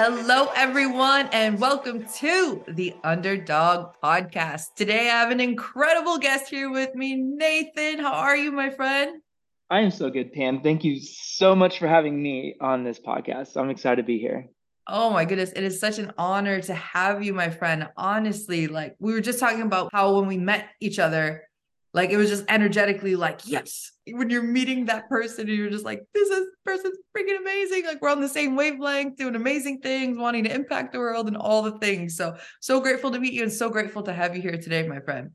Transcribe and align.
Hello, 0.00 0.48
everyone, 0.54 1.28
and 1.32 1.58
welcome 1.58 2.06
to 2.18 2.62
the 2.68 2.94
Underdog 3.02 3.94
Podcast. 4.00 4.74
Today, 4.76 5.10
I 5.10 5.22
have 5.22 5.32
an 5.32 5.40
incredible 5.40 6.18
guest 6.18 6.48
here 6.48 6.70
with 6.70 6.94
me, 6.94 7.16
Nathan. 7.16 7.98
How 7.98 8.12
are 8.12 8.36
you, 8.36 8.52
my 8.52 8.70
friend? 8.70 9.20
I 9.68 9.80
am 9.80 9.90
so 9.90 10.08
good, 10.08 10.32
Pam. 10.32 10.60
Thank 10.60 10.84
you 10.84 11.00
so 11.00 11.56
much 11.56 11.80
for 11.80 11.88
having 11.88 12.22
me 12.22 12.54
on 12.60 12.84
this 12.84 13.00
podcast. 13.00 13.56
I'm 13.56 13.70
excited 13.70 13.96
to 13.96 14.04
be 14.04 14.20
here. 14.20 14.46
Oh 14.86 15.10
my 15.10 15.24
goodness, 15.24 15.50
it 15.50 15.64
is 15.64 15.80
such 15.80 15.98
an 15.98 16.12
honor 16.16 16.60
to 16.60 16.74
have 16.74 17.24
you, 17.24 17.34
my 17.34 17.50
friend. 17.50 17.88
Honestly, 17.96 18.68
like 18.68 18.94
we 19.00 19.12
were 19.12 19.20
just 19.20 19.40
talking 19.40 19.62
about 19.62 19.90
how 19.92 20.14
when 20.14 20.28
we 20.28 20.38
met 20.38 20.68
each 20.80 21.00
other, 21.00 21.47
like 21.94 22.10
it 22.10 22.16
was 22.16 22.28
just 22.28 22.44
energetically 22.48 23.16
like, 23.16 23.40
yes. 23.44 23.92
When 24.06 24.30
you're 24.30 24.42
meeting 24.42 24.86
that 24.86 25.08
person, 25.08 25.48
you're 25.48 25.70
just 25.70 25.84
like, 25.84 26.02
this 26.14 26.28
is 26.28 26.46
person's 26.64 26.98
freaking 27.16 27.38
amazing. 27.38 27.84
Like 27.86 28.00
we're 28.00 28.10
on 28.10 28.20
the 28.20 28.28
same 28.28 28.56
wavelength, 28.56 29.16
doing 29.16 29.34
amazing 29.34 29.80
things, 29.80 30.18
wanting 30.18 30.44
to 30.44 30.54
impact 30.54 30.92
the 30.92 30.98
world 30.98 31.28
and 31.28 31.36
all 31.36 31.62
the 31.62 31.78
things. 31.78 32.16
So 32.16 32.36
so 32.60 32.80
grateful 32.80 33.10
to 33.10 33.18
meet 33.18 33.32
you 33.32 33.42
and 33.42 33.52
so 33.52 33.70
grateful 33.70 34.02
to 34.04 34.12
have 34.12 34.36
you 34.36 34.42
here 34.42 34.58
today, 34.58 34.86
my 34.86 35.00
friend. 35.00 35.30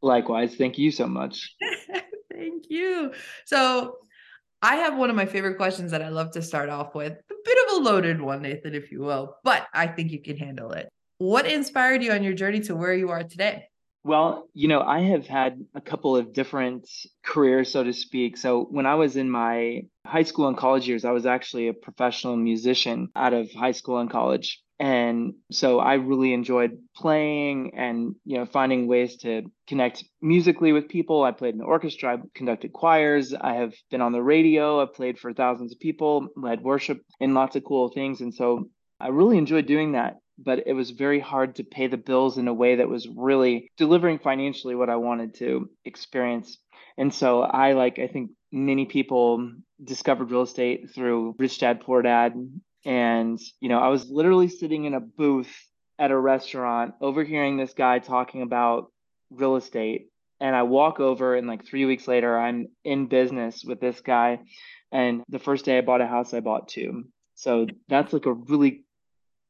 Likewise. 0.00 0.56
Thank 0.56 0.78
you 0.78 0.90
so 0.90 1.06
much. 1.06 1.54
Thank 2.32 2.64
you. 2.70 3.12
So 3.44 3.98
I 4.62 4.76
have 4.76 4.96
one 4.96 5.10
of 5.10 5.16
my 5.16 5.26
favorite 5.26 5.56
questions 5.56 5.90
that 5.90 6.02
I 6.02 6.08
love 6.08 6.32
to 6.32 6.42
start 6.42 6.68
off 6.68 6.94
with. 6.94 7.12
A 7.12 7.34
bit 7.44 7.58
of 7.66 7.76
a 7.76 7.82
loaded 7.82 8.20
one, 8.20 8.42
Nathan, 8.42 8.74
if 8.74 8.90
you 8.90 9.00
will, 9.00 9.36
but 9.44 9.66
I 9.74 9.86
think 9.86 10.10
you 10.10 10.22
can 10.22 10.36
handle 10.36 10.72
it. 10.72 10.88
What 11.18 11.46
inspired 11.46 12.02
you 12.02 12.12
on 12.12 12.22
your 12.22 12.32
journey 12.32 12.60
to 12.60 12.74
where 12.74 12.94
you 12.94 13.10
are 13.10 13.22
today? 13.22 13.68
Well, 14.04 14.48
you 14.52 14.66
know, 14.66 14.80
I 14.80 15.00
have 15.00 15.26
had 15.28 15.64
a 15.74 15.80
couple 15.80 16.16
of 16.16 16.32
different 16.32 16.88
careers, 17.24 17.70
so 17.70 17.84
to 17.84 17.92
speak. 17.92 18.36
So 18.36 18.64
when 18.64 18.84
I 18.84 18.96
was 18.96 19.16
in 19.16 19.30
my 19.30 19.82
high 20.04 20.24
school 20.24 20.48
and 20.48 20.56
college 20.56 20.88
years, 20.88 21.04
I 21.04 21.12
was 21.12 21.24
actually 21.24 21.68
a 21.68 21.72
professional 21.72 22.36
musician 22.36 23.10
out 23.14 23.32
of 23.32 23.52
high 23.52 23.70
school 23.72 23.98
and 23.98 24.10
college. 24.10 24.60
And 24.80 25.34
so 25.52 25.78
I 25.78 25.94
really 25.94 26.32
enjoyed 26.32 26.78
playing 26.96 27.74
and, 27.76 28.16
you 28.24 28.38
know, 28.38 28.46
finding 28.46 28.88
ways 28.88 29.18
to 29.18 29.44
connect 29.68 30.02
musically 30.20 30.72
with 30.72 30.88
people. 30.88 31.22
I 31.22 31.30
played 31.30 31.54
in 31.54 31.58
the 31.58 31.64
orchestra, 31.64 32.16
I 32.16 32.22
conducted 32.34 32.72
choirs, 32.72 33.32
I 33.32 33.54
have 33.54 33.74
been 33.92 34.00
on 34.00 34.10
the 34.10 34.22
radio, 34.22 34.82
I 34.82 34.86
played 34.86 35.20
for 35.20 35.32
thousands 35.32 35.72
of 35.72 35.78
people, 35.78 36.26
led 36.34 36.62
worship 36.62 37.00
and 37.20 37.34
lots 37.34 37.54
of 37.54 37.62
cool 37.62 37.90
things. 37.90 38.20
And 38.20 38.34
so 38.34 38.70
I 38.98 39.08
really 39.08 39.38
enjoyed 39.38 39.66
doing 39.66 39.92
that 39.92 40.16
but 40.38 40.66
it 40.66 40.72
was 40.72 40.90
very 40.90 41.20
hard 41.20 41.56
to 41.56 41.64
pay 41.64 41.86
the 41.86 41.96
bills 41.96 42.38
in 42.38 42.48
a 42.48 42.54
way 42.54 42.76
that 42.76 42.88
was 42.88 43.08
really 43.08 43.70
delivering 43.76 44.18
financially 44.18 44.74
what 44.74 44.90
I 44.90 44.96
wanted 44.96 45.34
to 45.36 45.70
experience. 45.84 46.58
And 46.98 47.12
so 47.12 47.42
I 47.42 47.72
like 47.72 47.98
I 47.98 48.06
think 48.06 48.30
many 48.50 48.86
people 48.86 49.52
discovered 49.82 50.30
real 50.30 50.42
estate 50.42 50.90
through 50.94 51.34
Rich 51.38 51.58
Dad 51.58 51.80
Poor 51.80 52.02
Dad 52.02 52.34
and 52.84 53.40
you 53.60 53.68
know 53.68 53.78
I 53.78 53.88
was 53.88 54.10
literally 54.10 54.48
sitting 54.48 54.84
in 54.84 54.94
a 54.94 55.00
booth 55.00 55.52
at 55.98 56.10
a 56.10 56.18
restaurant 56.18 56.94
overhearing 57.00 57.56
this 57.56 57.74
guy 57.74 57.98
talking 57.98 58.42
about 58.42 58.92
real 59.30 59.56
estate 59.56 60.08
and 60.40 60.54
I 60.54 60.64
walk 60.64 61.00
over 61.00 61.36
and 61.36 61.46
like 61.46 61.64
3 61.64 61.86
weeks 61.86 62.06
later 62.06 62.38
I'm 62.38 62.68
in 62.84 63.06
business 63.06 63.64
with 63.64 63.80
this 63.80 64.00
guy 64.00 64.40
and 64.90 65.22
the 65.28 65.38
first 65.38 65.64
day 65.64 65.78
I 65.78 65.82
bought 65.82 66.00
a 66.00 66.06
house 66.06 66.34
I 66.34 66.40
bought 66.40 66.68
two. 66.68 67.04
So 67.34 67.66
that's 67.88 68.12
like 68.12 68.26
a 68.26 68.32
really 68.32 68.84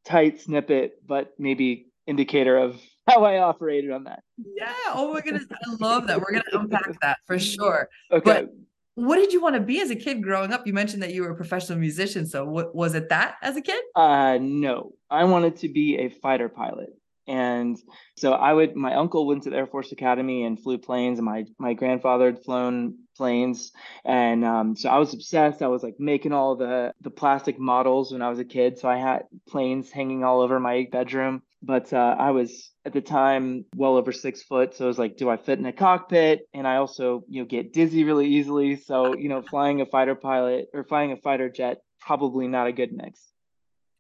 tight 0.05 0.41
snippet, 0.41 1.07
but 1.07 1.35
maybe 1.39 1.93
indicator 2.07 2.57
of 2.57 2.81
how 3.09 3.25
I 3.25 3.39
operated 3.39 3.91
on 3.91 4.05
that. 4.05 4.23
Yeah. 4.39 4.73
Oh 4.89 5.13
my 5.13 5.21
goodness. 5.21 5.45
I 5.51 5.75
love 5.81 6.07
that. 6.07 6.21
We're 6.21 6.33
going 6.33 6.43
to 6.51 6.61
unpack 6.61 6.99
that 7.03 7.19
for 7.27 7.39
sure. 7.39 7.89
Okay. 8.11 8.23
But 8.25 8.55
what 8.95 9.17
did 9.17 9.33
you 9.33 9.41
want 9.41 9.55
to 9.55 9.61
be 9.61 9.81
as 9.81 9.91
a 9.91 9.97
kid 9.97 10.23
growing 10.23 10.53
up? 10.53 10.67
You 10.67 10.73
mentioned 10.73 11.03
that 11.03 11.13
you 11.15 11.23
were 11.23 11.31
a 11.31 11.35
professional 11.35 11.79
musician. 11.79 12.27
So 12.27 12.45
what 12.45 12.75
was 12.75 12.95
it 12.95 13.09
that 13.09 13.37
as 13.43 13.57
a 13.57 13.63
kid? 13.63 13.83
Uh 13.95 14.39
no. 14.41 14.93
I 15.11 15.25
wanted 15.25 15.57
to 15.59 15.69
be 15.69 15.97
a 15.99 16.09
fighter 16.11 16.49
pilot. 16.49 16.91
And 17.27 17.79
so 18.17 18.33
I 18.33 18.53
would 18.53 18.77
my 18.77 18.95
uncle 18.95 19.27
went 19.27 19.45
to 19.45 19.51
the 19.51 19.57
Air 19.57 19.67
Force 19.67 19.93
Academy 19.93 20.45
and 20.45 20.61
flew 20.61 20.79
planes 20.79 21.19
and 21.19 21.27
my 21.27 21.45
my 21.59 21.75
grandfather 21.75 22.27
had 22.27 22.43
flown 22.43 22.99
planes 23.17 23.73
and 24.05 24.45
um, 24.45 24.77
so 24.77 24.89
I 24.89 24.99
was 24.99 25.15
obsessed. 25.15 25.63
I 25.63 25.69
was 25.69 25.83
like 25.83 25.97
making 25.99 26.33
all 26.33 26.57
the 26.57 26.93
the 27.01 27.11
plastic 27.11 27.59
models 27.59 28.13
when 28.13 28.23
I 28.23 28.31
was 28.31 28.39
a 28.39 28.45
kid. 28.45 28.79
So 28.79 28.89
I 28.89 28.97
had 28.97 29.25
planes 29.49 29.91
hanging 29.91 30.25
all 30.25 30.41
over 30.41 30.59
my 30.59 30.89
bedroom. 30.91 31.43
But 31.63 31.93
uh, 31.93 32.17
I 32.19 32.33
was 32.33 32.71
at 32.85 32.93
the 32.93 33.01
time 33.01 33.67
well 33.77 33.97
over 33.97 34.11
six 34.11 34.43
foot, 34.43 34.75
so 34.75 34.85
I 34.85 34.89
was 34.89 34.99
like, 34.99 35.17
do 35.17 35.31
I 35.31 35.37
fit 35.37 35.61
in 35.61 35.67
a 35.67 35.73
cockpit? 35.73 36.49
And 36.53 36.67
I 36.67 36.77
also 36.77 37.25
you 37.29 37.43
know 37.43 37.47
get 37.47 37.73
dizzy 37.73 38.05
really 38.05 38.27
easily. 38.27 38.77
So 38.77 39.17
you 39.17 39.29
know 39.29 39.43
flying 39.43 39.81
a 39.81 39.87
fighter 39.87 40.17
pilot 40.17 40.67
or 40.75 40.85
flying 40.85 41.13
a 41.13 41.17
fighter 41.17 41.49
jet 41.49 41.79
probably 42.01 42.49
not 42.49 42.67
a 42.67 42.73
good 42.73 42.93
mix. 42.93 43.32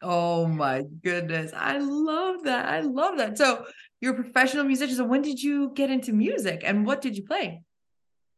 Oh 0.03 0.47
my 0.47 0.83
goodness. 1.03 1.53
I 1.57 1.79
love 1.79 2.45
that. 2.45 2.69
I 2.69 2.81
love 2.81 3.19
that. 3.19 3.39
So 3.39 3.65
you're 4.01 4.15
a 4.15 4.23
professional 4.23 4.65
musician. 4.65 4.97
So 4.97 5.05
when 5.05 5.23
did 5.23 5.43
you 5.43 5.73
get 5.75 5.91
into 5.91 6.13
music 6.13 6.63
and 6.65 6.85
what 6.85 7.01
did 7.01 7.17
you 7.17 7.25
play? 7.25 7.63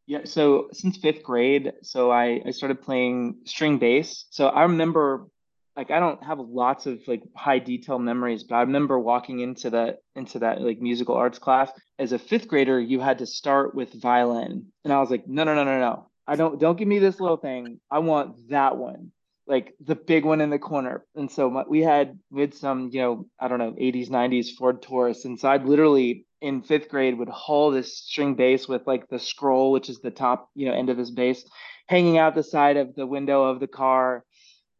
Yeah, 0.07 0.19
so 0.25 0.69
since 0.71 0.97
fifth 0.97 1.23
grade, 1.23 1.73
so 1.81 2.11
I, 2.11 2.39
I 2.45 2.51
started 2.51 2.83
playing 2.83 3.37
string 3.45 3.79
bass. 3.79 4.25
So 4.29 4.47
I 4.47 4.63
remember 4.63 5.27
like 5.75 5.91
I 5.91 5.99
don't 5.99 6.23
have 6.23 6.39
lots 6.39 6.85
of 6.85 6.99
like 7.07 7.23
high 7.35 7.59
detail 7.59 7.97
memories, 7.99 8.43
but 8.43 8.55
I 8.55 8.61
remember 8.61 8.99
walking 8.99 9.39
into 9.39 9.71
that 9.71 9.97
into 10.15 10.39
that 10.39 10.61
like 10.61 10.79
musical 10.79 11.15
arts 11.15 11.39
class. 11.39 11.71
As 11.97 12.11
a 12.11 12.19
fifth 12.19 12.47
grader, 12.47 12.79
you 12.79 12.99
had 12.99 13.19
to 13.19 13.25
start 13.25 13.73
with 13.73 13.99
violin. 13.99 14.67
And 14.83 14.93
I 14.93 14.99
was 14.99 15.09
like, 15.09 15.27
no, 15.27 15.43
no, 15.43 15.55
no, 15.55 15.63
no, 15.63 15.79
no. 15.79 16.09
I 16.27 16.35
don't 16.35 16.59
don't 16.59 16.77
give 16.77 16.87
me 16.87 16.99
this 16.99 17.19
little 17.19 17.37
thing. 17.37 17.79
I 17.91 17.99
want 17.99 18.49
that 18.49 18.77
one 18.77 19.11
like 19.47 19.73
the 19.79 19.95
big 19.95 20.25
one 20.25 20.41
in 20.41 20.49
the 20.49 20.59
corner. 20.59 21.05
And 21.15 21.29
so 21.29 21.49
my, 21.49 21.63
we 21.67 21.81
had 21.81 22.17
we 22.31 22.41
had 22.41 22.53
some, 22.53 22.89
you 22.91 23.01
know, 23.01 23.25
I 23.39 23.47
don't 23.47 23.59
know, 23.59 23.73
80s, 23.73 24.09
90s 24.09 24.55
Ford 24.57 24.81
Taurus. 24.81 25.25
And 25.25 25.39
so 25.39 25.49
I'd 25.49 25.65
literally 25.65 26.25
in 26.41 26.61
fifth 26.61 26.89
grade 26.89 27.17
would 27.17 27.29
haul 27.29 27.71
this 27.71 27.97
string 27.97 28.35
bass 28.35 28.67
with 28.67 28.85
like 28.85 29.07
the 29.09 29.19
scroll, 29.19 29.71
which 29.71 29.89
is 29.89 29.99
the 29.99 30.11
top, 30.11 30.49
you 30.55 30.67
know, 30.67 30.73
end 30.73 30.89
of 30.89 30.97
this 30.97 31.11
bass, 31.11 31.43
hanging 31.87 32.17
out 32.17 32.35
the 32.35 32.43
side 32.43 32.77
of 32.77 32.95
the 32.95 33.05
window 33.05 33.43
of 33.43 33.59
the 33.59 33.67
car 33.67 34.23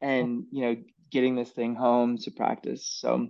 and, 0.01 0.43
you 0.51 0.61
know, 0.61 0.75
getting 1.11 1.35
this 1.35 1.51
thing 1.51 1.75
home 1.75 2.17
to 2.17 2.31
practice. 2.31 2.85
So 2.85 3.29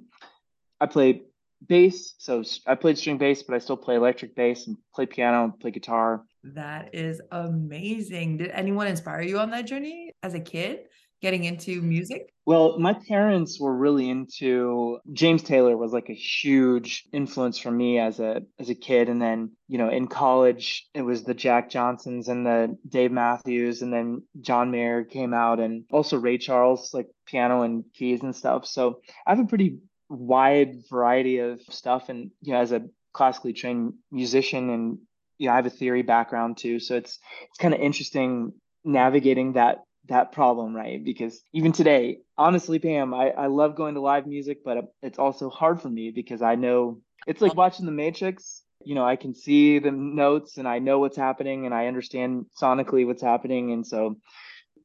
I 0.79 0.87
played 0.87 1.21
bass. 1.65 2.15
So 2.17 2.43
I 2.65 2.75
played 2.75 2.97
string 2.97 3.17
bass, 3.17 3.43
but 3.43 3.55
I 3.55 3.59
still 3.59 3.77
play 3.77 3.95
electric 3.95 4.35
bass 4.35 4.67
and 4.67 4.77
play 4.93 5.05
piano, 5.05 5.45
and 5.45 5.59
play 5.59 5.71
guitar. 5.71 6.23
That 6.43 6.93
is 6.93 7.21
amazing. 7.31 8.37
Did 8.37 8.51
anyone 8.51 8.87
inspire 8.87 9.21
you 9.21 9.39
on 9.39 9.51
that 9.51 9.65
journey 9.65 10.11
as 10.23 10.33
a 10.33 10.39
kid? 10.39 10.87
Getting 11.25 11.45
into 11.45 11.81
music? 11.81 12.31
Well, 12.45 12.77
my 12.77 12.95
parents 13.09 13.59
were 13.59 13.75
really 13.75 14.11
into 14.11 14.99
James 15.11 15.41
Taylor 15.41 15.75
was 15.75 15.91
like 15.91 16.11
a 16.11 16.13
huge 16.13 17.03
influence 17.11 17.57
for 17.57 17.71
me 17.71 17.97
as 17.97 18.19
a 18.19 18.43
as 18.59 18.69
a 18.69 18.75
kid 18.75 19.09
and 19.09 19.19
then, 19.19 19.53
you 19.67 19.79
know, 19.79 19.89
in 19.89 20.05
college 20.05 20.87
it 20.93 21.01
was 21.01 21.23
the 21.23 21.33
Jack 21.33 21.71
Johnsons 21.71 22.27
and 22.27 22.45
the 22.45 22.77
Dave 22.87 23.11
Matthews 23.11 23.81
and 23.81 23.91
then 23.91 24.21
John 24.39 24.69
Mayer 24.69 25.03
came 25.03 25.33
out 25.33 25.59
and 25.59 25.85
also 25.91 26.17
Ray 26.17 26.37
Charles 26.37 26.93
like 26.93 27.07
piano 27.25 27.63
and 27.63 27.83
keys 27.95 28.21
and 28.21 28.35
stuff. 28.35 28.67
So, 28.67 29.01
I 29.25 29.31
have 29.31 29.43
a 29.43 29.47
pretty 29.47 29.79
wide 30.07 30.83
variety 30.91 31.39
of 31.39 31.59
stuff 31.71 32.09
and 32.09 32.29
you 32.43 32.53
know 32.53 32.59
as 32.59 32.71
a 32.71 32.85
classically 33.13 33.53
trained 33.53 33.93
musician 34.11 34.69
and 34.69 34.99
you 35.39 35.47
know, 35.47 35.53
I 35.53 35.55
have 35.55 35.65
a 35.65 35.71
theory 35.71 36.03
background 36.03 36.57
too. 36.57 36.79
So 36.79 36.95
it's 36.95 37.17
it's 37.49 37.57
kind 37.57 37.73
of 37.73 37.79
interesting 37.79 38.53
navigating 38.83 39.53
that 39.53 39.79
that 40.07 40.31
problem, 40.31 40.75
right? 40.75 41.03
Because 41.03 41.41
even 41.53 41.71
today, 41.71 42.19
honestly, 42.37 42.79
Pam, 42.79 43.13
I, 43.13 43.29
I 43.31 43.47
love 43.47 43.75
going 43.75 43.95
to 43.95 44.01
live 44.01 44.27
music, 44.27 44.63
but 44.63 44.77
um, 44.77 44.87
it's 45.01 45.19
also 45.19 45.49
hard 45.49 45.81
for 45.81 45.89
me 45.89 46.11
because 46.11 46.41
I 46.41 46.55
know 46.55 47.01
it's 47.27 47.41
like 47.41 47.55
watching 47.55 47.85
The 47.85 47.91
Matrix. 47.91 48.61
You 48.83 48.93
know, 48.93 49.05
I 49.05 49.15
can 49.15 49.33
see 49.33 49.79
the 49.79 49.91
notes 49.91 50.57
and 50.57 50.67
I 50.67 50.79
know 50.79 50.99
what's 50.99 51.17
happening 51.17 51.65
and 51.65 51.73
I 51.73 51.87
understand 51.87 52.45
sonically 52.61 53.05
what's 53.05 53.21
happening. 53.21 53.71
And 53.71 53.85
so 53.85 54.17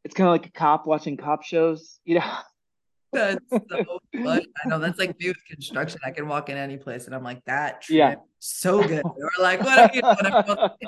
it's 0.04 0.14
kind 0.14 0.28
of 0.28 0.32
like 0.32 0.46
a 0.46 0.52
cop 0.52 0.86
watching 0.86 1.16
cop 1.16 1.42
shows, 1.42 1.98
you 2.04 2.18
know? 2.18 2.32
That's 3.12 3.44
so 3.50 3.98
fun. 4.24 4.40
I 4.64 4.68
know 4.68 4.78
that's 4.78 5.00
like 5.00 5.18
new 5.18 5.34
construction. 5.50 5.98
I 6.04 6.12
can 6.12 6.28
walk 6.28 6.48
in 6.48 6.56
any 6.56 6.76
place 6.76 7.06
and 7.06 7.14
I'm 7.14 7.24
like, 7.24 7.44
that 7.46 7.82
trip, 7.82 7.96
Yeah. 7.96 8.14
so 8.38 8.86
good. 8.86 9.02
Or 9.04 9.30
like, 9.40 9.60
what 9.64 9.78
are 9.80 9.90
you 9.92 10.00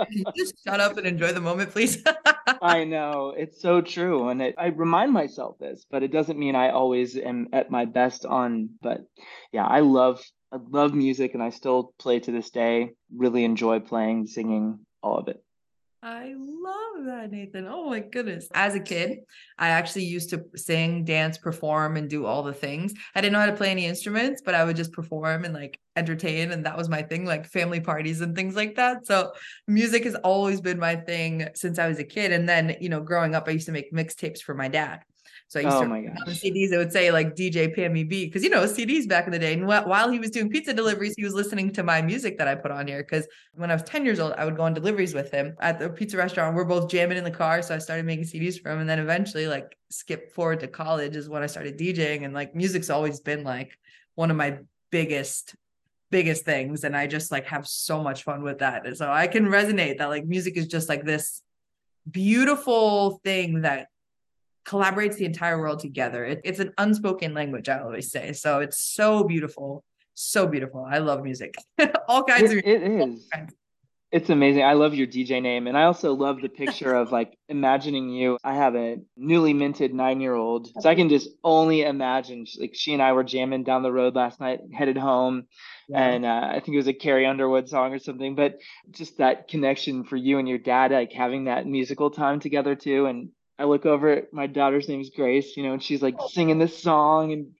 you 0.08 0.24
just 0.36 0.54
shut 0.64 0.78
up 0.78 0.96
and 0.96 1.04
enjoy 1.04 1.32
the 1.32 1.40
moment, 1.40 1.72
please? 1.72 2.02
I 2.60 2.84
know 2.84 3.34
it's 3.36 3.60
so 3.60 3.80
true, 3.80 4.28
and 4.28 4.42
it, 4.42 4.54
I 4.58 4.66
remind 4.68 5.12
myself 5.12 5.58
this, 5.58 5.86
but 5.90 6.02
it 6.02 6.12
doesn't 6.12 6.38
mean 6.38 6.54
I 6.54 6.70
always 6.70 7.16
am 7.16 7.48
at 7.52 7.70
my 7.70 7.84
best 7.84 8.24
on. 8.24 8.70
But 8.80 9.00
yeah, 9.52 9.66
I 9.66 9.80
love 9.80 10.22
I 10.52 10.58
love 10.70 10.94
music, 10.94 11.34
and 11.34 11.42
I 11.42 11.50
still 11.50 11.94
play 11.98 12.20
to 12.20 12.32
this 12.32 12.50
day. 12.50 12.92
Really 13.14 13.44
enjoy 13.44 13.80
playing, 13.80 14.26
singing, 14.26 14.80
all 15.02 15.18
of 15.18 15.28
it. 15.28 15.42
I 16.04 16.34
love 16.36 17.04
that, 17.06 17.30
Nathan. 17.30 17.68
Oh 17.68 17.88
my 17.88 18.00
goodness. 18.00 18.48
As 18.54 18.74
a 18.74 18.80
kid, 18.80 19.20
I 19.56 19.68
actually 19.68 20.04
used 20.04 20.30
to 20.30 20.42
sing, 20.56 21.04
dance, 21.04 21.38
perform, 21.38 21.96
and 21.96 22.10
do 22.10 22.26
all 22.26 22.42
the 22.42 22.52
things. 22.52 22.92
I 23.14 23.20
didn't 23.20 23.34
know 23.34 23.38
how 23.38 23.46
to 23.46 23.52
play 23.56 23.70
any 23.70 23.86
instruments, 23.86 24.42
but 24.44 24.56
I 24.56 24.64
would 24.64 24.74
just 24.74 24.92
perform 24.92 25.44
and 25.44 25.54
like 25.54 25.78
entertain. 25.94 26.50
And 26.50 26.66
that 26.66 26.76
was 26.76 26.88
my 26.88 27.02
thing, 27.02 27.24
like 27.24 27.46
family 27.46 27.78
parties 27.78 28.20
and 28.20 28.34
things 28.34 28.56
like 28.56 28.74
that. 28.74 29.06
So 29.06 29.30
music 29.68 30.02
has 30.02 30.16
always 30.16 30.60
been 30.60 30.80
my 30.80 30.96
thing 30.96 31.46
since 31.54 31.78
I 31.78 31.86
was 31.86 32.00
a 32.00 32.04
kid. 32.04 32.32
And 32.32 32.48
then, 32.48 32.76
you 32.80 32.88
know, 32.88 33.00
growing 33.00 33.36
up, 33.36 33.46
I 33.46 33.52
used 33.52 33.66
to 33.66 33.72
make 33.72 33.92
mixtapes 33.92 34.40
for 34.40 34.54
my 34.54 34.66
dad. 34.66 35.04
So 35.52 35.60
I 35.60 35.64
used 35.64 35.76
Oh 35.76 35.80
to 35.80 35.86
my 35.86 35.98
on 35.98 36.14
the. 36.24 36.32
CDs, 36.32 36.72
it 36.72 36.78
would 36.78 36.92
say 36.92 37.12
like 37.12 37.36
DJ 37.36 37.76
Pammy 37.76 38.08
B 38.08 38.24
because 38.24 38.42
you 38.42 38.48
know 38.48 38.62
CDs 38.64 39.06
back 39.06 39.26
in 39.26 39.32
the 39.32 39.38
day. 39.38 39.52
And 39.52 39.64
wh- 39.64 39.86
while 39.86 40.10
he 40.10 40.18
was 40.18 40.30
doing 40.30 40.48
pizza 40.48 40.72
deliveries, 40.72 41.12
he 41.14 41.24
was 41.24 41.34
listening 41.34 41.70
to 41.72 41.82
my 41.82 42.00
music 42.00 42.38
that 42.38 42.48
I 42.48 42.54
put 42.54 42.70
on 42.70 42.86
here. 42.86 43.02
Because 43.02 43.28
when 43.52 43.70
I 43.70 43.74
was 43.74 43.82
10 43.82 44.06
years 44.06 44.18
old, 44.18 44.32
I 44.38 44.46
would 44.46 44.56
go 44.56 44.62
on 44.62 44.72
deliveries 44.72 45.12
with 45.12 45.30
him 45.30 45.54
at 45.60 45.78
the 45.78 45.90
pizza 45.90 46.16
restaurant. 46.16 46.56
We're 46.56 46.64
both 46.64 46.88
jamming 46.88 47.18
in 47.18 47.24
the 47.24 47.30
car. 47.30 47.60
So 47.60 47.74
I 47.74 47.78
started 47.78 48.06
making 48.06 48.24
CDs 48.24 48.58
for 48.58 48.70
him. 48.70 48.78
And 48.78 48.88
then 48.88 48.98
eventually, 48.98 49.46
like, 49.46 49.76
skip 49.90 50.32
forward 50.32 50.60
to 50.60 50.68
college 50.68 51.16
is 51.16 51.28
when 51.28 51.42
I 51.42 51.46
started 51.48 51.78
DJing. 51.78 52.24
And 52.24 52.32
like, 52.32 52.54
music's 52.54 52.88
always 52.88 53.20
been 53.20 53.44
like 53.44 53.76
one 54.14 54.30
of 54.30 54.38
my 54.38 54.58
biggest 54.90 55.54
biggest 56.10 56.44
things 56.44 56.84
and 56.84 56.94
i 56.94 57.06
just 57.06 57.32
like 57.32 57.46
have 57.46 57.66
so 57.66 58.02
much 58.02 58.22
fun 58.22 58.42
with 58.42 58.58
that 58.58 58.84
and 58.86 58.94
so 58.94 59.10
i 59.10 59.26
can 59.26 59.46
resonate 59.46 59.96
that 59.96 60.10
like 60.10 60.26
music 60.26 60.58
is 60.58 60.66
just 60.66 60.86
like 60.86 61.06
this 61.06 61.40
beautiful 62.10 63.18
thing 63.24 63.62
that 63.62 63.86
collaborates 64.64 65.16
the 65.16 65.24
entire 65.24 65.58
world 65.58 65.80
together 65.80 66.24
it, 66.24 66.40
it's 66.44 66.58
an 66.60 66.72
unspoken 66.78 67.34
language 67.34 67.68
i 67.68 67.78
always 67.78 68.10
say 68.10 68.32
so 68.32 68.60
it's 68.60 68.78
so 68.80 69.24
beautiful 69.24 69.84
so 70.14 70.46
beautiful 70.46 70.86
i 70.88 70.98
love 70.98 71.22
music 71.22 71.54
all 72.08 72.22
kinds 72.22 72.50
It, 72.50 72.58
of 72.58 72.64
it 72.64 72.82
is. 72.82 73.28
It's 74.12 74.28
amazing. 74.28 74.62
I 74.62 74.74
love 74.74 74.92
your 74.92 75.06
DJ 75.06 75.40
name. 75.40 75.66
And 75.66 75.76
I 75.76 75.84
also 75.84 76.12
love 76.12 76.42
the 76.42 76.50
picture 76.50 76.94
of 76.94 77.12
like 77.12 77.38
imagining 77.48 78.10
you. 78.10 78.36
I 78.44 78.54
have 78.54 78.76
a 78.76 78.98
newly 79.16 79.54
minted 79.54 79.94
nine 79.94 80.20
year 80.20 80.34
old. 80.34 80.68
So 80.80 80.90
I 80.90 80.94
can 80.94 81.08
just 81.08 81.30
only 81.42 81.80
imagine 81.80 82.44
like 82.60 82.74
she 82.74 82.92
and 82.92 83.00
I 83.00 83.14
were 83.14 83.24
jamming 83.24 83.64
down 83.64 83.82
the 83.82 83.90
road 83.90 84.14
last 84.14 84.38
night, 84.38 84.60
headed 84.70 84.98
home. 84.98 85.44
And 85.94 86.26
uh, 86.26 86.48
I 86.50 86.60
think 86.60 86.74
it 86.74 86.76
was 86.76 86.88
a 86.88 86.92
Carrie 86.92 87.24
Underwood 87.24 87.70
song 87.70 87.94
or 87.94 87.98
something. 87.98 88.34
But 88.34 88.58
just 88.90 89.16
that 89.16 89.48
connection 89.48 90.04
for 90.04 90.16
you 90.16 90.38
and 90.38 90.46
your 90.46 90.58
dad, 90.58 90.90
like 90.90 91.12
having 91.12 91.44
that 91.44 91.66
musical 91.66 92.10
time 92.10 92.38
together 92.38 92.74
too. 92.74 93.06
And 93.06 93.30
I 93.62 93.64
look 93.64 93.86
over 93.86 94.08
at 94.08 94.32
my 94.32 94.48
daughter's 94.48 94.88
name 94.88 95.00
is 95.00 95.10
Grace, 95.10 95.56
you 95.56 95.62
know, 95.62 95.72
and 95.72 95.82
she's 95.82 96.02
like 96.02 96.16
oh. 96.18 96.26
singing 96.26 96.58
this 96.58 96.82
song 96.82 97.32
and 97.32 97.52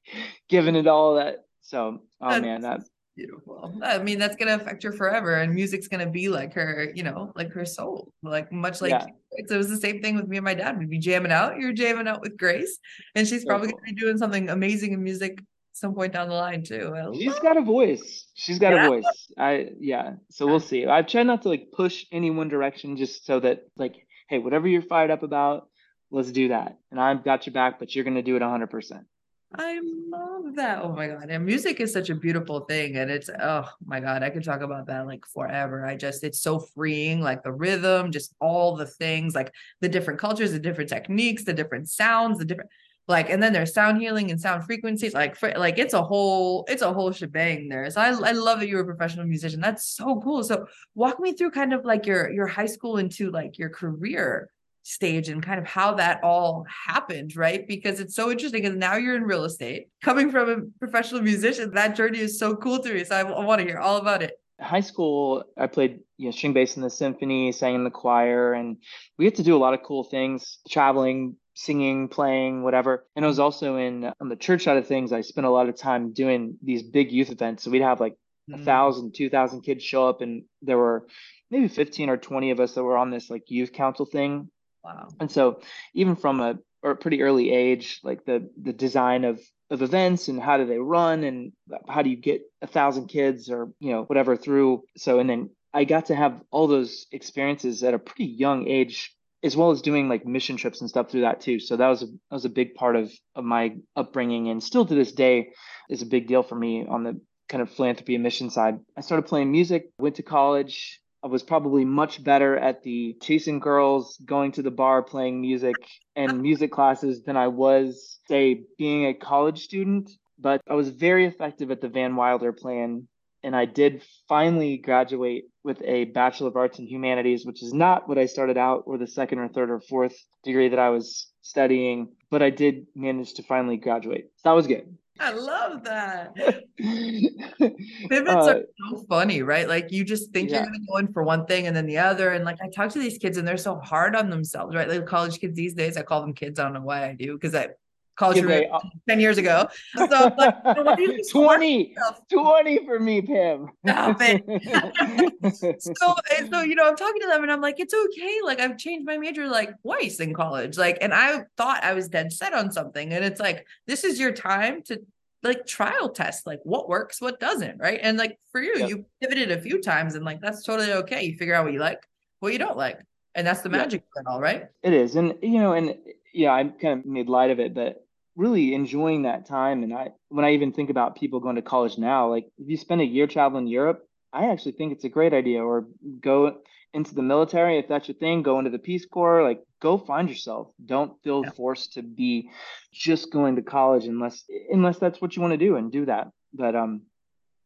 giving 0.49 0.75
it 0.75 0.89
all 0.89 1.15
that. 1.15 1.45
So, 1.61 2.03
oh 2.21 2.29
That's- 2.29 2.43
man, 2.43 2.61
that's 2.61 2.91
beautiful 3.15 3.79
i 3.83 3.99
mean 3.99 4.19
that's 4.19 4.37
gonna 4.37 4.55
affect 4.55 4.83
her 4.83 4.91
forever 4.91 5.35
and 5.35 5.55
music's 5.55 5.87
gonna 5.87 6.09
be 6.09 6.31
like 6.31 6.55
her 6.55 6.91
you 6.95 7.03
know 7.03 7.31
like 7.37 7.51
her 7.51 7.67
soul 7.67 8.11
like 8.23 8.51
much 8.51 8.81
like 8.81 8.91
Yeah. 8.91 9.05
it 9.33 9.55
was 9.55 9.69
the 9.69 9.77
same 9.77 10.01
thing 10.01 10.17
with 10.17 10.27
me 10.27 10.39
and 10.39 10.45
my 10.45 10.55
dad 10.55 10.79
we'd 10.79 10.89
be 10.89 10.99
jamming 10.99 11.31
out 11.31 11.59
you're 11.59 11.75
jamming 11.75 12.09
out 12.09 12.23
with 12.23 12.39
grace 12.39 12.79
and 13.15 13.29
she's 13.29 13.43
So 13.43 13.49
probably 13.49 13.69
cool. 13.69 13.81
gonna 13.81 13.93
be 13.93 14.01
doing 14.01 14.17
something 14.17 14.49
amazing 14.49 14.95
in 14.95 15.03
music 15.05 15.43
some 15.73 15.95
point 15.95 16.13
down 16.13 16.29
the 16.29 16.35
line 16.35 16.63
too 16.63 16.95
She's 17.15 17.39
got 17.41 17.57
a 17.57 17.63
voice. 17.63 18.27
She's 18.35 18.59
got 18.59 18.73
Yeah. 18.73 18.87
a 18.87 18.89
voice. 18.89 19.33
I 19.39 19.71
yeah. 19.81 20.15
So 20.31 20.47
we'll 20.47 20.61
see. 20.61 20.87
I've 20.87 21.07
tried 21.07 21.25
not 21.25 21.43
to 21.43 21.49
like 21.49 21.73
push 21.73 22.05
any 22.13 22.31
one 22.31 22.49
direction 22.49 22.97
just 22.97 23.27
so 23.27 23.41
that 23.41 23.65
like, 23.77 23.95
hey, 24.29 24.39
whatever 24.39 24.69
you're 24.69 24.83
fired 24.83 25.11
up 25.11 25.23
about, 25.23 25.69
let's 26.12 26.31
do 26.31 26.49
that. 26.49 26.79
And 26.91 27.00
I've 27.00 27.25
got 27.25 27.47
your 27.47 27.55
back, 27.55 27.81
but 27.81 27.94
you're 27.94 28.05
gonna 28.05 28.23
do 28.23 28.37
it 28.37 28.43
hundred 28.43 28.70
percent. 28.70 29.06
I 29.55 29.81
love 30.09 30.55
that. 30.55 30.81
Oh 30.82 30.93
my 30.93 31.09
God. 31.09 31.29
And 31.29 31.44
music 31.44 31.79
is 31.81 31.93
such 31.93 32.09
a 32.09 32.14
beautiful 32.14 32.61
thing. 32.61 32.97
And 32.97 33.11
it's, 33.11 33.29
oh 33.29 33.69
my 33.85 34.00
God, 34.00 34.23
I 34.23 34.31
could 34.31 34.44
talk 34.44 34.62
about 34.62 34.87
that 34.87 35.06
like 35.06 35.26
forever. 35.26 35.85
I 35.85 35.94
just, 35.94 36.25
it's 36.25 36.41
so 36.41 36.59
freeing, 36.59 37.20
like 37.20 37.43
the 37.43 37.53
rhythm, 37.53 38.12
just 38.12 38.35
all 38.41 38.76
the 38.76 38.87
things, 38.87 39.35
like 39.35 39.53
the 39.82 39.91
different 39.91 40.19
cultures, 40.19 40.53
the 40.53 40.59
different 40.59 40.88
techniques, 40.88 41.44
the 41.44 41.53
different 41.53 41.91
sounds, 41.91 42.38
the 42.38 42.47
different, 42.47 42.70
like, 43.08 43.29
and 43.29 43.43
then 43.43 43.53
there's 43.53 43.75
sound 43.75 44.00
healing 44.00 44.31
and 44.31 44.41
sound 44.41 44.65
frequencies. 44.65 45.12
Like, 45.12 45.37
fr- 45.37 45.58
like 45.58 45.79
it's 45.79 45.93
a 45.93 46.03
whole, 46.03 46.65
it's 46.67 46.81
a 46.81 46.93
whole 46.93 47.12
shebang 47.12 47.69
there. 47.69 47.91
So 47.91 48.00
I, 48.00 48.06
I 48.06 48.32
love 48.32 48.61
that 48.61 48.69
you're 48.69 48.81
a 48.81 48.87
professional 48.87 49.26
musician. 49.26 49.61
That's 49.61 49.87
so 49.87 50.19
cool. 50.23 50.44
So 50.44 50.67
walk 50.94 51.20
me 51.20 51.35
through 51.35 51.50
kind 51.50 51.75
of 51.75 51.85
like 51.85 52.06
your, 52.06 52.31
your 52.32 52.47
high 52.47 52.65
school 52.65 52.97
into 52.97 53.31
like 53.31 53.58
your 53.58 53.69
career 53.69 54.49
stage 54.82 55.29
and 55.29 55.43
kind 55.43 55.58
of 55.61 55.67
how 55.67 55.94
that 55.94 56.20
all 56.23 56.67
happened, 56.87 57.37
right? 57.37 57.67
Because 57.67 58.00
it's 58.00 58.14
so 58.14 58.31
interesting. 58.31 58.67
And 58.67 58.79
now 58.79 58.96
you're 58.96 59.17
in 59.17 59.23
real 59.23 59.44
estate, 59.44 59.88
coming 60.02 60.31
from 60.31 60.49
a 60.50 60.56
professional 60.79 61.23
musician. 61.23 61.73
That 61.73 61.94
journey 61.96 62.19
is 62.19 62.38
so 62.38 62.56
cool 62.56 62.79
to 62.81 62.93
me. 62.93 63.05
So 63.05 63.14
I, 63.17 63.20
I 63.20 63.44
want 63.44 63.61
to 63.61 63.67
hear 63.67 63.79
all 63.79 63.96
about 63.96 64.23
it. 64.23 64.32
High 64.61 64.81
school, 64.81 65.44
I 65.56 65.67
played 65.67 66.00
you 66.19 66.26
know 66.26 66.31
string 66.31 66.52
bass 66.52 66.76
in 66.76 66.82
the 66.82 66.90
symphony, 66.90 67.50
sang 67.52 67.75
in 67.75 67.84
the 67.84 67.90
choir, 67.90 68.52
and 68.52 68.76
we 69.19 69.25
get 69.25 69.34
to 69.37 69.43
do 69.43 69.56
a 69.56 69.58
lot 69.58 69.75
of 69.75 69.82
cool 69.82 70.05
things, 70.05 70.58
traveling, 70.70 71.37
singing, 71.55 72.06
playing, 72.08 72.62
whatever. 72.62 73.05
And 73.17 73.25
I 73.25 73.29
was 73.29 73.40
also 73.40 73.76
in 73.76 74.12
on 74.20 74.29
the 74.29 74.37
church 74.37 74.64
side 74.64 74.76
of 74.76 74.87
things. 74.87 75.12
I 75.12 75.20
spent 75.23 75.46
a 75.46 75.50
lot 75.50 75.69
of 75.69 75.76
time 75.76 76.12
doing 76.12 76.56
these 76.62 76.82
big 76.82 77.11
youth 77.11 77.31
events. 77.31 77.64
So 77.64 77.70
we'd 77.70 77.82
have 77.82 78.00
like 78.00 78.14
a 78.52 78.56
Mm. 78.58 78.64
thousand, 78.64 79.14
two 79.14 79.31
thousand 79.31 79.62
kids 79.62 79.82
show 79.84 80.08
up, 80.08 80.20
and 80.20 80.44
there 80.62 80.76
were 80.79 81.06
maybe 81.50 81.69
15 81.69 82.08
or 82.08 82.17
20 82.17 82.50
of 82.50 82.58
us 82.61 82.75
that 82.75 82.82
were 82.82 82.96
on 82.96 83.11
this 83.11 83.31
like 83.31 83.44
youth 83.50 83.73
council 83.73 84.05
thing. 84.06 84.49
Wow. 84.84 85.08
And 85.20 85.31
so 85.31 85.61
even 85.94 86.17
from 86.17 86.40
a 86.40 86.58
or 86.82 86.90
a 86.93 86.96
pretty 86.96 87.23
early 87.23 87.50
age, 87.50 88.00
like 88.02 88.25
the 88.25 88.50
the 88.61 88.73
design 88.73 89.25
of 89.25 89.40
of 89.70 89.82
events 89.82 90.29
and 90.29 90.40
how 90.40 90.58
do 90.58 90.67
they 90.67 90.79
run 90.79 91.25
and 91.25 91.52
how 91.88 92.02
do 92.02 92.11
you 92.11 92.17
get 92.17 92.43
a 92.61 92.67
thousand 92.67 93.06
kids 93.06 93.49
or 93.50 93.73
you 93.79 93.93
know 93.93 94.02
whatever 94.05 94.37
through. 94.37 94.84
So 94.96 95.19
and 95.19 95.31
then 95.31 95.50
I 95.73 95.84
got 95.84 96.06
to 96.06 96.14
have 96.14 96.40
all 96.50 96.67
those 96.67 97.06
experiences 97.12 97.82
at 97.82 97.94
a 97.94 97.99
pretty 97.99 98.26
young 98.26 98.69
age, 98.69 99.14
as 99.43 99.56
well 99.56 99.70
as 99.70 99.81
doing 99.82 100.08
like 100.08 100.26
mission 100.26 100.56
trips 100.56 100.81
and 100.81 100.90
stuff 100.90 101.11
through 101.11 101.23
that 101.23 101.40
too. 101.40 101.61
So 101.61 101.76
that 101.76 101.88
was 101.88 102.02
a 102.02 102.06
that 102.06 102.17
was 102.31 102.44
a 102.44 102.50
big 102.50 102.75
part 102.75 102.96
of 102.96 103.12
of 103.34 103.44
my 103.44 103.76
upbringing, 103.96 104.49
and 104.49 104.62
still 104.62 104.84
to 104.84 104.94
this 104.94 105.12
day 105.12 105.50
is 105.88 106.02
a 106.02 106.06
big 106.06 106.26
deal 106.26 106.43
for 106.43 106.56
me 106.56 106.84
on 106.87 107.05
the 107.05 107.20
kind 107.49 107.62
of 107.62 107.70
philanthropy 107.70 108.14
and 108.14 108.23
mission 108.23 108.50
side. 108.50 108.79
I 108.96 109.02
started 109.02 109.26
playing 109.26 109.52
music, 109.52 109.90
went 109.99 110.17
to 110.17 110.23
college, 110.23 111.02
I 111.25 111.29
was 111.29 111.43
probably 111.43 111.85
much 111.85 112.25
better 112.25 112.57
at 112.57 112.83
the 112.83 113.17
chasing 113.23 113.61
girls, 113.61 114.21
going 114.25 114.53
to 114.53 114.63
the 114.63 114.73
bar, 114.73 115.03
playing 115.03 115.41
music, 115.41 115.77
and 116.17 116.43
music 116.43 116.73
classes 116.73 117.23
than 117.23 117.37
I 117.37 117.47
was, 117.47 118.19
say, 118.29 118.65
being 118.77 119.07
a 119.07 119.15
college 119.15 119.63
student. 119.63 120.11
But 120.39 120.61
I 120.69 120.75
was 120.75 120.89
very 120.89 121.27
effective 121.27 121.71
at 121.71 121.81
the 121.81 121.89
Van 121.89 122.17
Wilder 122.17 122.53
plan. 122.53 123.07
And 123.45 123.55
I 123.57 123.65
did 123.65 124.03
finally 124.29 124.77
graduate 124.77 125.45
with 125.65 125.81
a 125.83 126.05
Bachelor 126.07 126.49
of 126.49 126.57
Arts 126.57 126.79
in 126.79 126.87
Humanities, 126.87 127.45
which 127.45 127.63
is 127.63 127.73
not 127.73 128.09
what 128.09 128.19
I 128.19 128.27
started 128.27 128.57
out 128.57 128.85
or 128.87 128.99
the 128.99 129.07
second 129.07 129.39
or 129.39 129.49
third 129.49 129.71
or 129.71 129.81
fourth 129.81 130.17
degree 130.44 130.69
that 130.69 130.79
I 130.79 130.91
was 130.91 131.29
studying. 131.41 132.15
But 132.31 132.43
I 132.43 132.51
did 132.51 132.87
manage 132.94 133.35
to 133.35 133.43
finally 133.43 133.77
graduate. 133.77 134.31
So 134.37 134.49
that 134.49 134.56
was 134.56 134.67
good. 134.67 134.96
I 135.21 135.31
love 135.33 135.85
that. 135.85 136.33
Uh, 136.39 136.53
Pivots 138.09 138.49
are 138.49 138.63
so 138.91 139.05
funny, 139.09 139.43
right? 139.43 139.69
Like 139.69 139.93
you 139.93 140.05
just 140.05 140.33
think 140.33 140.51
Yeah. 140.51 140.57
you're 140.57 140.65
gonna 140.67 140.79
go 140.89 140.97
in 140.99 141.13
for 141.13 141.23
one 141.23 141.47
thing 141.47 141.67
and 141.67 141.77
then 141.77 141.87
the 141.87 141.99
other. 141.99 142.31
And 142.31 142.45
like 142.45 142.57
I 142.63 142.69
talk 142.69 142.91
to 142.93 142.99
these 142.99 143.19
kids 143.19 143.37
and 143.37 143.47
they're 143.47 143.57
so 143.57 143.79
hard 143.79 144.17
on 144.17 144.31
themselves, 144.31 144.75
right? 144.75 144.89
Like 144.89 145.07
college 145.07 145.39
kids 145.39 145.55
these 145.55 145.75
days, 145.75 145.97
I 145.97 146.03
call 146.03 146.21
them 146.23 146.33
kids. 146.35 146.59
I 146.59 146.65
don't 146.65 146.73
know 146.73 146.81
why 146.83 147.09
I 147.09 147.15
do 147.15 147.35
because 147.35 147.55
I 147.55 147.69
college 148.17 148.43
they- 148.43 148.69
uh, 148.69 148.79
10 149.09 149.21
years 149.21 149.39
ago. 149.39 149.69
So 149.97 150.05
like, 150.37 150.55
you 150.65 150.75
know, 150.75 150.83
what 150.83 150.97
do 150.97 151.03
you 151.03 151.17
do 151.17 151.25
so 151.25 151.45
hard 151.47 151.61
on 151.61 151.61
20, 151.61 151.95
20 152.31 152.87
for 152.87 152.99
me, 153.01 153.23
Pam. 153.23 153.69
Stop 153.87 154.21
so 155.53 156.15
so 156.51 156.63
you 156.63 156.75
know 156.75 156.87
i'm 156.89 156.97
talking 156.97 157.21
to 157.21 157.27
them 157.27 157.43
and 157.43 157.51
i'm 157.53 157.61
like 157.61 157.81
it's 157.81 157.95
okay. 157.95 158.39
Like 158.45 158.61
i've 158.61 158.77
changed 158.79 159.07
my 159.07 159.19
major 159.19 159.49
like 159.49 159.71
twice 159.83 160.21
in 160.21 160.35
college. 160.35 160.77
Like 160.79 160.99
and 161.01 161.13
i 161.13 161.43
thought 161.57 161.83
i 161.85 161.95
was 161.95 162.09
dead 162.09 162.33
set 162.33 162.55
on 162.55 162.71
something. 162.71 163.13
And 163.13 163.25
it's 163.25 163.41
like 163.41 163.67
this 163.87 164.05
is 164.05 164.19
your 164.21 164.33
time 164.33 164.83
to 164.85 165.01
like 165.43 165.67
trial 165.67 166.09
test. 166.11 166.47
Like 166.47 166.61
what 166.65 166.89
works 166.89 167.21
what 167.21 167.41
doesn't 167.41 167.79
right? 167.79 167.99
And 168.03 168.19
like 168.19 168.39
for 168.51 168.61
you 168.63 168.73
Yep. 168.79 168.89
you 168.89 169.07
pivoted 169.21 169.51
a 169.51 169.61
few 169.61 169.81
times 169.81 170.15
and 170.15 170.25
like 170.25 170.41
that's 170.41 170.63
totally 170.63 170.93
okay. 170.93 171.25
You 171.25 171.37
figure 171.37 171.55
out 171.55 171.65
what 171.65 171.73
you 171.73 171.81
like 171.81 172.03
what 172.41 172.53
you 172.53 172.59
don't 172.59 172.77
like 172.77 173.01
and 173.35 173.47
that's 173.47 173.63
the 173.63 173.71
magic 173.71 174.03
of 174.17 174.21
it 174.21 174.27
all 174.29 174.41
right? 174.41 174.67
It 174.83 174.93
is. 174.93 175.17
And, 175.17 175.35
you 175.43 175.59
know, 175.59 175.73
and 175.73 175.95
yeah, 176.32 176.53
I 176.53 176.65
kind 176.65 177.01
of 177.01 177.06
made 177.06 177.29
light 177.29 177.51
of 177.51 177.60
it, 177.60 177.74
but 177.74 178.05
really 178.36 178.74
enjoying 178.74 179.22
that 179.22 179.46
time. 179.46 179.82
And 179.82 179.93
I, 179.93 180.12
when 180.29 180.44
I 180.44 180.53
even 180.53 180.72
think 180.72 180.91
about 180.91 181.17
people 181.17 181.41
going 181.41 181.56
to 181.56 181.62
college 181.62 181.98
now, 181.98 182.29
like 182.31 182.46
if 182.58 182.69
you 182.69 182.77
spend 182.77 183.01
a 183.01 183.05
year 183.06 183.27
traveling 183.27 183.67
Europe, 183.67 184.06
I 184.32 184.46
actually 184.51 184.72
think 184.72 184.93
it's 184.93 185.05
a 185.05 185.10
great 185.10 185.34
idea. 185.34 185.62
Or 185.62 185.86
go 186.20 186.58
into 186.94 187.15
the 187.15 187.22
military 187.22 187.79
if 187.79 187.89
that's 187.89 188.08
your 188.08 188.17
thing, 188.17 188.43
go 188.43 188.58
into 188.58 188.70
the 188.70 188.79
Peace 188.79 189.06
Corps, 189.06 189.43
like 189.43 189.62
go 189.81 189.98
find 189.98 190.29
yourself. 190.29 190.69
Don't 190.84 191.22
feel 191.22 191.43
Yeah. 191.43 191.51
forced 191.51 191.94
to 191.94 192.03
be 192.03 192.51
just 192.93 193.32
going 193.32 193.56
to 193.56 193.62
college 193.62 194.06
unless 194.06 194.44
unless 194.70 194.98
that's 194.98 195.20
what 195.20 195.34
you 195.36 195.43
want 195.43 195.53
to 195.53 195.58
do 195.67 195.77
and 195.77 195.93
do 195.93 196.06
that. 196.06 196.31
But 196.55 196.74
um 196.74 197.03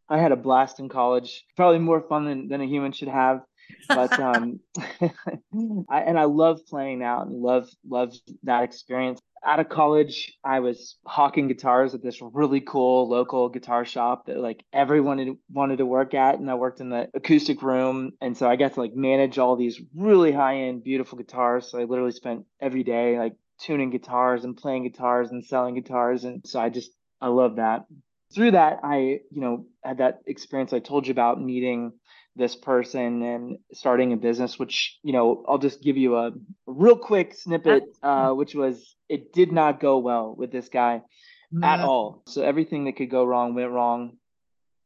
I 0.08 0.18
had 0.18 0.32
a 0.32 0.36
blast 0.36 0.78
in 0.78 0.88
college, 0.88 1.44
probably 1.56 1.80
more 1.80 2.00
fun 2.00 2.26
than, 2.26 2.48
than 2.48 2.60
a 2.60 2.66
human 2.66 2.92
should 2.92 3.08
have. 3.08 3.42
But 3.88 4.18
um 4.18 4.60
I, 5.88 6.00
and 6.00 6.18
I 6.18 6.24
love 6.24 6.66
playing 6.66 7.02
out 7.02 7.26
and 7.26 7.40
love 7.40 7.68
love 7.88 8.14
that 8.44 8.64
experience. 8.64 9.20
out 9.44 9.60
of 9.60 9.68
college, 9.68 10.36
I 10.44 10.60
was 10.60 10.96
hawking 11.06 11.46
guitars 11.48 11.94
at 11.94 12.02
this 12.02 12.20
really 12.20 12.60
cool 12.60 13.08
local 13.08 13.48
guitar 13.48 13.84
shop 13.84 14.26
that 14.26 14.38
like 14.38 14.64
everyone 14.72 15.38
wanted 15.50 15.78
to 15.78 15.86
work 15.86 16.14
at. 16.14 16.38
And 16.38 16.50
I 16.50 16.54
worked 16.54 16.80
in 16.80 16.90
the 16.90 17.08
acoustic 17.14 17.62
room. 17.62 18.12
And 18.20 18.36
so 18.36 18.48
I 18.48 18.56
got 18.56 18.74
to 18.74 18.80
like 18.80 18.94
manage 18.94 19.38
all 19.38 19.56
these 19.56 19.80
really 19.94 20.32
high 20.32 20.56
end, 20.62 20.82
beautiful 20.82 21.16
guitars. 21.16 21.70
So 21.70 21.78
I 21.78 21.84
literally 21.84 22.12
spent 22.12 22.44
every 22.60 22.82
day 22.82 23.18
like 23.18 23.34
tuning 23.60 23.90
guitars 23.90 24.44
and 24.44 24.56
playing 24.56 24.82
guitars 24.84 25.30
and 25.30 25.44
selling 25.44 25.74
guitars. 25.76 26.24
And 26.24 26.46
so 26.46 26.58
I 26.60 26.68
just, 26.68 26.90
I 27.20 27.28
love 27.28 27.56
that. 27.56 27.86
Through 28.34 28.50
that, 28.52 28.80
I, 28.82 29.20
you 29.30 29.40
know, 29.40 29.66
had 29.84 29.98
that 29.98 30.22
experience 30.26 30.72
I 30.72 30.80
told 30.80 31.06
you 31.06 31.12
about 31.12 31.40
meeting 31.40 31.92
this 32.36 32.54
person 32.54 33.22
and 33.22 33.58
starting 33.72 34.12
a 34.12 34.16
business 34.16 34.58
which 34.58 34.98
you 35.02 35.12
know 35.12 35.42
i'll 35.48 35.58
just 35.58 35.82
give 35.82 35.96
you 35.96 36.16
a 36.16 36.32
real 36.66 36.96
quick 36.96 37.34
snippet 37.34 37.84
uh, 38.02 38.30
which 38.30 38.54
was 38.54 38.94
it 39.08 39.32
did 39.32 39.52
not 39.52 39.80
go 39.80 39.98
well 39.98 40.34
with 40.36 40.52
this 40.52 40.68
guy 40.68 41.00
at 41.62 41.80
all. 41.80 42.22
So 42.26 42.42
everything 42.42 42.84
that 42.84 42.96
could 42.96 43.10
go 43.10 43.24
wrong 43.24 43.54
went 43.54 43.70
wrong. 43.70 44.16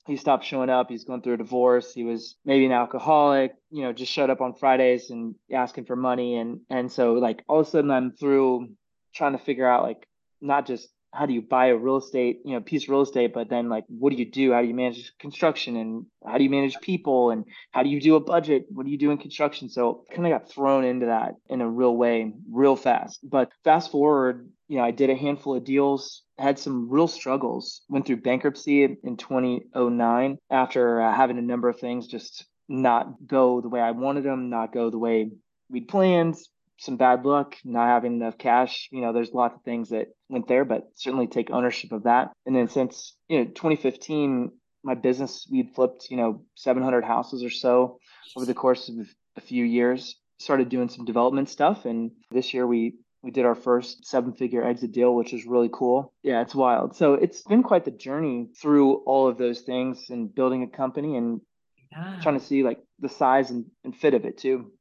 He 0.06 0.16
stopped 0.16 0.44
showing 0.44 0.70
up. 0.70 0.88
He's 0.88 1.04
going 1.04 1.22
through 1.22 1.34
a 1.34 1.38
divorce. 1.38 1.92
He 1.92 2.04
was 2.04 2.36
maybe 2.44 2.66
an 2.66 2.72
alcoholic 2.72 3.54
you 3.70 3.82
know 3.82 3.92
just 3.92 4.12
showed 4.12 4.30
up 4.30 4.40
on 4.40 4.54
fridays 4.54 5.10
and 5.10 5.34
asking 5.52 5.84
for 5.84 5.96
money. 5.96 6.36
And 6.36 6.60
and 6.70 6.90
so 6.90 7.14
like 7.14 7.44
all 7.48 7.60
of 7.60 7.66
a 7.66 7.70
sudden 7.70 7.90
i'm 7.90 8.12
through 8.12 8.70
trying 9.14 9.32
to 9.32 9.44
figure 9.44 9.68
out 9.68 9.82
like 9.82 10.06
not 10.40 10.66
just 10.66 10.88
how 11.12 11.26
do 11.26 11.32
you 11.32 11.42
buy 11.42 11.66
a 11.66 11.76
real 11.76 11.96
estate, 11.96 12.40
you 12.44 12.52
know, 12.52 12.60
piece 12.60 12.84
of 12.84 12.90
real 12.90 13.02
estate, 13.02 13.32
but 13.32 13.48
then 13.48 13.68
like 13.68 13.84
what 13.88 14.10
do 14.10 14.16
you 14.16 14.30
do? 14.30 14.52
How 14.52 14.62
do 14.62 14.68
you 14.68 14.74
manage 14.74 15.12
construction 15.18 15.76
and 15.76 16.06
how 16.24 16.38
do 16.38 16.44
you 16.44 16.50
manage 16.50 16.78
people 16.80 17.30
and 17.30 17.44
how 17.72 17.82
do 17.82 17.88
you 17.88 18.00
do 18.00 18.16
a 18.16 18.20
budget? 18.20 18.66
What 18.68 18.86
do 18.86 18.92
you 18.92 18.98
do 18.98 19.10
in 19.10 19.18
construction? 19.18 19.68
So 19.68 20.04
kind 20.14 20.26
of 20.26 20.32
got 20.32 20.50
thrown 20.50 20.84
into 20.84 21.06
that 21.06 21.34
in 21.48 21.60
a 21.60 21.68
real 21.68 21.96
way, 21.96 22.32
real 22.50 22.76
fast. 22.76 23.20
But 23.22 23.50
fast 23.64 23.90
forward, 23.90 24.48
you 24.68 24.76
know, 24.78 24.84
I 24.84 24.92
did 24.92 25.10
a 25.10 25.16
handful 25.16 25.56
of 25.56 25.64
deals, 25.64 26.22
had 26.38 26.58
some 26.58 26.88
real 26.88 27.08
struggles, 27.08 27.82
went 27.88 28.06
through 28.06 28.22
bankruptcy 28.22 28.84
in 28.84 29.16
2009 29.16 30.38
after 30.48 31.02
uh, 31.02 31.14
having 31.14 31.38
a 31.38 31.42
number 31.42 31.68
of 31.68 31.80
things 31.80 32.06
just 32.06 32.46
not 32.68 33.26
go 33.26 33.60
the 33.60 33.68
way 33.68 33.80
I 33.80 33.90
wanted 33.90 34.22
them, 34.22 34.48
not 34.48 34.72
go 34.72 34.90
the 34.90 34.98
way 34.98 35.30
we'd 35.68 35.88
planned, 35.88 36.36
some 36.80 36.96
bad 36.96 37.26
luck, 37.26 37.56
not 37.62 37.88
having 37.88 38.14
enough 38.14 38.38
cash. 38.38 38.88
You 38.90 39.02
know, 39.02 39.12
there's 39.12 39.32
lots 39.32 39.54
of 39.54 39.62
things 39.62 39.90
that 39.90 40.08
went 40.30 40.48
there, 40.48 40.64
but 40.64 40.88
certainly 40.94 41.26
take 41.26 41.50
ownership 41.50 41.92
of 41.92 42.04
that. 42.04 42.32
And 42.46 42.56
then 42.56 42.68
since 42.68 43.14
you 43.28 43.38
know 43.38 43.44
2015, 43.44 44.50
my 44.82 44.94
business 44.94 45.46
we'd 45.50 45.74
flipped 45.74 46.10
you 46.10 46.16
know 46.16 46.42
700 46.56 47.04
houses 47.04 47.44
or 47.44 47.50
so 47.50 47.98
over 48.36 48.46
the 48.46 48.54
course 48.54 48.88
of 48.88 49.06
a 49.36 49.40
few 49.40 49.64
years. 49.64 50.16
Started 50.38 50.70
doing 50.70 50.88
some 50.88 51.04
development 51.04 51.50
stuff, 51.50 51.84
and 51.84 52.12
this 52.30 52.54
year 52.54 52.66
we 52.66 52.94
we 53.22 53.30
did 53.30 53.44
our 53.44 53.54
first 53.54 54.06
seven 54.06 54.32
figure 54.32 54.64
exit 54.64 54.92
deal, 54.92 55.14
which 55.14 55.34
is 55.34 55.44
really 55.44 55.68
cool. 55.70 56.14
Yeah, 56.22 56.40
it's 56.40 56.54
wild. 56.54 56.96
So 56.96 57.12
it's 57.12 57.42
been 57.42 57.62
quite 57.62 57.84
the 57.84 57.90
journey 57.90 58.48
through 58.58 58.94
all 59.04 59.28
of 59.28 59.36
those 59.36 59.60
things 59.60 60.06
and 60.08 60.34
building 60.34 60.62
a 60.62 60.66
company 60.66 61.18
and 61.18 61.42
yeah. 61.92 62.18
trying 62.22 62.38
to 62.38 62.44
see 62.44 62.62
like 62.62 62.78
the 63.00 63.10
size 63.10 63.50
and, 63.50 63.66
and 63.84 63.94
fit 63.94 64.14
of 64.14 64.24
it 64.24 64.38
too. 64.38 64.72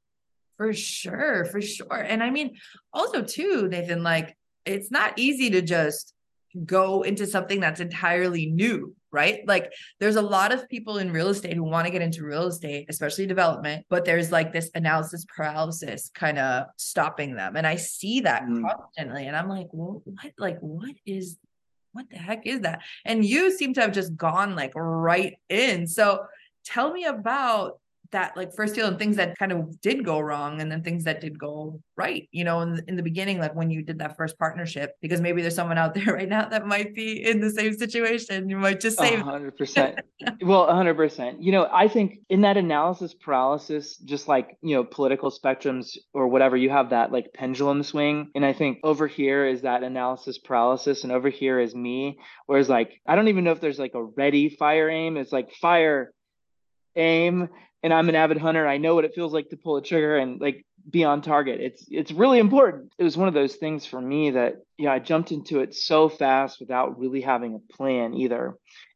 For 0.59 0.73
sure, 0.73 1.45
for 1.45 1.61
sure. 1.61 1.93
And 1.93 2.21
I 2.21 2.31
mean, 2.31 2.57
also 2.91 3.23
too, 3.23 3.69
Nathan, 3.69 4.03
like 4.03 4.35
it's 4.65 4.91
not 4.91 5.17
easy 5.17 5.49
to 5.51 5.61
just 5.61 6.13
go 6.65 7.03
into 7.03 7.25
something 7.25 7.61
that's 7.61 7.79
entirely 7.79 8.47
new, 8.47 8.93
right? 9.09 9.47
Like 9.47 9.71
there's 10.01 10.17
a 10.17 10.21
lot 10.21 10.51
of 10.51 10.67
people 10.67 10.97
in 10.97 11.13
real 11.13 11.29
estate 11.29 11.53
who 11.53 11.63
want 11.63 11.85
to 11.85 11.93
get 11.93 12.01
into 12.01 12.25
real 12.25 12.47
estate, 12.47 12.87
especially 12.89 13.25
development, 13.25 13.85
but 13.89 14.03
there's 14.03 14.33
like 14.33 14.51
this 14.51 14.69
analysis 14.75 15.25
paralysis 15.33 16.11
kind 16.13 16.37
of 16.37 16.65
stopping 16.75 17.35
them. 17.35 17.55
And 17.55 17.65
I 17.65 17.77
see 17.77 18.19
that 18.21 18.43
mm. 18.43 18.61
constantly. 18.61 19.27
And 19.27 19.37
I'm 19.37 19.47
like, 19.47 19.67
well, 19.71 20.01
what 20.03 20.33
like 20.37 20.59
what 20.59 20.93
is 21.05 21.37
what 21.93 22.09
the 22.09 22.17
heck 22.17 22.45
is 22.45 22.59
that? 22.61 22.81
And 23.05 23.23
you 23.23 23.49
seem 23.55 23.73
to 23.75 23.81
have 23.81 23.93
just 23.93 24.17
gone 24.17 24.57
like 24.57 24.73
right 24.75 25.37
in. 25.47 25.87
So 25.87 26.25
tell 26.65 26.91
me 26.91 27.05
about 27.05 27.78
that 28.11 28.35
like 28.35 28.53
first 28.53 28.75
deal 28.75 28.87
and 28.87 28.97
things 28.97 29.15
that 29.15 29.37
kind 29.37 29.51
of 29.51 29.79
did 29.81 30.03
go 30.03 30.19
wrong 30.19 30.61
and 30.61 30.71
then 30.71 30.83
things 30.83 31.03
that 31.03 31.21
did 31.21 31.37
go 31.37 31.79
right 31.95 32.27
you 32.31 32.43
know 32.43 32.61
in, 32.61 32.81
in 32.87 32.95
the 32.95 33.03
beginning 33.03 33.39
like 33.39 33.55
when 33.55 33.69
you 33.69 33.81
did 33.81 33.99
that 33.99 34.17
first 34.17 34.37
partnership 34.37 34.95
because 35.01 35.21
maybe 35.21 35.41
there's 35.41 35.55
someone 35.55 35.77
out 35.77 35.93
there 35.95 36.13
right 36.13 36.29
now 36.29 36.47
that 36.47 36.65
might 36.67 36.93
be 36.95 37.23
in 37.23 37.39
the 37.39 37.49
same 37.49 37.73
situation. 37.73 38.49
You 38.49 38.57
might 38.57 38.79
just 38.79 38.97
say 38.97 39.15
100% 39.15 39.99
well 40.41 40.67
100% 40.67 41.37
you 41.39 41.51
know 41.51 41.67
i 41.71 41.87
think 41.87 42.19
in 42.29 42.41
that 42.41 42.57
analysis 42.57 43.13
paralysis 43.13 43.97
just 43.97 44.27
like 44.27 44.57
you 44.61 44.75
know 44.75 44.83
political 44.83 45.31
spectrums 45.31 45.97
or 46.13 46.27
whatever 46.27 46.57
you 46.57 46.69
have 46.69 46.89
that 46.89 47.11
like 47.11 47.33
pendulum 47.33 47.83
swing. 47.83 48.29
And 48.35 48.45
i 48.45 48.53
think 48.53 48.79
over 48.83 49.07
here 49.07 49.45
is 49.45 49.61
that 49.61 49.83
analysis 49.83 50.37
paralysis 50.37 51.03
and 51.03 51.11
over 51.11 51.29
here 51.29 51.59
is 51.59 51.75
me 51.75 52.19
whereas 52.45 52.69
like 52.69 53.01
i 53.05 53.15
don't 53.15 53.27
even 53.27 53.43
know 53.43 53.51
if 53.51 53.61
there's 53.61 53.79
like 53.79 53.93
a 53.95 54.03
ready 54.03 54.49
fire 54.49 54.89
aim. 54.89 55.17
It's 55.17 55.31
like 55.31 55.53
fire 55.53 56.13
aim 56.95 57.49
and 57.83 57.93
I'm 57.93 58.09
an 58.09 58.15
avid 58.15 58.37
hunter. 58.37 58.67
I 58.67 58.77
know 58.77 58.95
what 58.95 59.05
it 59.05 59.13
feels 59.15 59.33
like 59.33 59.49
to 59.49 59.57
pull 59.57 59.77
a 59.77 59.81
trigger 59.81 60.17
and 60.17 60.39
like 60.39 60.65
be 60.89 61.03
on 61.03 61.21
target. 61.21 61.59
It's 61.61 61.85
it's 61.89 62.11
really 62.11 62.39
important. 62.39 62.91
It 62.97 63.03
was 63.03 63.17
one 63.17 63.27
of 63.27 63.33
those 63.33 63.55
things 63.55 63.85
for 63.85 64.01
me 64.01 64.31
that 64.31 64.55
yeah, 64.77 64.93
I 64.93 64.99
jumped 64.99 65.31
into 65.31 65.59
it 65.59 65.75
so 65.75 66.09
fast 66.09 66.59
without 66.59 66.99
really 66.99 67.21
having 67.21 67.55
a 67.55 67.73
plan 67.73 68.13
either. 68.13 68.55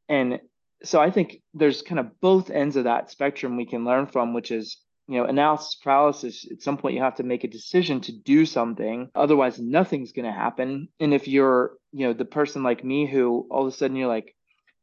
And 0.10 0.40
so 0.84 1.00
I 1.00 1.12
think 1.12 1.38
there's 1.54 1.82
kind 1.82 2.00
of 2.00 2.20
both 2.20 2.50
ends 2.50 2.76
of 2.76 2.86
that 2.86 3.10
spectrum 3.10 3.56
we 3.56 3.66
can 3.66 3.86
learn 3.86 4.08
from, 4.08 4.34
which 4.34 4.52
is 4.52 4.78
you 5.08 5.18
know 5.18 5.26
analysis 5.26 5.76
paralysis 5.84 6.46
at 6.50 6.62
some 6.62 6.78
point 6.78 6.96
you 6.96 7.02
have 7.02 7.16
to 7.16 7.24
make 7.24 7.44
a 7.44 7.48
decision 7.48 8.00
to 8.00 8.12
do 8.12 8.46
something 8.46 9.10
otherwise 9.16 9.60
nothing's 9.60 10.14
going 10.14 10.26
to 10.26 10.32
happen 10.32 10.88
and 11.00 11.14
if 11.14 11.28
you're 11.28 11.74
you 11.92 12.08
know 12.08 12.14
the 12.14 12.26
person 12.26 12.64
like 12.64 12.84
me 12.84 13.06
who 13.06 13.46
all 13.52 13.68
of 13.68 13.74
a 13.74 13.76
sudden 13.76 13.98
you're 13.98 14.08
like 14.08 14.34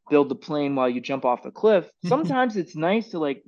build 0.09 0.29
the 0.29 0.35
plane 0.35 0.75
while 0.75 0.89
you 0.89 1.01
jump 1.01 1.25
off 1.25 1.43
the 1.43 1.51
cliff 1.51 1.89
sometimes 2.05 2.55
it's 2.55 2.75
nice 2.75 3.09
to 3.09 3.19
like 3.19 3.43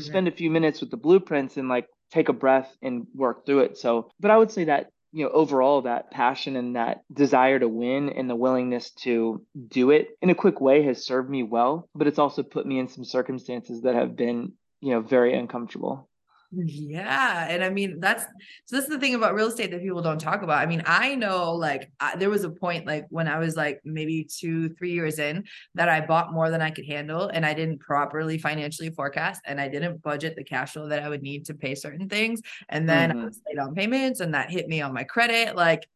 spend 0.00 0.28
a 0.28 0.32
few 0.32 0.50
minutes 0.50 0.80
with 0.80 0.90
the 0.90 0.96
blueprints 0.96 1.56
and 1.56 1.68
like 1.68 1.86
take 2.10 2.28
a 2.28 2.32
breath 2.32 2.74
and 2.82 3.06
work 3.14 3.46
through 3.46 3.60
it. 3.60 3.78
So, 3.78 4.10
but 4.20 4.30
I 4.30 4.38
would 4.38 4.50
say 4.50 4.64
that 4.64 4.90
you 5.12 5.24
know 5.24 5.30
overall 5.30 5.82
that 5.82 6.10
passion 6.10 6.56
and 6.56 6.76
that 6.76 7.02
desire 7.12 7.58
to 7.58 7.68
win 7.68 8.08
and 8.08 8.28
the 8.28 8.36
willingness 8.36 8.90
to 9.02 9.44
do 9.68 9.90
it 9.90 10.08
in 10.22 10.30
a 10.30 10.34
quick 10.34 10.60
way 10.60 10.82
has 10.84 11.04
served 11.04 11.28
me 11.28 11.42
well 11.42 11.88
but 11.94 12.06
it's 12.06 12.18
also 12.18 12.42
put 12.42 12.66
me 12.66 12.78
in 12.78 12.88
some 12.88 13.04
circumstances 13.04 13.82
that 13.82 13.94
have 13.94 14.16
been 14.16 14.52
you 14.80 14.90
know 14.90 15.00
very 15.00 15.34
uncomfortable 15.34 16.08
yeah. 16.54 17.46
And 17.48 17.64
I 17.64 17.70
mean, 17.70 17.98
that's 17.98 18.24
so 18.66 18.76
this 18.76 18.84
is 18.84 18.90
the 18.90 18.98
thing 18.98 19.14
about 19.14 19.34
real 19.34 19.46
estate 19.46 19.70
that 19.70 19.80
people 19.80 20.02
don't 20.02 20.20
talk 20.20 20.42
about. 20.42 20.58
I 20.58 20.66
mean, 20.66 20.82
I 20.86 21.14
know 21.14 21.54
like 21.54 21.90
I, 21.98 22.16
there 22.16 22.30
was 22.30 22.44
a 22.44 22.50
point 22.50 22.86
like 22.86 23.06
when 23.08 23.26
I 23.26 23.38
was 23.38 23.56
like 23.56 23.80
maybe 23.84 24.24
two, 24.24 24.68
three 24.70 24.92
years 24.92 25.18
in 25.18 25.44
that 25.74 25.88
I 25.88 26.00
bought 26.00 26.32
more 26.32 26.50
than 26.50 26.60
I 26.60 26.70
could 26.70 26.86
handle 26.86 27.28
and 27.28 27.46
I 27.46 27.54
didn't 27.54 27.78
properly 27.78 28.38
financially 28.38 28.90
forecast 28.90 29.40
and 29.46 29.60
I 29.60 29.68
didn't 29.68 30.02
budget 30.02 30.36
the 30.36 30.44
cash 30.44 30.72
flow 30.72 30.88
that 30.88 31.02
I 31.02 31.08
would 31.08 31.22
need 31.22 31.46
to 31.46 31.54
pay 31.54 31.74
certain 31.74 32.08
things. 32.08 32.42
And 32.68 32.88
then 32.88 33.10
mm-hmm. 33.10 33.20
I 33.20 33.24
was 33.24 33.40
late 33.48 33.58
on 33.58 33.74
payments 33.74 34.20
and 34.20 34.34
that 34.34 34.50
hit 34.50 34.68
me 34.68 34.82
on 34.82 34.92
my 34.92 35.04
credit. 35.04 35.56
Like, 35.56 35.88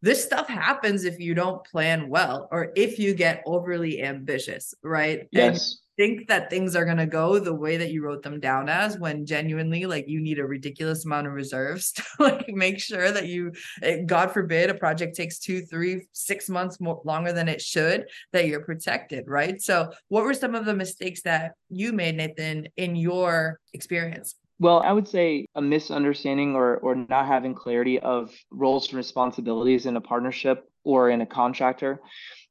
this 0.00 0.22
stuff 0.22 0.48
happens 0.48 1.04
if 1.04 1.18
you 1.18 1.34
don't 1.34 1.64
plan 1.64 2.08
well 2.08 2.48
or 2.52 2.72
if 2.76 2.98
you 2.98 3.14
get 3.14 3.42
overly 3.46 4.02
ambitious, 4.02 4.74
right? 4.82 5.28
Yes. 5.32 5.48
And 5.48 5.78
think 5.98 6.28
that 6.28 6.48
things 6.48 6.76
are 6.76 6.84
going 6.84 6.96
to 6.96 7.06
go 7.06 7.38
the 7.38 7.52
way 7.52 7.76
that 7.76 7.90
you 7.90 8.02
wrote 8.04 8.22
them 8.22 8.38
down 8.38 8.68
as 8.68 8.98
when 8.98 9.26
genuinely 9.26 9.84
like 9.84 10.08
you 10.08 10.20
need 10.20 10.38
a 10.38 10.46
ridiculous 10.46 11.04
amount 11.04 11.26
of 11.26 11.32
reserves 11.32 11.92
to 11.92 12.04
like 12.20 12.48
make 12.48 12.78
sure 12.78 13.10
that 13.10 13.26
you 13.26 13.52
eh, 13.82 13.98
god 14.06 14.30
forbid 14.30 14.70
a 14.70 14.74
project 14.74 15.16
takes 15.16 15.38
two 15.38 15.60
three 15.62 16.06
six 16.12 16.48
months 16.48 16.80
more 16.80 17.02
longer 17.04 17.32
than 17.32 17.48
it 17.48 17.60
should 17.60 18.06
that 18.32 18.46
you're 18.46 18.64
protected 18.64 19.24
right? 19.26 19.60
So 19.60 19.90
what 20.08 20.24
were 20.24 20.34
some 20.34 20.54
of 20.54 20.64
the 20.64 20.74
mistakes 20.74 21.22
that 21.22 21.54
you 21.68 21.92
made 21.92 22.16
nathan 22.16 22.68
in 22.76 22.94
your 22.94 23.58
experience? 23.72 24.36
Well, 24.60 24.80
I 24.80 24.92
would 24.92 25.06
say 25.06 25.46
a 25.54 25.62
misunderstanding 25.62 26.56
or, 26.56 26.78
or 26.78 26.94
not 26.94 27.26
having 27.26 27.54
clarity 27.54 28.00
of 28.00 28.32
roles 28.50 28.88
and 28.88 28.96
responsibilities 28.96 29.86
in 29.86 29.96
a 29.96 30.00
partnership 30.00 30.68
or 30.82 31.10
in 31.10 31.20
a 31.20 31.26
contractor 31.26 32.00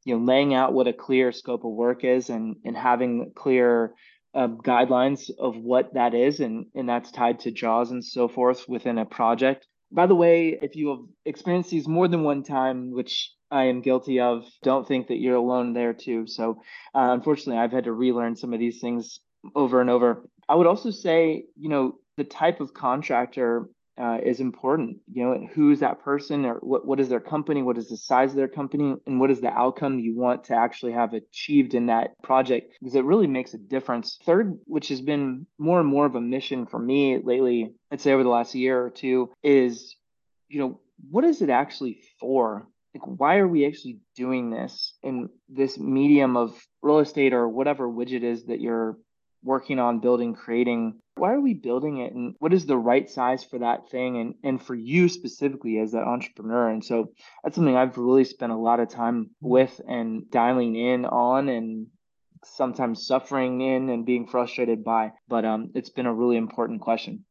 you 0.08 0.18
know 0.18 0.24
laying 0.24 0.54
out 0.54 0.74
what 0.74 0.88
a 0.88 0.94
clear 0.94 1.34
scope 1.34 1.66
of 1.66 1.72
work 1.72 2.06
is 2.06 2.30
and 2.30 2.56
and 2.64 2.78
having 2.78 3.34
clear 3.36 3.94
uh, 4.34 4.48
guidelines 4.48 5.30
of 5.38 5.58
what 5.58 5.94
that 5.96 6.14
is 6.14 6.40
and 6.40 6.68
and 6.76 6.88
that's 6.88 7.12
tied 7.12 7.40
to 7.42 7.52
draws 7.52 7.92
and 7.92 8.04
so 8.04 8.30
forth 8.30 8.70
within 8.70 8.98
a 8.98 9.06
project. 9.06 9.68
By 9.92 10.08
the 10.08 10.16
way 10.16 10.58
if 10.62 10.78
you 10.78 10.90
have 10.90 11.00
experienced 11.26 11.72
these 11.72 11.90
more 11.90 12.08
than 12.08 12.24
one 12.24 12.44
time 12.44 12.92
which 12.92 13.34
i 13.52 13.66
am 13.66 13.82
guilty 13.82 14.20
of 14.20 14.46
don't 14.64 14.88
think 14.88 15.08
that 15.08 15.18
you're 15.18 15.36
alone 15.36 15.74
there 15.74 15.94
too. 15.94 16.26
So 16.26 16.62
uh, 16.96 17.10
unfortunately 17.12 17.62
i've 17.62 17.74
had 17.74 17.84
to 17.84 17.92
relearn 17.92 18.38
some 18.38 18.54
of 18.54 18.60
these 18.60 18.80
things 18.80 19.20
over 19.56 19.82
and 19.82 19.90
over. 19.90 20.24
I 20.48 20.56
would 20.56 20.68
also 20.68 20.90
say 20.90 21.44
you 21.60 21.68
know 21.68 22.00
the 22.16 22.24
type 22.24 22.62
of 22.62 22.74
contractor 22.74 23.70
uh, 23.98 24.20
is 24.24 24.40
important. 24.40 24.98
You 25.12 25.24
know, 25.24 25.48
who 25.54 25.72
is 25.72 25.80
that 25.80 26.04
person, 26.04 26.46
or 26.46 26.56
what 26.56 26.86
what 26.86 27.00
is 27.00 27.10
their 27.10 27.20
company, 27.20 27.62
what 27.62 27.78
is 27.78 27.90
the 27.90 27.98
size 27.98 28.32
of 28.32 28.36
their 28.36 28.48
company, 28.48 28.96
and 29.06 29.20
what 29.20 29.32
is 29.32 29.42
the 29.42 29.50
outcome 29.50 30.00
you 30.00 30.16
want 30.16 30.46
to 30.46 30.56
actually 30.56 30.94
have 30.94 31.14
achieved 31.14 31.74
in 31.74 31.88
that 31.88 32.22
project? 32.22 32.74
Because 32.80 32.96
it 32.96 33.06
really 33.06 33.28
makes 33.28 33.54
a 33.54 33.58
difference. 33.58 34.18
Third, 34.26 34.60
which 34.66 34.90
has 34.90 35.02
been 35.02 35.48
more 35.58 35.80
and 35.80 35.90
more 35.90 36.06
of 36.06 36.16
a 36.16 36.22
mission 36.22 36.66
for 36.66 36.80
me 36.80 37.20
lately, 37.24 37.74
I'd 37.92 38.02
say 38.02 38.14
over 38.14 38.24
the 38.24 38.30
last 38.30 38.56
year 38.56 38.82
or 38.82 38.90
two, 38.90 39.32
is 39.44 39.96
you 40.48 40.60
know 40.60 40.80
what 41.10 41.24
is 41.24 41.42
it 41.42 41.50
actually 41.50 42.00
for? 42.20 42.68
Like, 42.94 43.20
why 43.20 43.38
are 43.38 43.48
we 43.48 43.68
actually 43.68 44.00
doing 44.16 44.50
this 44.50 44.94
in 45.04 45.30
this 45.50 45.78
medium 45.78 46.36
of 46.36 46.60
real 46.82 47.00
estate 47.00 47.34
or 47.34 47.48
whatever 47.48 47.88
widget 47.88 48.24
is 48.24 48.46
that 48.46 48.62
you're 48.62 48.98
working 49.44 49.80
on 49.80 50.00
building, 50.00 50.34
creating? 50.34 51.00
Why 51.16 51.34
are 51.34 51.42
we 51.42 51.54
building 51.54 51.98
it? 51.98 52.14
And 52.14 52.36
what 52.40 52.54
is 52.54 52.66
the 52.66 52.78
right 52.78 53.10
size 53.10 53.44
for 53.44 53.60
that 53.60 53.90
thing? 53.90 54.18
And, 54.18 54.36
and 54.44 54.62
for 54.62 54.76
you 54.76 55.10
specifically 55.10 55.80
as 55.80 55.92
that 55.92 56.04
entrepreneur. 56.04 56.70
And 56.70 56.84
so 56.84 57.12
that's 57.44 57.56
something 57.56 57.76
I've 57.76 57.98
really 57.98 58.24
spent 58.24 58.52
a 58.52 58.58
lot 58.58 58.80
of 58.80 58.90
time 58.90 59.32
with 59.42 59.80
and 59.88 60.30
dialing 60.30 60.76
in 60.76 61.06
on 61.06 61.50
and 61.50 61.88
sometimes 62.44 63.08
suffering 63.08 63.62
in 63.62 63.90
and 63.90 64.06
being 64.06 64.28
frustrated 64.28 64.84
by. 64.84 65.12
But 65.28 65.46
um, 65.46 65.72
it's 65.76 65.90
been 65.90 66.06
a 66.06 66.14
really 66.14 66.38
important 66.38 66.82
question. 66.82 67.26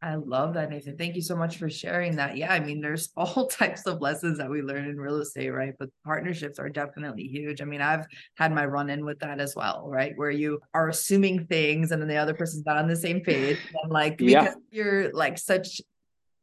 I 0.00 0.14
love 0.14 0.54
that, 0.54 0.70
Nathan. 0.70 0.96
Thank 0.96 1.16
you 1.16 1.22
so 1.22 1.34
much 1.34 1.56
for 1.56 1.68
sharing 1.68 2.14
that. 2.16 2.36
Yeah, 2.36 2.52
I 2.52 2.60
mean, 2.60 2.80
there's 2.80 3.10
all 3.16 3.46
types 3.48 3.86
of 3.86 4.00
lessons 4.00 4.38
that 4.38 4.48
we 4.48 4.62
learn 4.62 4.84
in 4.88 4.96
real 4.96 5.16
estate, 5.16 5.50
right? 5.50 5.74
But 5.78 5.88
partnerships 6.04 6.58
are 6.58 6.68
definitely 6.68 7.24
huge. 7.24 7.60
I 7.60 7.64
mean, 7.64 7.80
I've 7.80 8.06
had 8.36 8.52
my 8.52 8.64
run 8.64 8.90
in 8.90 9.04
with 9.04 9.18
that 9.20 9.40
as 9.40 9.56
well, 9.56 9.88
right? 9.88 10.12
Where 10.16 10.30
you 10.30 10.60
are 10.72 10.88
assuming 10.88 11.46
things 11.46 11.90
and 11.90 12.00
then 12.00 12.08
the 12.08 12.16
other 12.16 12.34
person's 12.34 12.64
not 12.64 12.76
on 12.76 12.86
the 12.88 12.96
same 12.96 13.20
page. 13.20 13.58
And 13.82 13.92
like, 13.92 14.18
because 14.18 14.32
yeah. 14.32 14.54
you're 14.70 15.12
like 15.12 15.38
such 15.38 15.80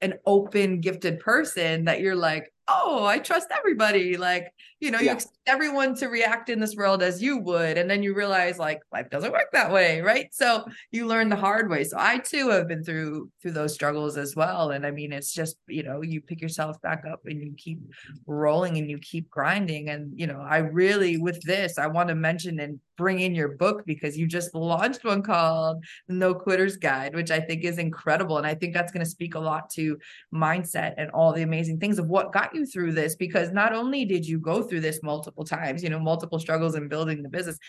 an 0.01 0.15
open, 0.25 0.79
gifted 0.79 1.19
person 1.19 1.85
that 1.85 1.99
you're 1.99 2.15
like, 2.15 2.51
oh, 2.67 3.05
I 3.05 3.19
trust 3.19 3.47
everybody. 3.55 4.17
Like, 4.17 4.51
you 4.79 4.91
know, 4.91 4.99
yeah. 4.99 5.11
you 5.11 5.11
expect 5.13 5.37
everyone 5.47 5.95
to 5.95 6.07
react 6.07 6.49
in 6.49 6.59
this 6.59 6.75
world 6.75 7.03
as 7.03 7.21
you 7.21 7.37
would. 7.37 7.77
And 7.77 7.89
then 7.89 8.01
you 8.01 8.15
realize 8.15 8.57
like 8.57 8.81
life 8.91 9.09
doesn't 9.09 9.31
work 9.31 9.47
that 9.53 9.71
way. 9.71 10.01
Right. 10.01 10.33
So 10.33 10.65
you 10.91 11.05
learn 11.05 11.29
the 11.29 11.35
hard 11.35 11.69
way. 11.69 11.83
So 11.83 11.97
I 11.99 12.17
too 12.17 12.49
have 12.49 12.67
been 12.67 12.83
through 12.83 13.29
through 13.41 13.51
those 13.51 13.73
struggles 13.73 14.17
as 14.17 14.35
well. 14.35 14.71
And 14.71 14.85
I 14.85 14.91
mean, 14.91 15.13
it's 15.13 15.33
just, 15.33 15.57
you 15.67 15.83
know, 15.83 16.01
you 16.01 16.21
pick 16.21 16.41
yourself 16.41 16.81
back 16.81 17.03
up 17.11 17.21
and 17.25 17.41
you 17.41 17.53
keep 17.57 17.79
rolling 18.25 18.77
and 18.77 18.89
you 18.89 18.97
keep 18.99 19.29
grinding. 19.29 19.89
And, 19.89 20.11
you 20.19 20.27
know, 20.27 20.41
I 20.41 20.57
really 20.57 21.17
with 21.17 21.41
this, 21.43 21.77
I 21.77 21.87
want 21.87 22.09
to 22.09 22.15
mention 22.15 22.59
and 22.59 22.79
bring 22.97 23.19
in 23.19 23.35
your 23.35 23.49
book 23.49 23.85
because 23.85 24.17
you 24.17 24.25
just 24.25 24.55
launched 24.55 25.03
one 25.03 25.21
called 25.21 25.83
No 26.07 26.33
Quitters 26.33 26.77
Guide, 26.77 27.13
which 27.13 27.29
I 27.29 27.39
think 27.39 27.63
is 27.63 27.77
incredible. 27.77 28.37
And 28.37 28.47
I 28.47 28.55
think 28.55 28.73
that's 28.73 28.91
going 28.91 29.03
to 29.03 29.09
speak 29.09 29.35
a 29.35 29.39
lot 29.39 29.69
to 29.71 29.97
mindset 30.33 30.93
and 30.97 31.11
all 31.11 31.33
the 31.33 31.41
amazing 31.41 31.79
things 31.79 31.99
of 31.99 32.07
what 32.07 32.31
got 32.31 32.54
you 32.55 32.65
through 32.65 32.93
this 32.93 33.15
because 33.15 33.51
not 33.51 33.73
only 33.73 34.05
did 34.05 34.25
you 34.25 34.39
go 34.39 34.63
through 34.63 34.81
this 34.81 35.03
multiple 35.03 35.43
times, 35.43 35.83
you 35.83 35.89
know, 35.89 35.99
multiple 35.99 36.39
struggles 36.39 36.75
in 36.75 36.87
building 36.87 37.21
the 37.21 37.29
business, 37.29 37.59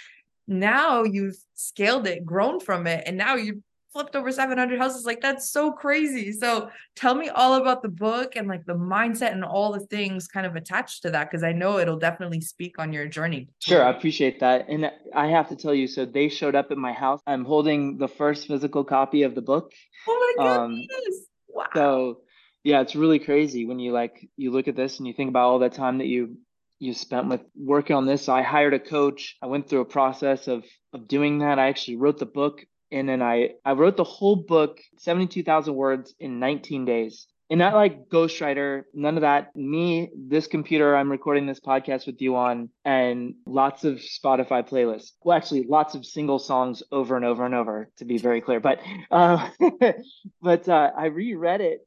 now 0.48 1.02
you've 1.02 1.36
scaled 1.54 2.06
it, 2.06 2.24
grown 2.24 2.60
from 2.60 2.86
it, 2.86 3.02
and 3.06 3.16
now 3.16 3.34
you 3.34 3.62
flipped 3.96 4.14
over 4.14 4.30
700 4.30 4.78
houses. 4.78 5.06
Like 5.06 5.22
that's 5.22 5.50
so 5.50 5.72
crazy. 5.72 6.30
So 6.30 6.68
tell 6.96 7.14
me 7.14 7.30
all 7.30 7.54
about 7.54 7.80
the 7.82 7.88
book 7.88 8.36
and 8.36 8.46
like 8.46 8.66
the 8.66 8.74
mindset 8.74 9.32
and 9.32 9.42
all 9.42 9.72
the 9.72 9.80
things 9.80 10.28
kind 10.28 10.44
of 10.44 10.54
attached 10.54 11.02
to 11.02 11.10
that 11.12 11.30
because 11.30 11.42
I 11.42 11.52
know 11.52 11.78
it'll 11.78 11.98
definitely 11.98 12.42
speak 12.42 12.78
on 12.78 12.92
your 12.92 13.08
journey. 13.08 13.48
Sure, 13.60 13.82
I 13.82 13.90
appreciate 13.90 14.38
that. 14.40 14.68
And 14.68 14.90
I 15.14 15.28
have 15.28 15.48
to 15.48 15.56
tell 15.56 15.74
you, 15.74 15.86
so 15.86 16.04
they 16.04 16.28
showed 16.28 16.54
up 16.54 16.70
at 16.70 16.76
my 16.76 16.92
house. 16.92 17.20
I'm 17.26 17.46
holding 17.46 17.96
the 17.96 18.08
first 18.08 18.46
physical 18.46 18.84
copy 18.84 19.22
of 19.22 19.34
the 19.34 19.42
book. 19.42 19.72
Oh 20.06 20.34
my 20.38 20.46
um, 20.46 20.72
goodness. 20.72 21.16
Um, 21.16 21.54
wow. 21.54 21.66
So 21.74 22.18
yeah, 22.66 22.80
it's 22.80 22.96
really 22.96 23.20
crazy 23.20 23.64
when 23.64 23.78
you 23.78 23.92
like 23.92 24.28
you 24.36 24.50
look 24.50 24.66
at 24.66 24.74
this 24.74 24.98
and 24.98 25.06
you 25.06 25.14
think 25.14 25.28
about 25.28 25.48
all 25.48 25.60
that 25.60 25.74
time 25.74 25.98
that 25.98 26.08
you 26.08 26.36
you 26.80 26.94
spent 26.94 27.28
with 27.28 27.40
working 27.54 27.94
on 27.94 28.06
this. 28.06 28.28
I 28.28 28.42
hired 28.42 28.74
a 28.74 28.80
coach. 28.80 29.36
I 29.40 29.46
went 29.46 29.68
through 29.68 29.82
a 29.82 29.84
process 29.84 30.48
of 30.48 30.64
of 30.92 31.06
doing 31.06 31.38
that. 31.38 31.60
I 31.60 31.68
actually 31.68 31.98
wrote 31.98 32.18
the 32.18 32.26
book 32.26 32.66
and 32.90 33.08
then 33.08 33.22
I 33.22 33.50
I 33.64 33.72
wrote 33.74 33.96
the 33.96 34.02
whole 34.02 34.34
book, 34.34 34.80
72,000 34.98 35.76
words 35.76 36.12
in 36.18 36.40
19 36.40 36.84
days. 36.84 37.28
And 37.48 37.60
not 37.60 37.74
like 37.74 38.08
ghostwriter, 38.08 38.82
none 38.92 39.14
of 39.14 39.20
that. 39.20 39.54
Me, 39.54 40.10
this 40.16 40.48
computer 40.48 40.96
I'm 40.96 41.08
recording 41.08 41.46
this 41.46 41.60
podcast 41.60 42.04
with 42.04 42.20
you 42.20 42.34
on, 42.34 42.70
and 42.84 43.34
lots 43.46 43.84
of 43.84 43.98
Spotify 43.98 44.68
playlists. 44.68 45.12
Well, 45.22 45.36
actually, 45.36 45.62
lots 45.68 45.94
of 45.94 46.04
single 46.04 46.40
songs 46.40 46.82
over 46.90 47.14
and 47.14 47.24
over 47.24 47.46
and 47.46 47.54
over, 47.54 47.88
to 47.98 48.04
be 48.04 48.18
very 48.18 48.40
clear. 48.40 48.58
But 48.58 48.80
uh, 49.12 49.48
but 50.42 50.68
uh, 50.68 50.90
I 50.98 51.06
reread 51.06 51.60
it 51.60 51.85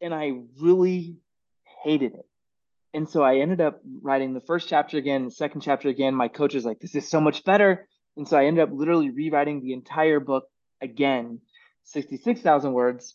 and 0.00 0.14
I 0.14 0.32
really 0.60 1.16
hated 1.82 2.14
it. 2.14 2.26
And 2.92 3.08
so 3.08 3.22
I 3.22 3.36
ended 3.36 3.60
up 3.60 3.80
writing 4.02 4.34
the 4.34 4.40
first 4.40 4.68
chapter 4.68 4.98
again, 4.98 5.26
the 5.26 5.30
second 5.30 5.60
chapter 5.60 5.88
again. 5.88 6.14
My 6.14 6.28
coach 6.28 6.54
was 6.54 6.64
like, 6.64 6.80
this 6.80 6.94
is 6.94 7.08
so 7.08 7.20
much 7.20 7.44
better. 7.44 7.88
And 8.16 8.26
so 8.26 8.36
I 8.36 8.46
ended 8.46 8.64
up 8.64 8.70
literally 8.72 9.10
rewriting 9.10 9.62
the 9.62 9.72
entire 9.72 10.18
book 10.18 10.48
again, 10.80 11.40
66,000 11.84 12.72
words. 12.72 13.14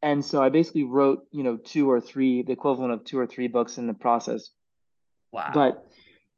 And 0.00 0.24
so 0.24 0.40
I 0.40 0.48
basically 0.48 0.84
wrote, 0.84 1.26
you 1.32 1.42
know, 1.42 1.56
two 1.56 1.90
or 1.90 2.00
three, 2.00 2.42
the 2.42 2.52
equivalent 2.52 2.92
of 2.92 3.04
two 3.04 3.18
or 3.18 3.26
three 3.26 3.48
books 3.48 3.78
in 3.78 3.88
the 3.88 3.94
process. 3.94 4.50
Wow. 5.32 5.50
But 5.52 5.84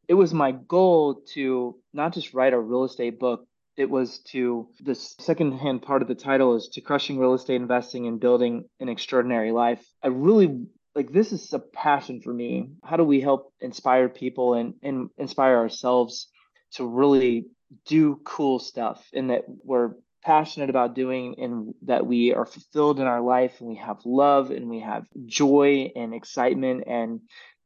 it 0.08 0.14
was 0.14 0.32
my 0.32 0.52
goal 0.52 1.22
to 1.34 1.76
not 1.92 2.14
just 2.14 2.32
write 2.32 2.54
a 2.54 2.58
real 2.58 2.84
estate 2.84 3.20
book, 3.20 3.46
it 3.80 3.88
was 3.88 4.18
to 4.18 4.68
the 4.80 4.94
second 4.94 5.52
hand 5.52 5.80
part 5.80 6.02
of 6.02 6.08
the 6.08 6.14
title 6.14 6.54
is 6.54 6.68
to 6.68 6.82
crushing 6.82 7.18
real 7.18 7.32
estate 7.32 7.56
investing 7.56 8.06
and 8.06 8.20
building 8.20 8.68
an 8.78 8.90
extraordinary 8.90 9.52
life. 9.52 9.82
I 10.02 10.08
really 10.08 10.66
like 10.94 11.10
this 11.10 11.32
is 11.32 11.52
a 11.54 11.58
passion 11.58 12.20
for 12.20 12.32
me. 12.32 12.72
How 12.84 12.96
do 12.96 13.04
we 13.04 13.22
help 13.22 13.54
inspire 13.60 14.10
people 14.10 14.54
and, 14.54 14.74
and 14.82 15.08
inspire 15.16 15.56
ourselves 15.56 16.28
to 16.72 16.86
really 16.86 17.46
do 17.86 18.20
cool 18.24 18.58
stuff 18.58 19.02
and 19.14 19.30
that 19.30 19.44
we're 19.64 19.92
passionate 20.22 20.68
about 20.68 20.94
doing 20.94 21.36
and 21.38 21.74
that 21.82 22.06
we 22.06 22.34
are 22.34 22.44
fulfilled 22.44 23.00
in 23.00 23.06
our 23.06 23.22
life 23.22 23.60
and 23.60 23.68
we 23.70 23.76
have 23.76 24.04
love 24.04 24.50
and 24.50 24.68
we 24.68 24.80
have 24.80 25.06
joy 25.24 25.90
and 25.96 26.12
excitement 26.12 26.84
and 26.86 27.20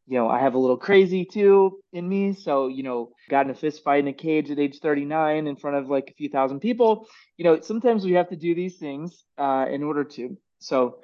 you 0.06 0.18
know, 0.18 0.28
I 0.28 0.40
have 0.40 0.54
a 0.54 0.58
little 0.58 0.76
crazy 0.76 1.24
too 1.24 1.78
in 1.92 2.08
me. 2.08 2.34
So, 2.34 2.68
you 2.68 2.82
know, 2.82 3.12
got 3.30 3.46
in 3.46 3.50
a 3.50 3.54
fist 3.54 3.82
fight 3.82 4.00
in 4.00 4.08
a 4.08 4.12
cage 4.12 4.50
at 4.50 4.58
age 4.58 4.78
39 4.80 5.46
in 5.46 5.56
front 5.56 5.76
of 5.76 5.88
like 5.88 6.10
a 6.10 6.14
few 6.14 6.28
thousand 6.28 6.60
people. 6.60 7.08
You 7.36 7.44
know, 7.44 7.60
sometimes 7.60 8.04
we 8.04 8.12
have 8.12 8.28
to 8.28 8.36
do 8.36 8.54
these 8.54 8.76
things 8.76 9.24
uh, 9.38 9.66
in 9.70 9.82
order 9.82 10.04
to. 10.04 10.36
So 10.58 10.98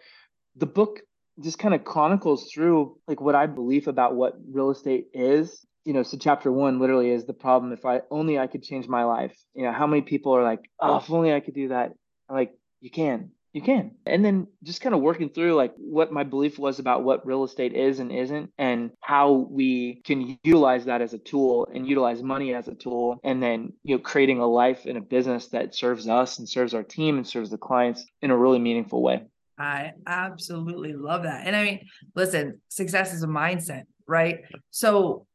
the 0.57 0.67
book 0.67 1.01
just 1.43 1.59
kind 1.59 1.75
of 1.75 1.85
chronicles 1.85 2.51
through 2.53 2.99
like 3.09 3.21
what 3.21 3.35
I 3.35 3.47
believe 3.47 3.89
about 3.89 4.15
what 4.15 4.35
real 4.51 4.71
estate 4.71 5.07
is. 5.15 5.65
You 5.85 5.95
know, 5.95 6.03
so 6.03 6.19
chapter 6.19 6.53
one 6.53 6.79
literally 6.79 7.11
is 7.11 7.25
the 7.25 7.33
problem. 7.33 7.73
If 7.73 7.87
I 7.87 8.03
only 8.11 8.39
I 8.39 8.47
could 8.47 8.63
change 8.63 8.87
my 8.87 9.05
life. 9.05 9.35
You 9.55 9.65
know, 9.65 9.73
how 9.73 9.87
many 9.87 10.03
people 10.03 10.37
are 10.37 10.43
like, 10.43 10.61
oh, 10.79 10.99
if 10.99 11.11
only 11.11 11.33
I 11.33 11.41
could 11.41 11.55
do 11.55 11.69
that. 11.69 11.93
I'm 12.29 12.37
like, 12.37 12.53
you 12.81 12.91
can 12.91 13.31
you 13.53 13.63
can. 13.63 13.93
And 14.07 14.25
then 14.25 14.47
just 14.63 14.81
kind 14.81 14.95
of 14.95 15.01
working 15.01 15.29
through 15.29 15.55
like 15.55 15.75
what 15.77 16.13
my 16.13 16.23
belief 16.23 16.59
was 16.59 16.79
about 16.79 17.03
what 17.03 17.27
real 17.27 17.45
estate 17.45 17.75
is 17.75 17.99
and 17.99 18.13
isn't 18.13 18.53
and 18.59 18.93
how 19.01 19.49
we 19.51 20.03
can 20.05 20.39
utilize 20.45 20.85
that 20.85 21.03
as 21.03 21.15
a 21.15 21.19
tool 21.19 21.69
and 21.75 21.87
utilize 21.87 22.23
money 22.23 22.55
as 22.55 22.69
a 22.69 22.75
tool 22.75 23.19
and 23.25 23.43
then 23.43 23.73
you 23.83 23.97
know 23.97 24.03
creating 24.03 24.39
a 24.39 24.47
life 24.47 24.87
and 24.87 24.97
a 24.97 25.01
business 25.01 25.49
that 25.49 25.75
serves 25.75 26.09
us 26.09 26.39
and 26.39 26.49
serves 26.49 26.75
our 26.75 26.83
team 26.83 27.17
and 27.17 27.27
serves 27.27 27.51
the 27.51 27.59
clients 27.59 28.05
in 28.23 28.31
a 28.31 28.37
really 28.37 28.59
meaningful 28.59 29.03
way. 29.03 29.25
I 29.59 29.93
absolutely 30.07 30.95
love 30.95 31.25
that. 31.25 31.47
And 31.47 31.55
I 31.55 31.65
mean, 31.65 31.81
listen, 32.15 32.61
success 32.69 33.13
is 33.13 33.23
a 33.23 33.27
mindset, 33.27 33.83
right? 34.07 34.39
So 34.71 35.27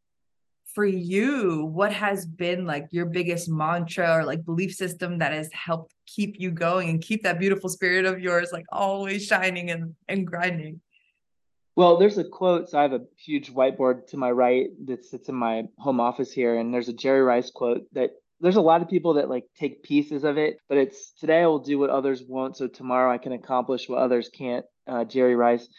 for 0.75 0.85
you, 0.85 1.65
what 1.65 1.93
has 1.93 2.25
been 2.25 2.65
like 2.65 2.87
your 2.91 3.05
biggest 3.05 3.49
mantra 3.49 4.17
or 4.17 4.25
like 4.25 4.43
belief 4.43 4.75
system 4.75 5.17
that 5.19 5.31
has 5.31 5.49
helped 5.53 5.95
keep 6.05 6.35
you 6.37 6.51
going 6.51 6.89
and 6.89 7.01
keep 7.01 7.23
that 7.23 7.39
beautiful 7.39 7.69
spirit 7.69 8.05
of 8.05 8.19
yours 8.19 8.49
like 8.51 8.65
always 8.73 9.25
shining 9.25 9.71
and, 9.71 9.95
and 10.09 10.27
grinding? 10.27 10.81
Well, 11.77 11.97
there's 11.97 12.17
a 12.17 12.25
quote. 12.25 12.69
So 12.69 12.77
I 12.77 12.81
have 12.83 12.93
a 12.93 13.01
huge 13.17 13.53
whiteboard 13.53 14.07
to 14.07 14.17
my 14.17 14.31
right 14.31 14.67
that 14.85 15.05
sits 15.05 15.29
in 15.29 15.35
my 15.35 15.63
home 15.77 16.01
office 16.01 16.31
here. 16.31 16.57
And 16.57 16.73
there's 16.73 16.89
a 16.89 16.93
Jerry 16.93 17.21
Rice 17.21 17.49
quote 17.51 17.83
that 17.93 18.11
there's 18.41 18.57
a 18.57 18.61
lot 18.61 18.81
of 18.81 18.89
people 18.89 19.13
that 19.13 19.29
like 19.29 19.45
take 19.57 19.81
pieces 19.81 20.25
of 20.25 20.37
it, 20.37 20.57
but 20.67 20.77
it's 20.77 21.13
today 21.13 21.41
I 21.41 21.47
will 21.47 21.59
do 21.59 21.79
what 21.79 21.89
others 21.89 22.21
won't. 22.21 22.57
So 22.57 22.67
tomorrow 22.67 23.11
I 23.11 23.17
can 23.17 23.31
accomplish 23.31 23.87
what 23.87 23.99
others 23.99 24.29
can't. 24.29 24.65
Uh, 24.85 25.05
Jerry 25.05 25.35
Rice. 25.35 25.69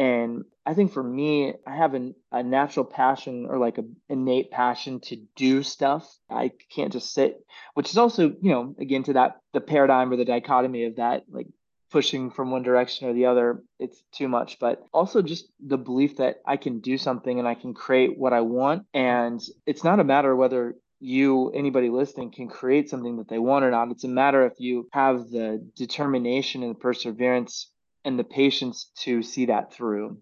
And 0.00 0.46
I 0.64 0.72
think 0.72 0.92
for 0.92 1.02
me, 1.02 1.52
I 1.66 1.76
have 1.76 1.92
an, 1.92 2.14
a 2.32 2.42
natural 2.42 2.86
passion 2.86 3.46
or 3.46 3.58
like 3.58 3.76
an 3.76 3.96
innate 4.08 4.50
passion 4.50 5.00
to 5.00 5.16
do 5.36 5.62
stuff. 5.62 6.10
I 6.30 6.52
can't 6.74 6.90
just 6.90 7.12
sit, 7.12 7.44
which 7.74 7.90
is 7.90 7.98
also, 7.98 8.30
you 8.40 8.50
know, 8.50 8.74
again, 8.78 9.02
to 9.02 9.12
that, 9.12 9.40
the 9.52 9.60
paradigm 9.60 10.10
or 10.10 10.16
the 10.16 10.24
dichotomy 10.24 10.84
of 10.84 10.96
that, 10.96 11.24
like 11.30 11.48
pushing 11.90 12.30
from 12.30 12.50
one 12.50 12.62
direction 12.62 13.08
or 13.08 13.12
the 13.12 13.26
other, 13.26 13.62
it's 13.78 14.02
too 14.10 14.26
much. 14.26 14.58
But 14.58 14.82
also 14.90 15.20
just 15.20 15.50
the 15.60 15.76
belief 15.76 16.16
that 16.16 16.36
I 16.46 16.56
can 16.56 16.80
do 16.80 16.96
something 16.96 17.38
and 17.38 17.46
I 17.46 17.54
can 17.54 17.74
create 17.74 18.18
what 18.18 18.32
I 18.32 18.40
want. 18.40 18.86
And 18.94 19.38
it's 19.66 19.84
not 19.84 20.00
a 20.00 20.04
matter 20.04 20.34
whether 20.34 20.76
you, 20.98 21.50
anybody 21.50 21.90
listening, 21.90 22.30
can 22.30 22.48
create 22.48 22.88
something 22.88 23.18
that 23.18 23.28
they 23.28 23.38
want 23.38 23.66
or 23.66 23.70
not. 23.70 23.90
It's 23.90 24.04
a 24.04 24.08
matter 24.08 24.46
if 24.46 24.54
you 24.58 24.88
have 24.92 25.28
the 25.28 25.62
determination 25.76 26.62
and 26.62 26.74
the 26.74 26.78
perseverance 26.78 27.69
and 28.04 28.18
the 28.18 28.24
patience 28.24 28.90
to 29.00 29.22
see 29.22 29.46
that 29.46 29.72
through. 29.72 30.18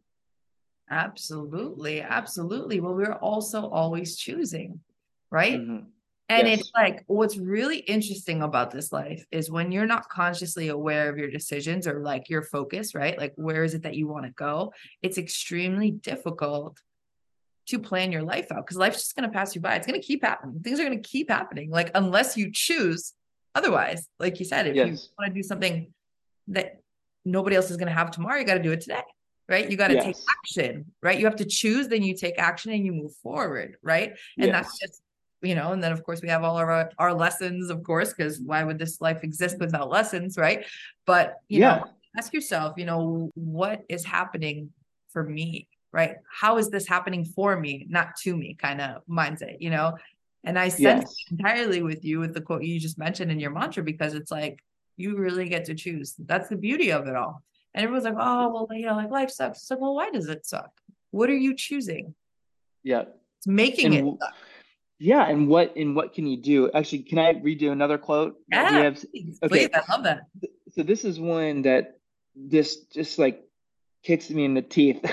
Absolutely. 0.90 2.00
Absolutely. 2.00 2.80
Well, 2.80 2.94
we're 2.94 3.12
also 3.12 3.68
always 3.68 4.16
choosing, 4.16 4.80
right? 5.30 5.60
Mm-hmm. 5.60 5.84
And 6.30 6.46
Yes. 6.46 6.60
it's 6.60 6.70
like 6.74 7.04
what's 7.06 7.38
really 7.38 7.78
interesting 7.78 8.42
about 8.42 8.70
this 8.70 8.92
life 8.92 9.24
is 9.30 9.50
when 9.50 9.72
you're 9.72 9.86
not 9.86 10.10
consciously 10.10 10.68
aware 10.68 11.08
of 11.08 11.16
your 11.16 11.30
decisions 11.30 11.86
or 11.86 12.00
like 12.00 12.28
your 12.28 12.42
focus, 12.42 12.94
right? 12.94 13.16
Like 13.16 13.32
where 13.36 13.64
is 13.64 13.72
it 13.72 13.82
that 13.84 13.94
you 13.94 14.08
want 14.08 14.26
to 14.26 14.32
go? 14.32 14.72
It's 15.00 15.16
extremely 15.16 15.90
difficult 15.90 16.78
to 17.68 17.78
plan 17.78 18.12
your 18.12 18.22
life 18.22 18.52
out 18.52 18.66
because 18.66 18.76
life's 18.76 18.98
just 18.98 19.16
going 19.16 19.28
to 19.28 19.32
pass 19.32 19.54
you 19.54 19.62
by. 19.62 19.76
It's 19.76 19.86
going 19.86 19.98
to 19.98 20.06
keep 20.06 20.22
happening. 20.22 20.60
Things 20.60 20.80
are 20.80 20.84
going 20.84 21.00
to 21.02 21.08
keep 21.08 21.30
happening. 21.30 21.70
Like 21.70 21.90
unless 21.94 22.36
you 22.36 22.50
choose 22.52 23.14
otherwise, 23.54 24.06
like 24.18 24.38
you 24.38 24.44
said, 24.44 24.66
if 24.66 24.76
you 24.76 24.96
want 25.18 25.28
to 25.28 25.34
do 25.34 25.42
something 25.42 25.92
that 26.48 26.80
nobody 27.24 27.56
else 27.56 27.70
is 27.70 27.76
going 27.76 27.88
to 27.88 27.94
have 27.94 28.10
tomorrow, 28.10 28.38
you 28.38 28.44
got 28.44 28.54
to 28.54 28.62
do 28.62 28.72
it 28.72 28.80
today. 28.80 29.02
Right. 29.48 29.70
You 29.70 29.78
got 29.78 29.88
to 29.88 30.00
take 30.00 30.16
action. 30.28 30.84
Right. 31.02 31.18
You 31.18 31.24
have 31.24 31.36
to 31.36 31.46
choose, 31.46 31.88
then 31.88 32.02
you 32.02 32.14
take 32.14 32.38
action 32.38 32.70
and 32.70 32.84
you 32.84 32.92
move 32.92 33.14
forward. 33.22 33.76
Right. 33.82 34.12
And 34.38 34.52
that's 34.52 34.78
just, 34.78 35.00
you 35.40 35.54
know, 35.54 35.72
and 35.72 35.82
then 35.82 35.90
of 35.90 36.04
course 36.04 36.20
we 36.20 36.28
have 36.28 36.44
all 36.44 36.56
our 36.56 36.90
our 36.98 37.14
lessons, 37.14 37.70
of 37.70 37.82
course, 37.82 38.12
because 38.12 38.40
why 38.40 38.62
would 38.62 38.78
this 38.78 39.00
life 39.00 39.24
exist 39.24 39.56
without 39.58 39.88
lessons, 39.88 40.36
right? 40.36 40.66
But 41.06 41.36
you 41.48 41.60
Yeah. 41.60 41.78
know, 41.78 41.84
ask 42.18 42.34
yourself, 42.34 42.74
you 42.76 42.84
know, 42.84 43.30
what 43.34 43.84
is 43.88 44.04
happening 44.04 44.70
for 45.14 45.24
me, 45.24 45.68
right? 45.92 46.16
How 46.30 46.58
is 46.58 46.68
this 46.68 46.86
happening 46.86 47.24
for 47.24 47.58
me, 47.58 47.86
not 47.88 48.16
to 48.24 48.36
me, 48.36 48.54
kind 48.54 48.82
of 48.82 49.02
mindset, 49.08 49.56
you 49.60 49.70
know? 49.70 49.96
And 50.44 50.58
I 50.58 50.68
sense 50.68 50.80
Yes. 50.80 51.24
entirely 51.30 51.82
with 51.82 52.04
you 52.04 52.20
with 52.20 52.34
the 52.34 52.42
quote 52.42 52.64
you 52.64 52.78
just 52.78 52.98
mentioned 52.98 53.30
in 53.30 53.40
your 53.40 53.50
mantra 53.50 53.82
because 53.82 54.12
it's 54.12 54.30
like 54.30 54.58
you 54.98 55.16
really 55.16 55.48
get 55.48 55.64
to 55.66 55.74
choose. 55.74 56.14
That's 56.18 56.48
the 56.48 56.56
beauty 56.56 56.90
of 56.90 57.06
it 57.06 57.16
all. 57.16 57.42
And 57.74 57.84
everyone's 57.84 58.04
like, 58.04 58.16
oh, 58.18 58.52
well, 58.52 58.68
you 58.70 58.86
know, 58.86 58.96
like 58.96 59.10
life 59.10 59.30
sucks. 59.30 59.60
It's 59.60 59.70
like, 59.70 59.80
well, 59.80 59.94
why 59.94 60.10
does 60.10 60.28
it 60.28 60.46
suck? 60.46 60.70
What 61.10 61.30
are 61.30 61.36
you 61.36 61.54
choosing? 61.54 62.14
Yeah. 62.82 63.04
It's 63.38 63.46
making 63.46 63.94
And 63.94 64.08
it 64.08 64.20
suck. 64.20 64.34
Yeah. 64.98 65.28
And 65.28 65.48
what 65.48 65.76
and 65.76 65.94
what 65.94 66.12
can 66.12 66.26
you 66.26 66.36
do? 66.36 66.70
Actually, 66.72 67.04
can 67.04 67.18
I 67.18 67.34
redo 67.34 67.70
another 67.70 67.98
quote? 67.98 68.36
Yeah, 68.50 68.70
have? 68.70 69.04
please, 69.10 69.38
okay. 69.42 69.48
please, 69.48 69.68
I 69.72 69.92
love 69.92 70.02
that. 70.04 70.22
so 70.72 70.82
this 70.82 71.04
is 71.04 71.20
one 71.20 71.62
that 71.62 71.98
this 72.34 72.84
just 72.92 73.18
like 73.18 73.47
kicks 74.02 74.30
me 74.30 74.44
in 74.44 74.54
the 74.54 74.62
teeth. 74.62 75.04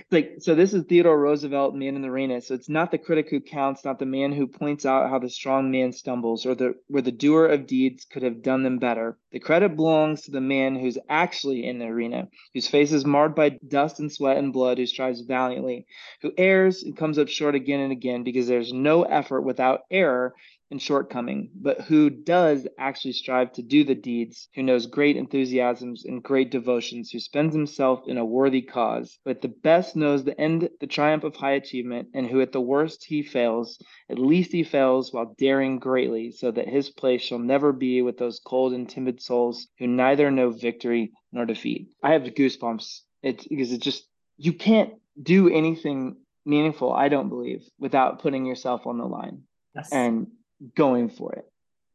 like 0.10 0.36
so 0.38 0.54
this 0.54 0.74
is 0.74 0.84
Theodore 0.84 1.18
Roosevelt, 1.18 1.74
Man 1.74 1.96
in 1.96 2.02
the 2.02 2.08
Arena. 2.08 2.40
So 2.40 2.54
it's 2.54 2.68
not 2.68 2.90
the 2.90 2.98
critic 2.98 3.28
who 3.30 3.40
counts, 3.40 3.84
not 3.84 3.98
the 3.98 4.06
man 4.06 4.32
who 4.32 4.46
points 4.46 4.86
out 4.86 5.10
how 5.10 5.18
the 5.18 5.28
strong 5.28 5.70
man 5.70 5.92
stumbles, 5.92 6.46
or 6.46 6.54
the 6.54 6.74
where 6.86 7.02
the 7.02 7.12
doer 7.12 7.46
of 7.46 7.66
deeds 7.66 8.04
could 8.04 8.22
have 8.22 8.42
done 8.42 8.62
them 8.62 8.78
better. 8.78 9.18
The 9.32 9.40
credit 9.40 9.76
belongs 9.76 10.22
to 10.22 10.30
the 10.30 10.40
man 10.40 10.76
who's 10.76 10.98
actually 11.08 11.66
in 11.66 11.78
the 11.78 11.86
arena, 11.86 12.28
whose 12.54 12.68
face 12.68 12.92
is 12.92 13.04
marred 13.04 13.34
by 13.34 13.50
dust 13.66 14.00
and 14.00 14.10
sweat 14.10 14.38
and 14.38 14.52
blood, 14.52 14.78
who 14.78 14.86
strives 14.86 15.20
valiantly, 15.20 15.86
who 16.22 16.32
errs 16.38 16.82
and 16.82 16.96
comes 16.96 17.18
up 17.18 17.28
short 17.28 17.54
again 17.54 17.80
and 17.80 17.92
again, 17.92 18.22
because 18.24 18.46
there's 18.46 18.72
no 18.72 19.02
effort 19.02 19.42
without 19.42 19.80
error 19.90 20.34
and 20.70 20.80
shortcoming, 20.80 21.50
but 21.54 21.80
who 21.82 22.10
does 22.10 22.66
actually 22.78 23.12
strive 23.12 23.52
to 23.52 23.62
do 23.62 23.84
the 23.84 23.94
deeds, 23.94 24.48
who 24.54 24.62
knows 24.62 24.86
great 24.86 25.16
enthusiasms 25.16 26.04
and 26.04 26.22
great 26.22 26.50
devotions, 26.50 27.10
who 27.10 27.18
spends 27.18 27.54
himself 27.54 28.02
in 28.06 28.18
a 28.18 28.24
worthy 28.24 28.62
cause, 28.62 29.18
who 29.24 29.30
at 29.30 29.40
the 29.40 29.48
best 29.48 29.96
knows 29.96 30.24
the 30.24 30.38
end, 30.38 30.68
the 30.80 30.86
triumph 30.86 31.24
of 31.24 31.34
high 31.36 31.52
achievement, 31.52 32.08
and 32.14 32.26
who 32.26 32.40
at 32.40 32.52
the 32.52 32.60
worst 32.60 33.04
he 33.04 33.22
fails, 33.22 33.80
at 34.10 34.18
least 34.18 34.52
he 34.52 34.62
fails 34.62 35.12
while 35.12 35.34
daring 35.38 35.78
greatly, 35.78 36.30
so 36.30 36.50
that 36.50 36.68
his 36.68 36.90
place 36.90 37.22
shall 37.22 37.38
never 37.38 37.72
be 37.72 38.02
with 38.02 38.18
those 38.18 38.40
cold 38.44 38.72
and 38.72 38.88
timid 38.88 39.22
souls 39.22 39.68
who 39.78 39.86
neither 39.86 40.30
know 40.30 40.50
victory 40.50 41.12
nor 41.32 41.46
defeat. 41.46 41.88
I 42.02 42.12
have 42.12 42.22
goosebumps. 42.22 43.00
It's 43.22 43.46
because 43.46 43.72
it 43.72 43.80
just 43.82 44.04
you 44.36 44.52
can't 44.52 44.94
do 45.20 45.48
anything 45.48 46.16
meaningful, 46.44 46.92
I 46.92 47.08
don't 47.08 47.28
believe, 47.28 47.68
without 47.78 48.20
putting 48.20 48.46
yourself 48.46 48.86
on 48.86 48.98
the 48.98 49.04
line 49.04 49.42
Yes. 49.74 49.92
and 49.92 50.28
going 50.74 51.08
for 51.08 51.32
it. 51.34 51.44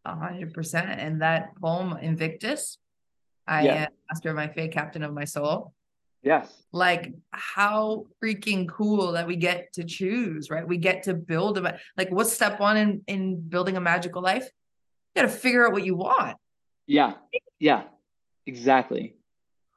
A 0.06 0.16
hundred 0.16 0.54
percent. 0.54 1.00
And 1.00 1.22
that 1.22 1.56
poem 1.62 1.98
Invictus, 1.98 2.78
I 3.48 3.64
Yeah. 3.64 3.74
am 3.84 3.90
master 4.10 4.34
my 4.34 4.48
fate, 4.48 4.72
captain 4.72 5.04
of 5.04 5.14
my 5.14 5.26
soul. 5.26 5.74
Yes. 6.22 6.54
Like 6.72 7.14
how 7.32 8.08
freaking 8.24 8.68
cool 8.70 9.14
that 9.14 9.28
we 9.28 9.36
get 9.36 9.74
to 9.74 9.84
choose, 9.84 10.50
right? 10.50 10.66
We 10.68 10.78
get 10.78 11.04
to 11.04 11.14
build 11.14 11.58
a 11.58 11.80
like 11.98 12.10
what's 12.12 12.32
step 12.32 12.60
one 12.60 12.78
in 12.78 13.04
in 13.08 13.42
building 13.42 13.76
a 13.78 13.82
magical 13.82 14.22
life? 14.22 14.50
You 15.16 15.22
got 15.22 15.30
to 15.30 15.36
figure 15.38 15.66
out 15.66 15.74
what 15.74 15.84
you 15.86 15.96
want. 15.96 16.38
Yeah. 16.88 17.16
Yeah. 17.60 17.84
Exactly. 18.46 19.16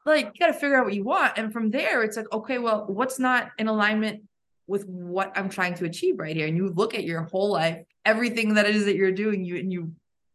Like 0.04 0.32
you 0.34 0.38
got 0.38 0.52
to 0.52 0.52
figure 0.52 0.76
out 0.76 0.84
what 0.84 0.94
you 0.94 1.02
want, 1.02 1.36
and 1.36 1.52
from 1.52 1.70
there, 1.70 2.04
it's 2.04 2.16
like, 2.16 2.30
okay, 2.32 2.58
well, 2.58 2.86
what's 2.86 3.18
not 3.18 3.50
in 3.58 3.66
alignment 3.66 4.22
with 4.68 4.84
what 4.86 5.36
I'm 5.36 5.48
trying 5.48 5.74
to 5.74 5.84
achieve 5.84 6.18
right 6.18 6.34
here? 6.36 6.46
And 6.46 6.56
you 6.56 6.68
look 6.68 6.94
at 6.94 7.02
your 7.02 7.22
whole 7.22 7.50
life, 7.50 7.84
everything 8.06 8.54
that 8.54 8.66
it 8.66 8.74
is 8.74 8.86
that 8.86 8.96
you're 8.96 9.12
doing, 9.12 9.44
you 9.44 9.56
and 9.56 9.72
you 9.72 9.92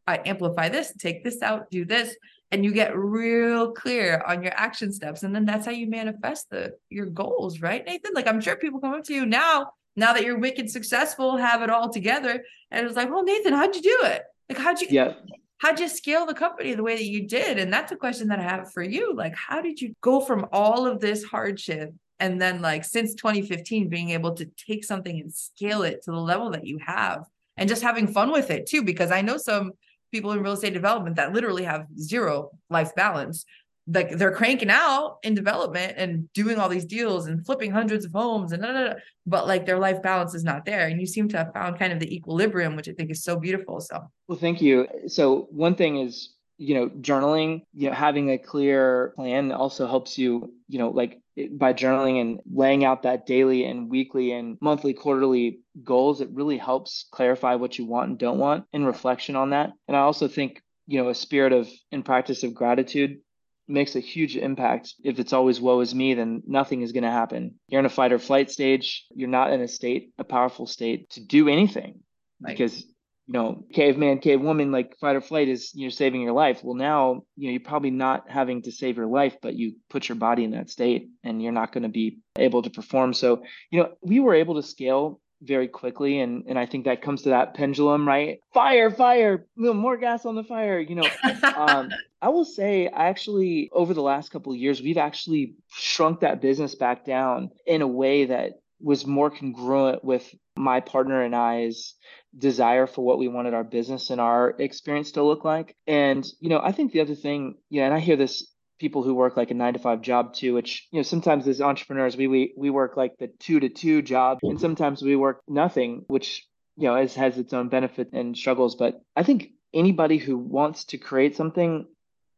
uh, 0.07 0.17
amplify 0.25 0.69
this, 0.69 0.93
take 0.99 1.23
this 1.23 1.41
out, 1.41 1.71
do 1.71 1.85
this, 1.85 2.15
and 2.51 2.65
you 2.65 2.71
get 2.71 2.95
real 2.95 3.71
clear 3.71 4.21
on 4.27 4.43
your 4.43 4.51
action 4.55 4.91
steps, 4.91 5.23
and 5.23 5.33
then 5.33 5.45
that's 5.45 5.65
how 5.65 5.71
you 5.71 5.87
manifest 5.87 6.49
the 6.49 6.73
your 6.89 7.07
goals, 7.07 7.61
right, 7.61 7.83
Nathan? 7.85 8.11
Like 8.13 8.27
I'm 8.27 8.41
sure 8.41 8.55
people 8.57 8.79
come 8.79 8.93
up 8.93 9.05
to 9.05 9.13
you 9.13 9.25
now, 9.25 9.71
now 9.95 10.13
that 10.13 10.23
you're 10.23 10.37
wicked 10.37 10.69
successful, 10.69 11.37
have 11.37 11.61
it 11.63 11.69
all 11.69 11.89
together, 11.89 12.43
and 12.69 12.85
it's 12.85 12.95
like, 12.95 13.09
well, 13.09 13.23
Nathan, 13.23 13.53
how'd 13.53 13.75
you 13.75 13.81
do 13.81 13.99
it? 14.03 14.23
Like 14.49 14.59
how'd 14.59 14.81
you 14.81 14.87
Yeah. 14.89 15.13
how'd 15.59 15.79
you 15.79 15.87
scale 15.87 16.25
the 16.25 16.33
company 16.33 16.73
the 16.73 16.83
way 16.83 16.95
that 16.97 17.05
you 17.05 17.25
did? 17.25 17.57
And 17.57 17.71
that's 17.71 17.93
a 17.93 17.95
question 17.95 18.27
that 18.27 18.39
I 18.39 18.43
have 18.43 18.71
for 18.73 18.83
you. 18.83 19.15
Like, 19.15 19.35
how 19.35 19.61
did 19.61 19.79
you 19.79 19.95
go 20.01 20.19
from 20.19 20.47
all 20.51 20.85
of 20.85 20.99
this 20.99 21.23
hardship 21.23 21.93
and 22.19 22.39
then 22.41 22.61
like 22.61 22.83
since 22.83 23.15
2015 23.15 23.87
being 23.89 24.09
able 24.11 24.33
to 24.35 24.45
take 24.45 24.83
something 24.83 25.19
and 25.19 25.33
scale 25.33 25.83
it 25.83 26.03
to 26.03 26.11
the 26.11 26.19
level 26.19 26.51
that 26.51 26.65
you 26.67 26.77
have 26.85 27.25
and 27.61 27.69
just 27.69 27.83
having 27.83 28.07
fun 28.07 28.31
with 28.31 28.49
it 28.49 28.65
too? 28.65 28.81
Because 28.81 29.11
I 29.11 29.21
know 29.21 29.37
some 29.37 29.73
people 30.11 30.31
in 30.31 30.41
real 30.41 30.53
estate 30.53 30.73
development 30.73 31.15
that 31.17 31.31
literally 31.31 31.63
have 31.63 31.85
zero 31.95 32.49
life 32.71 32.93
balance. 32.95 33.45
Like 33.87 34.17
they're 34.17 34.33
cranking 34.33 34.71
out 34.71 35.17
in 35.21 35.35
development 35.35 35.93
and 35.95 36.31
doing 36.33 36.57
all 36.57 36.69
these 36.69 36.85
deals 36.85 37.27
and 37.27 37.45
flipping 37.45 37.69
hundreds 37.69 38.03
of 38.03 38.13
homes 38.13 38.51
and 38.51 38.63
da, 38.63 38.73
da, 38.73 38.83
da, 38.85 38.93
but 39.27 39.45
like 39.47 39.67
their 39.67 39.77
life 39.77 40.01
balance 40.01 40.33
is 40.33 40.43
not 40.43 40.65
there. 40.65 40.87
And 40.87 40.99
you 40.99 41.05
seem 41.05 41.29
to 41.29 41.37
have 41.37 41.53
found 41.53 41.77
kind 41.77 41.93
of 41.93 41.99
the 41.99 42.13
equilibrium, 42.13 42.75
which 42.75 42.89
I 42.89 42.93
think 42.93 43.11
is 43.11 43.23
so 43.23 43.39
beautiful. 43.39 43.79
So 43.79 44.01
Well, 44.27 44.39
thank 44.39 44.59
you. 44.59 44.87
So 45.07 45.47
one 45.51 45.75
thing 45.75 45.99
is, 45.99 46.33
you 46.57 46.73
know, 46.73 46.89
journaling, 46.89 47.61
you 47.75 47.89
know, 47.89 47.95
having 47.95 48.31
a 48.31 48.39
clear 48.39 49.13
plan 49.15 49.51
also 49.51 49.85
helps 49.85 50.17
you, 50.17 50.51
you 50.67 50.79
know, 50.79 50.89
like 50.89 51.20
by 51.51 51.73
journaling 51.73 52.19
and 52.21 52.39
laying 52.51 52.83
out 52.83 53.03
that 53.03 53.25
daily 53.25 53.65
and 53.65 53.89
weekly 53.89 54.31
and 54.33 54.57
monthly, 54.61 54.93
quarterly 54.93 55.59
goals, 55.83 56.21
it 56.21 56.29
really 56.31 56.57
helps 56.57 57.07
clarify 57.11 57.55
what 57.55 57.77
you 57.77 57.85
want 57.85 58.09
and 58.09 58.19
don't 58.19 58.37
want 58.37 58.65
in 58.73 58.85
reflection 58.85 59.35
on 59.35 59.51
that. 59.51 59.71
And 59.87 59.95
I 59.95 60.01
also 60.01 60.27
think, 60.27 60.61
you 60.87 61.01
know, 61.01 61.09
a 61.09 61.15
spirit 61.15 61.53
of 61.53 61.69
and 61.91 62.03
practice 62.03 62.43
of 62.43 62.53
gratitude 62.53 63.19
makes 63.67 63.95
a 63.95 64.01
huge 64.01 64.35
impact. 64.35 64.93
If 65.03 65.19
it's 65.19 65.33
always 65.33 65.61
woe 65.61 65.79
is 65.79 65.95
me, 65.95 66.13
then 66.13 66.43
nothing 66.45 66.81
is 66.81 66.91
going 66.91 67.03
to 67.03 67.11
happen. 67.11 67.55
You're 67.67 67.79
in 67.79 67.85
a 67.85 67.89
fight 67.89 68.11
or 68.11 68.19
flight 68.19 68.51
stage. 68.51 69.05
You're 69.15 69.29
not 69.29 69.53
in 69.53 69.61
a 69.61 69.67
state, 69.67 70.11
a 70.17 70.23
powerful 70.23 70.67
state 70.67 71.09
to 71.11 71.21
do 71.25 71.47
anything 71.47 72.01
Right. 72.41 72.57
because 72.57 72.85
you 73.31 73.39
know, 73.39 73.63
caveman, 73.71 74.19
cavewoman, 74.19 74.73
like 74.73 74.97
fight 74.99 75.15
or 75.15 75.21
flight 75.21 75.47
is 75.47 75.71
you're 75.73 75.89
saving 75.89 76.21
your 76.21 76.33
life. 76.33 76.59
Well, 76.63 76.75
now 76.75 77.23
you 77.37 77.47
know 77.47 77.51
you're 77.51 77.61
probably 77.61 77.89
not 77.89 78.29
having 78.29 78.61
to 78.63 78.73
save 78.73 78.97
your 78.97 79.07
life, 79.07 79.37
but 79.41 79.53
you 79.55 79.75
put 79.89 80.09
your 80.09 80.17
body 80.17 80.43
in 80.43 80.51
that 80.51 80.69
state, 80.69 81.07
and 81.23 81.41
you're 81.41 81.53
not 81.53 81.71
going 81.71 81.83
to 81.83 81.89
be 81.89 82.17
able 82.37 82.61
to 82.63 82.69
perform. 82.69 83.13
So, 83.13 83.43
you 83.69 83.79
know, 83.79 83.93
we 84.01 84.19
were 84.19 84.33
able 84.33 84.55
to 84.55 84.63
scale 84.63 85.21
very 85.41 85.69
quickly, 85.69 86.19
and 86.19 86.43
and 86.45 86.59
I 86.59 86.65
think 86.65 86.83
that 86.83 87.01
comes 87.01 87.21
to 87.21 87.29
that 87.29 87.53
pendulum, 87.53 88.05
right? 88.05 88.41
Fire, 88.53 88.91
fire, 88.91 89.45
more 89.55 89.95
gas 89.95 90.25
on 90.25 90.35
the 90.35 90.43
fire. 90.43 90.81
You 90.81 90.95
know, 90.95 91.09
um, 91.55 91.89
I 92.21 92.27
will 92.27 92.45
say, 92.45 92.89
I 92.89 93.07
actually, 93.07 93.69
over 93.71 93.93
the 93.93 94.01
last 94.01 94.29
couple 94.31 94.51
of 94.51 94.57
years, 94.57 94.81
we've 94.81 94.97
actually 94.97 95.55
shrunk 95.69 96.19
that 96.19 96.41
business 96.41 96.75
back 96.75 97.05
down 97.05 97.51
in 97.65 97.81
a 97.81 97.87
way 97.87 98.25
that 98.25 98.59
was 98.81 99.05
more 99.05 99.29
congruent 99.29 100.03
with 100.03 100.35
my 100.57 100.79
partner 100.79 101.21
and 101.21 101.35
I's 101.35 101.95
desire 102.37 102.87
for 102.87 103.03
what 103.03 103.19
we 103.19 103.27
wanted 103.27 103.53
our 103.53 103.63
business 103.63 104.09
and 104.09 104.21
our 104.21 104.49
experience 104.57 105.11
to 105.13 105.23
look 105.23 105.43
like. 105.43 105.75
And, 105.87 106.25
you 106.39 106.49
know, 106.49 106.61
I 106.63 106.71
think 106.71 106.91
the 106.91 107.01
other 107.01 107.15
thing, 107.15 107.55
yeah, 107.69 107.85
and 107.85 107.93
I 107.93 107.99
hear 107.99 108.15
this 108.15 108.47
people 108.79 109.03
who 109.03 109.13
work 109.13 109.37
like 109.37 109.51
a 109.51 109.53
nine 109.53 109.73
to 109.73 109.79
five 109.79 110.01
job 110.01 110.33
too, 110.33 110.53
which, 110.53 110.87
you 110.91 110.99
know, 110.99 111.03
sometimes 111.03 111.47
as 111.47 111.61
entrepreneurs, 111.61 112.17
we, 112.17 112.27
we, 112.27 112.53
we 112.57 112.69
work 112.69 112.97
like 112.97 113.17
the 113.19 113.27
two 113.27 113.59
to 113.59 113.69
two 113.69 114.01
job, 114.01 114.39
and 114.43 114.59
sometimes 114.59 115.01
we 115.01 115.15
work 115.15 115.41
nothing, 115.47 116.05
which, 116.07 116.47
you 116.77 116.87
know, 116.87 116.95
has, 116.95 117.13
has 117.15 117.37
its 117.37 117.53
own 117.53 117.69
benefit 117.69 118.09
and 118.13 118.35
struggles. 118.35 118.75
But 118.75 119.01
I 119.15 119.23
think 119.23 119.49
anybody 119.73 120.17
who 120.17 120.37
wants 120.37 120.85
to 120.85 120.97
create 120.97 121.35
something 121.35 121.85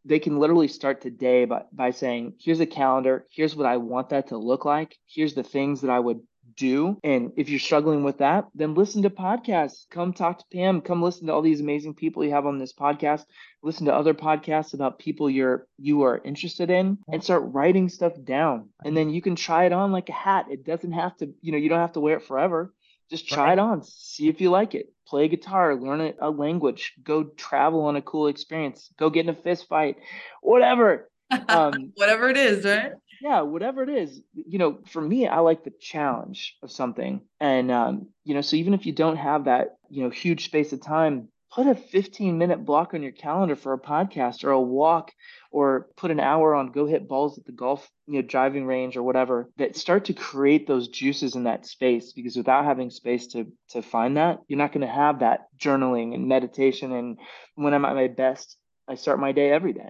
they 0.06 0.20
can 0.20 0.40
literally 0.40 0.68
start 0.68 1.02
today 1.02 1.46
by, 1.46 1.64
by 1.72 1.92
saying, 1.92 2.34
here's 2.40 2.60
a 2.60 2.66
calendar, 2.66 3.26
here's 3.32 3.56
what 3.56 3.66
I 3.66 3.78
want 3.78 4.10
that 4.10 4.28
to 4.28 4.38
look 4.38 4.66
like, 4.66 4.98
here's 5.08 5.34
the 5.34 5.44
things 5.44 5.82
that 5.82 5.90
I 5.90 6.00
would 6.00 6.22
do. 6.56 6.98
And 7.04 7.32
if 7.38 7.50
you're 7.50 7.60
struggling 7.60 8.04
with 8.04 8.20
that, 8.20 8.48
then 8.56 8.74
listen 8.74 9.04
to 9.04 9.10
podcasts. 9.10 9.86
Come 9.90 10.14
talk 10.14 10.40
to 10.40 10.46
Pam. 10.54 10.82
Come 10.82 11.02
listen 11.02 11.28
to 11.28 11.34
all 11.34 11.42
these 11.42 11.62
amazing 11.62 11.96
people 11.96 12.24
you 12.24 12.32
have 12.32 12.46
on 12.46 12.58
this 12.58 12.74
podcast. 12.74 13.26
Listen 13.62 13.86
to 13.86 13.94
other 13.94 14.14
podcasts 14.14 14.74
about 14.74 15.00
people 15.00 15.30
you're 15.30 15.68
you 15.78 16.04
are 16.04 16.22
interested 16.24 16.70
in 16.70 16.98
and 17.12 17.24
start 17.24 17.44
writing 17.46 17.90
stuff 17.90 18.14
down. 18.24 18.70
And 18.84 18.96
then 18.96 19.10
you 19.10 19.22
can 19.22 19.36
try 19.36 19.66
it 19.66 19.74
on 19.74 19.92
like 19.92 20.10
a 20.10 20.14
hat. 20.14 20.48
It 20.50 20.66
doesn't 20.66 20.92
have 20.92 21.16
to, 21.18 21.34
you 21.42 21.52
know, 21.52 21.58
you 21.58 21.70
don't 21.70 21.80
have 21.80 21.94
to 21.94 22.00
wear 22.00 22.18
it 22.18 22.24
forever. 22.24 22.74
Just 23.10 23.28
try 23.28 23.46
right. 23.46 23.54
it 23.54 23.60
on, 23.60 23.84
see 23.84 24.28
if 24.28 24.42
you 24.42 24.50
like 24.50 24.76
it. 24.76 24.92
Play 25.08 25.28
guitar, 25.28 25.76
learn 25.76 26.02
a, 26.02 26.14
a 26.20 26.30
language, 26.32 26.94
go 27.04 27.26
travel 27.26 27.86
on 27.86 27.96
a 27.96 28.02
cool 28.02 28.28
experience, 28.28 28.90
go 28.98 29.10
get 29.10 29.26
in 29.26 29.30
a 29.30 29.36
fist 29.36 29.68
fight, 29.68 29.98
whatever. 30.42 31.10
Um, 31.50 31.94
whatever 31.96 32.30
it 32.30 32.38
is, 32.38 32.64
right? 32.64 32.92
Yeah, 33.24 33.42
whatever 33.44 33.84
it 33.84 33.90
is. 33.90 34.22
You 34.34 34.60
know, 34.60 34.80
for 34.86 35.02
me, 35.02 35.28
I 35.28 35.40
like 35.40 35.64
the 35.64 35.72
challenge 35.80 36.58
of 36.62 36.70
something. 36.70 37.22
And, 37.40 37.72
um, 37.72 38.10
you 38.26 38.34
know, 38.34 38.42
so 38.42 38.58
even 38.58 38.74
if 38.74 38.86
you 38.86 38.92
don't 38.92 39.16
have 39.16 39.46
that, 39.46 39.78
you 39.90 40.04
know, 40.04 40.10
huge 40.10 40.44
space 40.44 40.74
of 40.74 40.82
time, 40.82 41.30
put 41.50 41.66
a 41.66 41.74
15 41.74 42.38
minute 42.38 42.66
block 42.66 42.94
on 42.94 43.02
your 43.02 43.14
calendar 43.14 43.56
for 43.56 43.72
a 43.72 43.80
podcast 43.80 44.44
or 44.44 44.50
a 44.50 44.60
walk 44.60 45.14
or 45.52 45.88
put 45.96 46.12
an 46.12 46.20
hour 46.20 46.54
on 46.54 46.74
go 46.74 46.86
hit 46.86 47.08
balls 47.08 47.38
at 47.38 47.46
the 47.46 47.52
golf 47.54 47.90
you 48.08 48.16
know 48.16 48.28
driving 48.28 48.66
range 48.66 48.98
or 48.98 49.04
whatever 49.04 49.50
that 49.58 49.78
start 49.78 50.06
to 50.06 50.14
create 50.14 50.66
those 50.68 50.88
juices 50.88 51.36
in 51.36 51.44
that 51.44 51.66
space 51.68 52.12
because 52.12 52.36
without 52.36 52.66
having 52.66 52.90
space 52.90 53.28
to 53.28 53.46
to 53.70 53.84
find 53.84 54.18
that 54.18 54.40
you're 54.48 54.58
not 54.58 54.72
going 54.74 54.86
to 54.86 54.92
have 54.92 55.20
that 55.20 55.46
journaling 55.60 56.16
and 56.16 56.28
meditation 56.28 56.92
and 56.92 57.20
when 57.54 57.74
i'm 57.76 57.86
at 57.86 57.94
my 57.94 58.08
best 58.08 58.58
i 58.88 58.96
start 58.96 59.20
my 59.20 59.32
day 59.32 59.52
every 59.52 59.74
day 59.74 59.90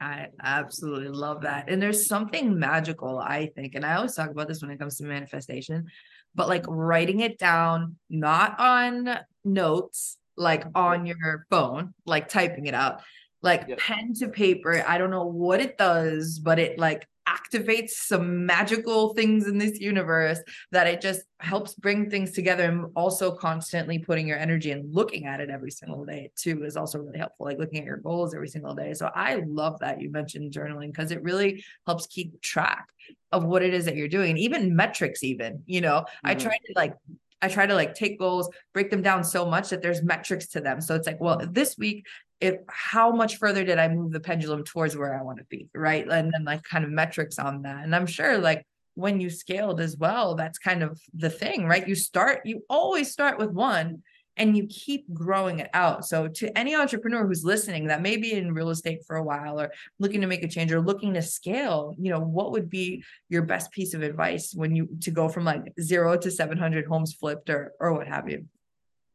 I 0.00 0.28
absolutely 0.42 1.08
love 1.08 1.42
that. 1.42 1.68
And 1.68 1.80
there's 1.80 2.06
something 2.06 2.58
magical, 2.58 3.18
I 3.18 3.46
think. 3.54 3.74
And 3.74 3.84
I 3.84 3.96
always 3.96 4.14
talk 4.14 4.30
about 4.30 4.48
this 4.48 4.62
when 4.62 4.70
it 4.70 4.78
comes 4.78 4.96
to 4.96 5.04
manifestation, 5.04 5.86
but 6.34 6.48
like 6.48 6.64
writing 6.66 7.20
it 7.20 7.38
down, 7.38 7.96
not 8.08 8.58
on 8.58 9.18
notes, 9.44 10.16
like 10.36 10.64
mm-hmm. 10.64 10.76
on 10.76 11.06
your 11.06 11.46
phone, 11.50 11.92
like 12.06 12.28
typing 12.28 12.66
it 12.66 12.74
out, 12.74 13.02
like 13.42 13.66
yep. 13.68 13.78
pen 13.78 14.14
to 14.14 14.28
paper. 14.28 14.82
I 14.86 14.96
don't 14.96 15.10
know 15.10 15.26
what 15.26 15.60
it 15.60 15.76
does, 15.76 16.38
but 16.38 16.58
it 16.58 16.78
like 16.78 17.06
activates 17.30 17.90
some 17.90 18.44
magical 18.46 19.14
things 19.14 19.46
in 19.46 19.58
this 19.58 19.78
universe 19.78 20.40
that 20.72 20.86
it 20.86 21.00
just 21.00 21.22
helps 21.38 21.74
bring 21.74 22.10
things 22.10 22.32
together 22.32 22.64
and 22.64 22.86
also 22.96 23.30
constantly 23.34 23.98
putting 23.98 24.26
your 24.26 24.38
energy 24.38 24.70
and 24.70 24.94
looking 24.94 25.26
at 25.26 25.40
it 25.40 25.50
every 25.50 25.70
single 25.70 26.04
day 26.04 26.30
too 26.36 26.64
is 26.64 26.76
also 26.76 26.98
really 26.98 27.18
helpful 27.18 27.46
like 27.46 27.58
looking 27.58 27.78
at 27.78 27.84
your 27.84 27.96
goals 27.98 28.34
every 28.34 28.48
single 28.48 28.74
day 28.74 28.92
so 28.92 29.10
i 29.14 29.42
love 29.46 29.78
that 29.80 30.00
you 30.00 30.10
mentioned 30.10 30.52
journaling 30.52 30.88
because 30.88 31.10
it 31.10 31.22
really 31.22 31.64
helps 31.86 32.06
keep 32.06 32.40
track 32.40 32.88
of 33.32 33.44
what 33.44 33.62
it 33.62 33.72
is 33.72 33.84
that 33.84 33.96
you're 33.96 34.08
doing 34.08 34.30
and 34.30 34.38
even 34.38 34.74
metrics 34.74 35.22
even 35.22 35.62
you 35.66 35.80
know 35.80 36.00
mm-hmm. 36.00 36.28
i 36.28 36.34
try 36.34 36.56
to 36.66 36.72
like 36.76 36.94
I 37.42 37.48
try 37.48 37.66
to 37.66 37.74
like 37.74 37.94
take 37.94 38.18
goals, 38.18 38.50
break 38.74 38.90
them 38.90 39.00
down 39.00 39.24
so 39.24 39.46
much 39.46 39.70
that 39.70 39.80
there's 39.80 40.02
metrics 40.02 40.48
to 40.48 40.60
them. 40.60 40.80
So 40.80 40.94
it's 40.94 41.06
like, 41.06 41.20
well, 41.20 41.40
this 41.50 41.78
week, 41.78 42.04
if 42.40 42.56
how 42.68 43.12
much 43.12 43.36
further 43.36 43.64
did 43.64 43.78
I 43.78 43.88
move 43.88 44.12
the 44.12 44.20
pendulum 44.20 44.64
towards 44.64 44.96
where 44.96 45.18
I 45.18 45.22
want 45.22 45.38
to 45.38 45.44
be, 45.44 45.68
right? 45.74 46.08
And 46.08 46.32
then 46.32 46.44
like 46.44 46.62
kind 46.62 46.84
of 46.84 46.90
metrics 46.90 47.38
on 47.38 47.62
that. 47.62 47.84
And 47.84 47.94
I'm 47.94 48.06
sure 48.06 48.38
like 48.38 48.66
when 48.94 49.20
you 49.20 49.30
scaled 49.30 49.80
as 49.80 49.96
well, 49.96 50.34
that's 50.34 50.58
kind 50.58 50.82
of 50.82 51.00
the 51.14 51.30
thing, 51.30 51.66
right? 51.66 51.86
You 51.86 51.94
start, 51.94 52.40
you 52.44 52.64
always 52.68 53.12
start 53.12 53.38
with 53.38 53.50
one 53.50 54.02
and 54.36 54.56
you 54.56 54.66
keep 54.68 55.12
growing 55.12 55.58
it 55.58 55.68
out. 55.74 56.06
So 56.06 56.28
to 56.28 56.56
any 56.56 56.74
entrepreneur 56.74 57.26
who's 57.26 57.44
listening 57.44 57.88
that 57.88 58.00
may 58.00 58.16
be 58.16 58.32
in 58.32 58.54
real 58.54 58.70
estate 58.70 59.04
for 59.06 59.16
a 59.16 59.22
while 59.22 59.60
or 59.60 59.70
looking 59.98 60.22
to 60.22 60.26
make 60.26 60.42
a 60.42 60.48
change 60.48 60.72
or 60.72 60.80
looking 60.80 61.12
to 61.14 61.22
scale, 61.22 61.94
you 61.98 62.10
know, 62.10 62.20
what 62.20 62.52
would 62.52 62.70
be 62.70 63.04
your 63.28 63.42
best 63.42 63.70
piece 63.70 63.92
of 63.92 64.02
advice 64.02 64.54
when 64.54 64.74
you 64.74 64.88
to 65.02 65.10
go 65.10 65.28
from 65.28 65.44
like 65.44 65.74
0 65.78 66.16
to 66.18 66.30
700 66.30 66.86
homes 66.86 67.12
flipped 67.12 67.50
or 67.50 67.72
or 67.78 67.92
what 67.92 68.08
have 68.08 68.30
you? 68.30 68.46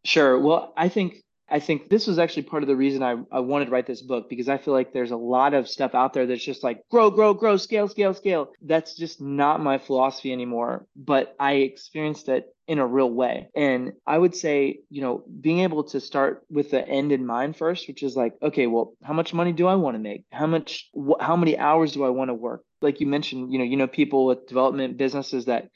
Sure. 0.03 0.37
Well, 0.37 0.73
I 0.77 0.89
think 0.89 1.23
I 1.49 1.59
think 1.59 1.89
this 1.89 2.07
was 2.07 2.17
actually 2.17 2.43
part 2.43 2.63
of 2.63 2.67
the 2.67 2.75
reason 2.75 3.03
I, 3.03 3.15
I 3.31 3.39
wanted 3.39 3.65
to 3.65 3.71
write 3.71 3.85
this 3.85 4.01
book 4.01 4.29
because 4.29 4.49
I 4.49 4.57
feel 4.57 4.73
like 4.73 4.93
there's 4.93 5.11
a 5.11 5.17
lot 5.17 5.53
of 5.53 5.69
stuff 5.69 5.93
out 5.93 6.13
there 6.13 6.25
that's 6.25 6.43
just 6.43 6.63
like 6.63 6.81
grow, 6.89 7.11
grow, 7.11 7.33
grow, 7.33 7.57
scale, 7.57 7.87
scale, 7.87 8.13
scale. 8.13 8.51
That's 8.61 8.95
just 8.95 9.21
not 9.21 9.61
my 9.61 9.77
philosophy 9.77 10.31
anymore. 10.31 10.87
But 10.95 11.35
I 11.39 11.53
experienced 11.53 12.29
it 12.29 12.47
in 12.67 12.79
a 12.79 12.87
real 12.87 13.11
way. 13.11 13.49
And 13.55 13.93
I 14.07 14.17
would 14.17 14.35
say, 14.35 14.79
you 14.89 15.01
know, 15.01 15.23
being 15.39 15.59
able 15.59 15.83
to 15.85 16.01
start 16.01 16.43
with 16.49 16.71
the 16.71 16.87
end 16.87 17.11
in 17.11 17.25
mind 17.25 17.55
first, 17.57 17.87
which 17.87 18.01
is 18.01 18.15
like, 18.15 18.33
okay, 18.41 18.65
well, 18.65 18.93
how 19.03 19.13
much 19.13 19.33
money 19.33 19.51
do 19.51 19.67
I 19.67 19.75
want 19.75 19.95
to 19.95 19.99
make? 19.99 20.25
How 20.31 20.47
much, 20.47 20.89
wh- 20.95 21.21
how 21.21 21.35
many 21.35 21.59
hours 21.59 21.91
do 21.91 22.03
I 22.03 22.09
want 22.09 22.29
to 22.29 22.33
work? 22.33 22.63
Like 22.81 22.99
you 23.01 23.07
mentioned, 23.07 23.53
you 23.53 23.59
know, 23.59 23.65
you 23.65 23.77
know, 23.77 23.87
people 23.87 24.25
with 24.25 24.47
development 24.47 24.97
businesses 24.97 25.45
that 25.45 25.69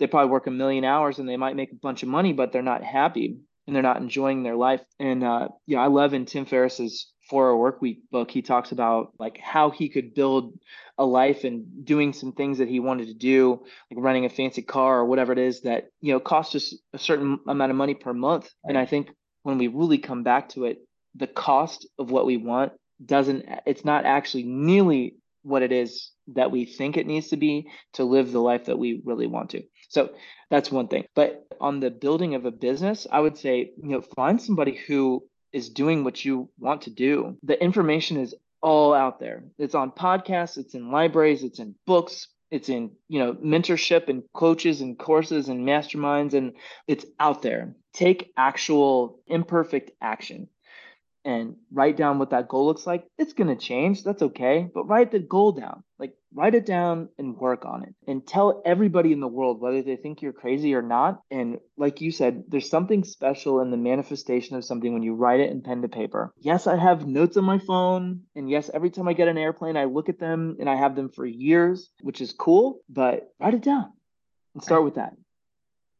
they 0.00 0.08
probably 0.08 0.32
work 0.32 0.48
a 0.48 0.50
million 0.50 0.84
hours 0.84 1.20
and 1.20 1.28
they 1.28 1.36
might 1.36 1.54
make 1.54 1.70
a 1.70 1.76
bunch 1.76 2.02
of 2.02 2.08
money, 2.08 2.32
but 2.32 2.50
they're 2.50 2.62
not 2.62 2.82
happy 2.82 3.38
and 3.72 3.76
they're 3.76 3.82
not 3.82 4.02
enjoying 4.02 4.42
their 4.42 4.54
life. 4.54 4.82
And 5.00 5.24
uh, 5.24 5.48
yeah, 5.66 5.80
I 5.80 5.86
love 5.86 6.12
in 6.12 6.26
Tim 6.26 6.44
Ferriss's 6.44 7.10
Four 7.30 7.48
Hour 7.48 7.56
Work 7.56 7.80
Week 7.80 8.02
book, 8.10 8.30
he 8.30 8.42
talks 8.42 8.70
about 8.70 9.14
like 9.18 9.38
how 9.38 9.70
he 9.70 9.88
could 9.88 10.12
build 10.12 10.58
a 10.98 11.06
life 11.06 11.44
and 11.44 11.86
doing 11.86 12.12
some 12.12 12.32
things 12.32 12.58
that 12.58 12.68
he 12.68 12.80
wanted 12.80 13.06
to 13.06 13.14
do, 13.14 13.62
like 13.90 14.04
running 14.04 14.26
a 14.26 14.28
fancy 14.28 14.60
car 14.60 14.98
or 14.98 15.06
whatever 15.06 15.32
it 15.32 15.38
is 15.38 15.62
that 15.62 15.86
you 16.02 16.12
know 16.12 16.20
costs 16.20 16.54
us 16.54 16.74
a 16.92 16.98
certain 16.98 17.38
amount 17.48 17.70
of 17.70 17.76
money 17.78 17.94
per 17.94 18.12
month. 18.12 18.50
Right. 18.62 18.70
And 18.70 18.78
I 18.78 18.84
think 18.84 19.08
when 19.42 19.56
we 19.56 19.68
really 19.68 19.96
come 19.96 20.22
back 20.22 20.50
to 20.50 20.66
it, 20.66 20.80
the 21.14 21.26
cost 21.26 21.88
of 21.98 22.10
what 22.10 22.26
we 22.26 22.36
want 22.36 22.72
doesn't 23.02 23.46
it's 23.64 23.86
not 23.86 24.04
actually 24.04 24.42
nearly 24.42 25.16
what 25.42 25.62
it 25.62 25.72
is 25.72 26.10
that 26.34 26.50
we 26.50 26.66
think 26.66 26.98
it 26.98 27.06
needs 27.06 27.28
to 27.28 27.38
be 27.38 27.68
to 27.94 28.04
live 28.04 28.30
the 28.30 28.40
life 28.40 28.66
that 28.66 28.78
we 28.78 29.00
really 29.06 29.26
want 29.26 29.50
to. 29.50 29.62
So 29.92 30.10
that's 30.48 30.72
one 30.72 30.88
thing. 30.88 31.04
But 31.14 31.46
on 31.60 31.80
the 31.80 31.90
building 31.90 32.34
of 32.34 32.46
a 32.46 32.50
business, 32.50 33.06
I 33.12 33.20
would 33.20 33.36
say, 33.36 33.72
you 33.76 33.90
know, 33.90 34.00
find 34.00 34.40
somebody 34.40 34.74
who 34.74 35.22
is 35.52 35.68
doing 35.68 36.02
what 36.02 36.24
you 36.24 36.48
want 36.58 36.82
to 36.82 36.90
do. 36.90 37.36
The 37.42 37.62
information 37.62 38.16
is 38.16 38.34
all 38.62 38.94
out 38.94 39.20
there. 39.20 39.44
It's 39.58 39.74
on 39.74 39.90
podcasts, 39.90 40.56
it's 40.56 40.74
in 40.74 40.90
libraries, 40.90 41.42
it's 41.42 41.58
in 41.58 41.74
books, 41.86 42.28
it's 42.50 42.70
in, 42.70 42.92
you 43.08 43.18
know, 43.18 43.34
mentorship 43.34 44.08
and 44.08 44.22
coaches 44.32 44.80
and 44.80 44.98
courses 44.98 45.50
and 45.50 45.66
masterminds 45.66 46.32
and 46.32 46.54
it's 46.86 47.04
out 47.20 47.42
there. 47.42 47.74
Take 47.92 48.32
actual 48.36 49.20
imperfect 49.26 49.90
action 50.00 50.48
and 51.24 51.56
write 51.72 51.96
down 51.96 52.18
what 52.18 52.30
that 52.30 52.48
goal 52.48 52.66
looks 52.66 52.86
like. 52.86 53.04
It's 53.18 53.32
going 53.32 53.48
to 53.48 53.56
change. 53.56 54.02
That's 54.02 54.22
okay. 54.22 54.68
But 54.72 54.84
write 54.84 55.12
the 55.12 55.18
goal 55.18 55.52
down. 55.52 55.82
Like 55.98 56.14
write 56.34 56.54
it 56.54 56.66
down 56.66 57.08
and 57.18 57.36
work 57.36 57.64
on 57.64 57.84
it 57.84 57.94
and 58.08 58.26
tell 58.26 58.60
everybody 58.64 59.12
in 59.12 59.20
the 59.20 59.28
world 59.28 59.60
whether 59.60 59.82
they 59.82 59.96
think 59.96 60.20
you're 60.20 60.32
crazy 60.32 60.74
or 60.74 60.82
not. 60.82 61.20
And 61.30 61.58
like 61.76 62.00
you 62.00 62.10
said, 62.10 62.44
there's 62.48 62.68
something 62.68 63.04
special 63.04 63.60
in 63.60 63.70
the 63.70 63.76
manifestation 63.76 64.56
of 64.56 64.64
something 64.64 64.92
when 64.92 65.02
you 65.02 65.14
write 65.14 65.40
it 65.40 65.50
in 65.50 65.62
pen 65.62 65.82
to 65.82 65.88
paper. 65.88 66.32
Yes, 66.38 66.66
I 66.66 66.76
have 66.76 67.06
notes 67.06 67.36
on 67.36 67.44
my 67.44 67.58
phone. 67.58 68.22
And 68.34 68.50
yes, 68.50 68.70
every 68.72 68.90
time 68.90 69.06
I 69.06 69.12
get 69.12 69.28
an 69.28 69.38
airplane, 69.38 69.76
I 69.76 69.84
look 69.84 70.08
at 70.08 70.18
them 70.18 70.56
and 70.58 70.68
I 70.68 70.74
have 70.74 70.96
them 70.96 71.10
for 71.10 71.24
years, 71.24 71.90
which 72.00 72.20
is 72.20 72.32
cool. 72.32 72.80
But 72.88 73.32
write 73.38 73.54
it 73.54 73.62
down 73.62 73.92
and 74.54 74.62
start 74.62 74.84
with 74.84 74.96
that. 74.96 75.12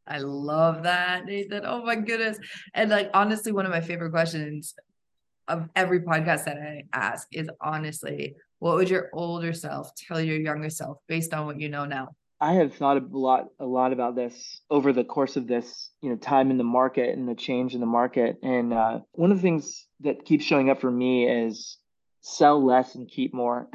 I 0.05 0.19
love 0.19 0.83
that, 0.83 1.27
Nathan. 1.27 1.63
Oh 1.65 1.85
my 1.85 1.95
goodness. 1.95 2.39
And 2.75 2.91
like 2.91 3.11
honestly, 3.15 3.53
one 3.53 3.67
of 3.67 3.71
my 3.71 3.81
favorite 3.81 4.11
questions 4.11 4.75
of 5.49 5.69
every 5.77 6.01
podcast 6.01 6.45
that 6.45 6.59
I 6.59 6.85
ask 6.93 7.29
is 7.33 7.49
honestly, 7.61 8.37
what 8.59 8.77
would 8.77 8.89
your 8.89 9.11
older 9.13 9.53
self 9.53 9.95
tell 9.95 10.21
your 10.21 10.39
younger 10.39 10.71
self 10.71 10.99
based 11.09 11.35
on 11.35 11.47
what 11.47 11.61
you 11.61 11.69
know 11.69 11.85
now? 11.85 12.11
I 12.41 12.55
have 12.55 12.75
thought 12.75 12.97
a 12.97 13.07
lot 13.13 13.47
a 13.61 13.65
lot 13.65 13.93
about 13.93 14.17
this 14.17 14.61
over 14.69 14.93
the 14.93 15.05
course 15.05 15.37
of 15.37 15.47
this, 15.47 15.91
you 16.01 16.11
know, 16.11 16.17
time 16.17 16.51
in 16.51 16.59
the 16.59 16.65
market 16.65 17.17
and 17.17 17.29
the 17.29 17.37
change 17.37 17.75
in 17.75 17.81
the 17.81 17.87
market. 17.87 18.37
And 18.43 18.73
uh, 18.73 19.01
one 19.13 19.31
of 19.31 19.39
the 19.39 19.43
things 19.43 19.87
that 20.01 20.25
keeps 20.25 20.45
showing 20.45 20.69
up 20.69 20.81
for 20.81 20.91
me 20.91 21.29
is 21.29 21.79
sell 22.21 22.65
less 22.65 22.97
and 22.97 23.09
keep 23.09 23.33
more. 23.33 23.69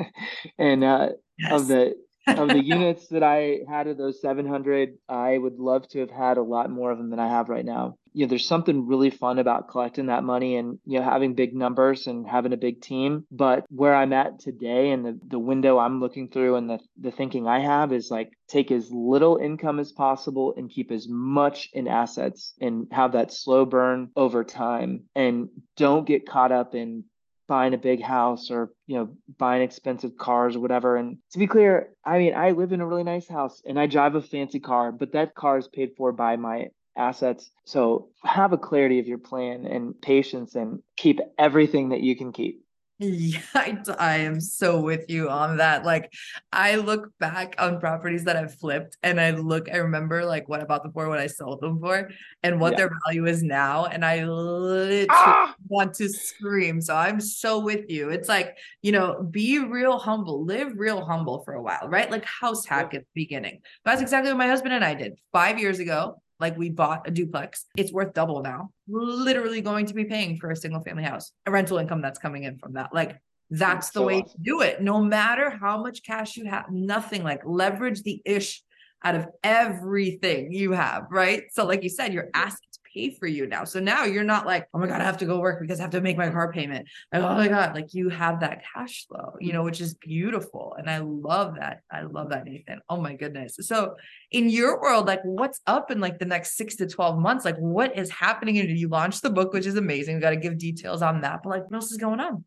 and 0.58 0.82
uh, 0.82 1.10
yes. 1.38 1.52
of 1.52 1.68
the 1.68 1.94
of 2.26 2.48
the 2.48 2.64
units 2.64 3.06
that 3.08 3.22
I 3.22 3.60
had 3.68 3.86
of 3.86 3.96
those 3.98 4.20
700, 4.20 4.94
I 5.08 5.38
would 5.38 5.58
love 5.58 5.88
to 5.90 6.00
have 6.00 6.10
had 6.10 6.38
a 6.38 6.42
lot 6.42 6.70
more 6.70 6.90
of 6.90 6.98
them 6.98 7.10
than 7.10 7.20
I 7.20 7.28
have 7.28 7.48
right 7.48 7.64
now. 7.64 7.98
You 8.18 8.24
know, 8.24 8.30
there's 8.30 8.48
something 8.48 8.88
really 8.88 9.10
fun 9.10 9.38
about 9.38 9.68
collecting 9.68 10.06
that 10.06 10.24
money 10.24 10.56
and, 10.56 10.80
you 10.84 10.98
know, 10.98 11.04
having 11.04 11.34
big 11.34 11.54
numbers 11.54 12.08
and 12.08 12.26
having 12.26 12.52
a 12.52 12.56
big 12.56 12.82
team. 12.82 13.24
But 13.30 13.64
where 13.68 13.94
I'm 13.94 14.12
at 14.12 14.40
today 14.40 14.90
and 14.90 15.06
the, 15.06 15.20
the 15.24 15.38
window 15.38 15.78
I'm 15.78 16.00
looking 16.00 16.28
through 16.28 16.56
and 16.56 16.68
the, 16.68 16.80
the 17.00 17.12
thinking 17.12 17.46
I 17.46 17.60
have 17.60 17.92
is 17.92 18.10
like 18.10 18.32
take 18.48 18.72
as 18.72 18.90
little 18.90 19.36
income 19.36 19.78
as 19.78 19.92
possible 19.92 20.52
and 20.56 20.68
keep 20.68 20.90
as 20.90 21.06
much 21.08 21.68
in 21.72 21.86
assets 21.86 22.54
and 22.60 22.88
have 22.90 23.12
that 23.12 23.32
slow 23.32 23.64
burn 23.64 24.10
over 24.16 24.42
time 24.42 25.04
and 25.14 25.50
don't 25.76 26.04
get 26.04 26.26
caught 26.26 26.50
up 26.50 26.74
in 26.74 27.04
buying 27.46 27.72
a 27.72 27.78
big 27.78 28.02
house 28.02 28.50
or 28.50 28.72
you 28.86 28.96
know 28.96 29.08
buying 29.38 29.62
expensive 29.62 30.16
cars 30.18 30.54
or 30.54 30.60
whatever 30.60 30.96
and 30.96 31.16
to 31.32 31.38
be 31.38 31.46
clear 31.46 31.88
i 32.04 32.18
mean 32.18 32.34
i 32.34 32.50
live 32.50 32.72
in 32.72 32.82
a 32.82 32.86
really 32.86 33.04
nice 33.04 33.26
house 33.26 33.62
and 33.64 33.80
i 33.80 33.86
drive 33.86 34.14
a 34.14 34.20
fancy 34.20 34.60
car 34.60 34.92
but 34.92 35.12
that 35.12 35.34
car 35.34 35.56
is 35.56 35.66
paid 35.66 35.92
for 35.96 36.12
by 36.12 36.36
my 36.36 36.66
assets 36.98 37.50
so 37.64 38.08
have 38.24 38.52
a 38.52 38.58
clarity 38.58 38.98
of 38.98 39.06
your 39.06 39.18
plan 39.18 39.64
and 39.66 40.00
patience 40.00 40.54
and 40.54 40.80
keep 40.96 41.20
everything 41.38 41.90
that 41.90 42.00
you 42.00 42.16
can 42.16 42.32
keep 42.32 42.64
yeah, 43.00 43.38
I, 43.54 43.78
I 43.98 44.16
am 44.18 44.40
so 44.40 44.80
with 44.80 45.08
you 45.08 45.30
on 45.30 45.58
that. 45.58 45.84
Like, 45.84 46.12
I 46.52 46.76
look 46.76 47.10
back 47.20 47.54
on 47.58 47.78
properties 47.78 48.24
that 48.24 48.36
I've 48.36 48.54
flipped 48.54 48.96
and 49.02 49.20
I 49.20 49.30
look, 49.30 49.70
I 49.72 49.76
remember 49.76 50.24
like 50.24 50.48
what 50.48 50.60
I 50.60 50.64
bought 50.64 50.82
them 50.82 50.92
for, 50.92 51.08
what 51.08 51.20
I 51.20 51.28
sold 51.28 51.60
them 51.60 51.78
for, 51.80 52.10
and 52.42 52.60
what 52.60 52.72
yeah. 52.72 52.78
their 52.78 52.90
value 53.06 53.26
is 53.26 53.42
now. 53.42 53.86
And 53.86 54.04
I 54.04 54.24
literally 54.24 55.06
ah! 55.10 55.54
want 55.68 55.94
to 55.94 56.08
scream. 56.08 56.80
So 56.80 56.96
I'm 56.96 57.20
so 57.20 57.60
with 57.60 57.88
you. 57.88 58.10
It's 58.10 58.28
like, 58.28 58.58
you 58.82 58.90
know, 58.90 59.22
be 59.22 59.60
real 59.60 59.98
humble, 59.98 60.44
live 60.44 60.72
real 60.76 61.04
humble 61.04 61.44
for 61.44 61.54
a 61.54 61.62
while, 61.62 61.88
right? 61.88 62.10
Like 62.10 62.24
house 62.24 62.66
hack 62.66 62.94
at 62.94 63.02
the 63.02 63.06
beginning. 63.14 63.60
That's 63.84 64.02
exactly 64.02 64.32
what 64.32 64.38
my 64.38 64.48
husband 64.48 64.74
and 64.74 64.84
I 64.84 64.94
did 64.94 65.20
five 65.32 65.60
years 65.60 65.78
ago 65.78 66.20
like 66.40 66.56
we 66.56 66.70
bought 66.70 67.08
a 67.08 67.10
duplex. 67.10 67.66
It's 67.76 67.92
worth 67.92 68.14
double 68.14 68.42
now. 68.42 68.70
Literally 68.86 69.60
going 69.60 69.86
to 69.86 69.94
be 69.94 70.04
paying 70.04 70.36
for 70.36 70.50
a 70.50 70.56
single 70.56 70.80
family 70.80 71.04
house, 71.04 71.32
a 71.46 71.50
rental 71.50 71.78
income 71.78 72.02
that's 72.02 72.18
coming 72.18 72.44
in 72.44 72.58
from 72.58 72.74
that. 72.74 72.94
Like 72.94 73.20
that's 73.50 73.90
the 73.90 74.00
so 74.00 74.06
way 74.06 74.20
awesome. 74.20 74.30
to 74.30 74.42
do 74.42 74.60
it. 74.60 74.82
No 74.82 75.02
matter 75.02 75.50
how 75.50 75.82
much 75.82 76.02
cash 76.04 76.36
you 76.36 76.44
have, 76.46 76.70
nothing 76.70 77.22
like 77.22 77.42
leverage 77.44 78.02
the 78.02 78.20
ish 78.24 78.62
out 79.04 79.14
of 79.14 79.28
everything 79.44 80.52
you 80.52 80.72
have, 80.72 81.06
right? 81.10 81.44
So, 81.52 81.64
like 81.64 81.82
you 81.82 81.88
said, 81.88 82.12
your 82.12 82.28
assets 82.34 82.67
pay 82.92 83.10
for 83.10 83.26
you 83.26 83.46
now. 83.46 83.64
So 83.64 83.80
now 83.80 84.04
you're 84.04 84.24
not 84.24 84.46
like, 84.46 84.68
oh 84.74 84.78
my 84.78 84.86
God, 84.86 85.00
I 85.00 85.04
have 85.04 85.18
to 85.18 85.26
go 85.26 85.40
work 85.40 85.60
because 85.60 85.80
I 85.80 85.82
have 85.82 85.92
to 85.92 86.00
make 86.00 86.16
my 86.16 86.30
car 86.30 86.52
payment. 86.52 86.88
Like, 87.12 87.22
oh 87.22 87.34
my 87.34 87.48
God, 87.48 87.74
like 87.74 87.94
you 87.94 88.08
have 88.08 88.40
that 88.40 88.62
cash 88.74 89.06
flow, 89.06 89.34
you 89.40 89.52
know, 89.52 89.62
which 89.62 89.80
is 89.80 89.94
beautiful. 89.94 90.74
And 90.78 90.88
I 90.88 90.98
love 90.98 91.56
that. 91.58 91.80
I 91.90 92.02
love 92.02 92.30
that, 92.30 92.44
Nathan. 92.44 92.80
Oh 92.88 93.00
my 93.00 93.14
goodness. 93.14 93.56
So, 93.60 93.96
in 94.30 94.50
your 94.50 94.80
world, 94.80 95.06
like 95.06 95.20
what's 95.22 95.60
up 95.66 95.90
in 95.90 96.00
like 96.00 96.18
the 96.18 96.24
next 96.24 96.56
six 96.56 96.76
to 96.76 96.86
12 96.86 97.18
months? 97.18 97.44
Like, 97.44 97.58
what 97.58 97.96
is 97.96 98.10
happening? 98.10 98.58
And 98.58 98.78
you 98.78 98.88
launched 98.88 99.22
the 99.22 99.30
book, 99.30 99.52
which 99.52 99.66
is 99.66 99.76
amazing. 99.76 100.16
We 100.16 100.20
got 100.20 100.30
to 100.30 100.36
give 100.36 100.58
details 100.58 101.02
on 101.02 101.22
that. 101.22 101.40
But 101.42 101.50
like, 101.50 101.64
what 101.64 101.74
else 101.74 101.90
is 101.90 101.98
going 101.98 102.20
on? 102.20 102.44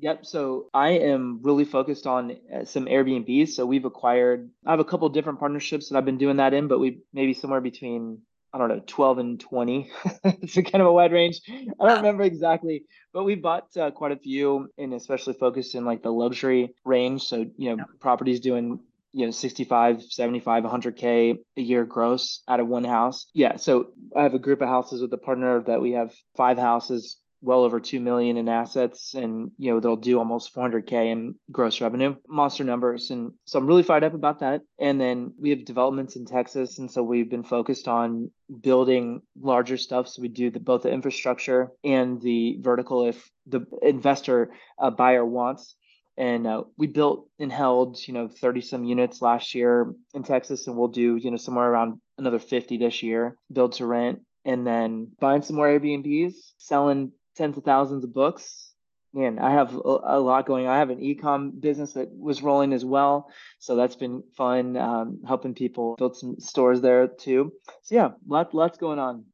Yep. 0.00 0.26
So 0.26 0.70
I 0.74 0.90
am 0.90 1.40
really 1.42 1.64
focused 1.64 2.06
on 2.06 2.36
uh, 2.52 2.64
some 2.64 2.86
Airbnbs. 2.86 3.50
So 3.50 3.64
we've 3.64 3.84
acquired, 3.84 4.50
I 4.66 4.72
have 4.72 4.80
a 4.80 4.84
couple 4.84 5.08
different 5.08 5.38
partnerships 5.38 5.88
that 5.88 5.96
I've 5.96 6.04
been 6.04 6.18
doing 6.18 6.38
that 6.38 6.52
in, 6.52 6.66
but 6.66 6.80
we 6.80 6.98
maybe 7.12 7.32
somewhere 7.32 7.60
between, 7.60 8.18
I 8.54 8.58
don't 8.58 8.68
know, 8.68 8.82
12 8.86 9.18
and 9.18 9.40
20. 9.40 9.90
it's 10.24 10.56
a 10.56 10.62
kind 10.62 10.80
of 10.80 10.86
a 10.86 10.92
wide 10.92 11.10
range. 11.10 11.40
I 11.48 11.88
don't 11.88 11.96
remember 11.96 12.22
exactly, 12.22 12.84
but 13.12 13.24
we 13.24 13.34
bought 13.34 13.76
uh, 13.76 13.90
quite 13.90 14.12
a 14.12 14.16
few 14.16 14.68
and 14.78 14.94
especially 14.94 15.34
focused 15.34 15.74
in 15.74 15.84
like 15.84 16.04
the 16.04 16.12
luxury 16.12 16.72
range. 16.84 17.22
So, 17.22 17.46
you 17.58 17.76
know, 17.76 17.84
properties 17.98 18.38
doing 18.38 18.78
you 19.12 19.26
know 19.26 19.30
65 19.30 20.02
75 20.02 20.64
100k 20.64 21.38
a 21.56 21.60
year 21.60 21.84
gross 21.84 22.42
out 22.48 22.58
of 22.58 22.66
one 22.66 22.82
house 22.82 23.26
yeah 23.32 23.54
so 23.54 23.90
i 24.16 24.24
have 24.24 24.34
a 24.34 24.40
group 24.40 24.60
of 24.60 24.66
houses 24.66 25.00
with 25.00 25.12
a 25.12 25.18
partner 25.18 25.62
that 25.62 25.80
we 25.80 25.92
have 25.92 26.12
five 26.36 26.58
houses 26.58 27.16
well 27.44 27.62
over 27.62 27.78
2 27.78 28.00
million 28.00 28.38
in 28.38 28.48
assets 28.48 29.14
and 29.14 29.50
you 29.58 29.70
know 29.70 29.78
they'll 29.78 29.96
do 29.96 30.18
almost 30.18 30.54
400k 30.54 31.12
in 31.12 31.34
gross 31.52 31.80
revenue. 31.80 32.16
Monster 32.26 32.64
numbers 32.64 33.10
and 33.10 33.32
so 33.44 33.58
i'm 33.58 33.66
really 33.66 33.82
fired 33.82 34.02
up 34.02 34.14
about 34.14 34.40
that. 34.40 34.62
And 34.78 35.00
then 35.00 35.34
we 35.38 35.50
have 35.50 35.64
developments 35.64 36.16
in 36.16 36.24
texas 36.24 36.78
and 36.78 36.90
so 36.90 37.02
we've 37.02 37.30
been 37.30 37.44
focused 37.44 37.86
on 37.86 38.30
building 38.60 39.20
larger 39.38 39.76
stuff. 39.76 40.08
So 40.08 40.22
we 40.22 40.28
do 40.28 40.50
the, 40.50 40.60
both 40.60 40.82
the 40.82 40.90
infrastructure 40.90 41.70
and 41.84 42.20
the 42.20 42.58
vertical 42.60 43.06
if 43.06 43.30
the 43.46 43.66
investor 43.82 44.50
uh, 44.78 44.90
buyer 44.90 45.24
wants. 45.24 45.76
And 46.16 46.46
uh, 46.46 46.62
we 46.78 46.86
built 46.86 47.28
and 47.38 47.52
held 47.52 47.98
you 48.06 48.14
know 48.14 48.28
30 48.28 48.62
some 48.62 48.84
units 48.84 49.20
last 49.20 49.54
year 49.54 49.92
in 50.14 50.22
texas 50.22 50.66
and 50.66 50.76
we'll 50.76 50.88
do 50.88 51.16
you 51.16 51.30
know 51.30 51.36
somewhere 51.36 51.68
around 51.68 52.00
another 52.18 52.38
50 52.38 52.78
this 52.78 53.02
year 53.02 53.36
build 53.52 53.72
to 53.72 53.86
rent 53.86 54.20
and 54.44 54.64
then 54.64 55.08
buying 55.18 55.42
some 55.42 55.56
more 55.56 55.66
airbnbs 55.66 56.34
selling 56.58 57.10
tens 57.36 57.56
of 57.56 57.64
thousands 57.64 58.04
of 58.04 58.14
books. 58.14 58.72
Man, 59.12 59.38
I 59.38 59.52
have 59.52 59.72
a, 59.74 60.18
lot 60.18 60.44
going. 60.44 60.66
On. 60.66 60.72
I 60.72 60.78
have 60.78 60.90
an 60.90 60.98
ecom 60.98 61.60
business 61.60 61.92
that 61.92 62.08
was 62.10 62.42
rolling 62.42 62.72
as 62.72 62.84
well, 62.84 63.30
so 63.60 63.76
that's 63.76 63.94
been 63.94 64.24
fun. 64.36 64.76
Um, 64.76 65.20
helping 65.24 65.54
people 65.54 65.94
build 65.96 66.16
some 66.16 66.40
stores 66.40 66.80
there 66.80 67.06
too. 67.06 67.52
So 67.82 67.94
yeah, 67.94 68.08
lot, 68.26 68.52
lots 68.54 68.76
going 68.76 68.98
on. 68.98 69.24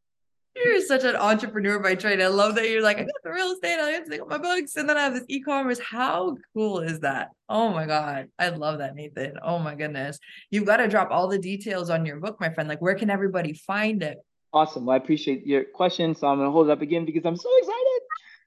You're 0.56 0.82
such 0.82 1.04
an 1.04 1.16
entrepreneur 1.16 1.78
by 1.78 1.94
trade. 1.94 2.20
I 2.20 2.26
love 2.26 2.56
that 2.56 2.68
you're 2.68 2.82
like, 2.82 2.98
I 2.98 3.02
got 3.02 3.22
the 3.22 3.30
real 3.30 3.52
estate, 3.52 3.78
I 3.78 3.90
have 3.90 4.04
to 4.04 4.10
take 4.10 4.28
my 4.28 4.36
books, 4.36 4.76
and 4.76 4.88
then 4.88 4.96
I 4.96 5.04
have 5.04 5.14
this 5.14 5.24
e-commerce. 5.28 5.78
How 5.78 6.36
cool 6.54 6.80
is 6.80 7.00
that? 7.00 7.28
Oh 7.48 7.70
my 7.70 7.86
God. 7.86 8.28
I 8.38 8.48
love 8.50 8.78
that, 8.78 8.94
Nathan. 8.94 9.34
Oh 9.42 9.58
my 9.58 9.74
goodness. 9.74 10.18
You've 10.50 10.66
got 10.66 10.78
to 10.78 10.88
drop 10.88 11.10
all 11.10 11.28
the 11.28 11.38
details 11.38 11.88
on 11.88 12.04
your 12.04 12.18
book, 12.20 12.38
my 12.40 12.52
friend. 12.52 12.68
Like, 12.68 12.82
where 12.82 12.96
can 12.96 13.10
everybody 13.10 13.54
find 13.54 14.02
it? 14.02 14.18
Awesome. 14.52 14.84
Well, 14.84 14.94
I 14.94 14.96
appreciate 14.96 15.46
your 15.46 15.64
question. 15.64 16.14
So 16.14 16.26
I'm 16.26 16.38
going 16.38 16.48
to 16.48 16.52
hold 16.52 16.68
it 16.68 16.72
up 16.72 16.82
again 16.82 17.04
because 17.04 17.24
I'm 17.24 17.36
so 17.36 17.48
excited. 17.58 17.79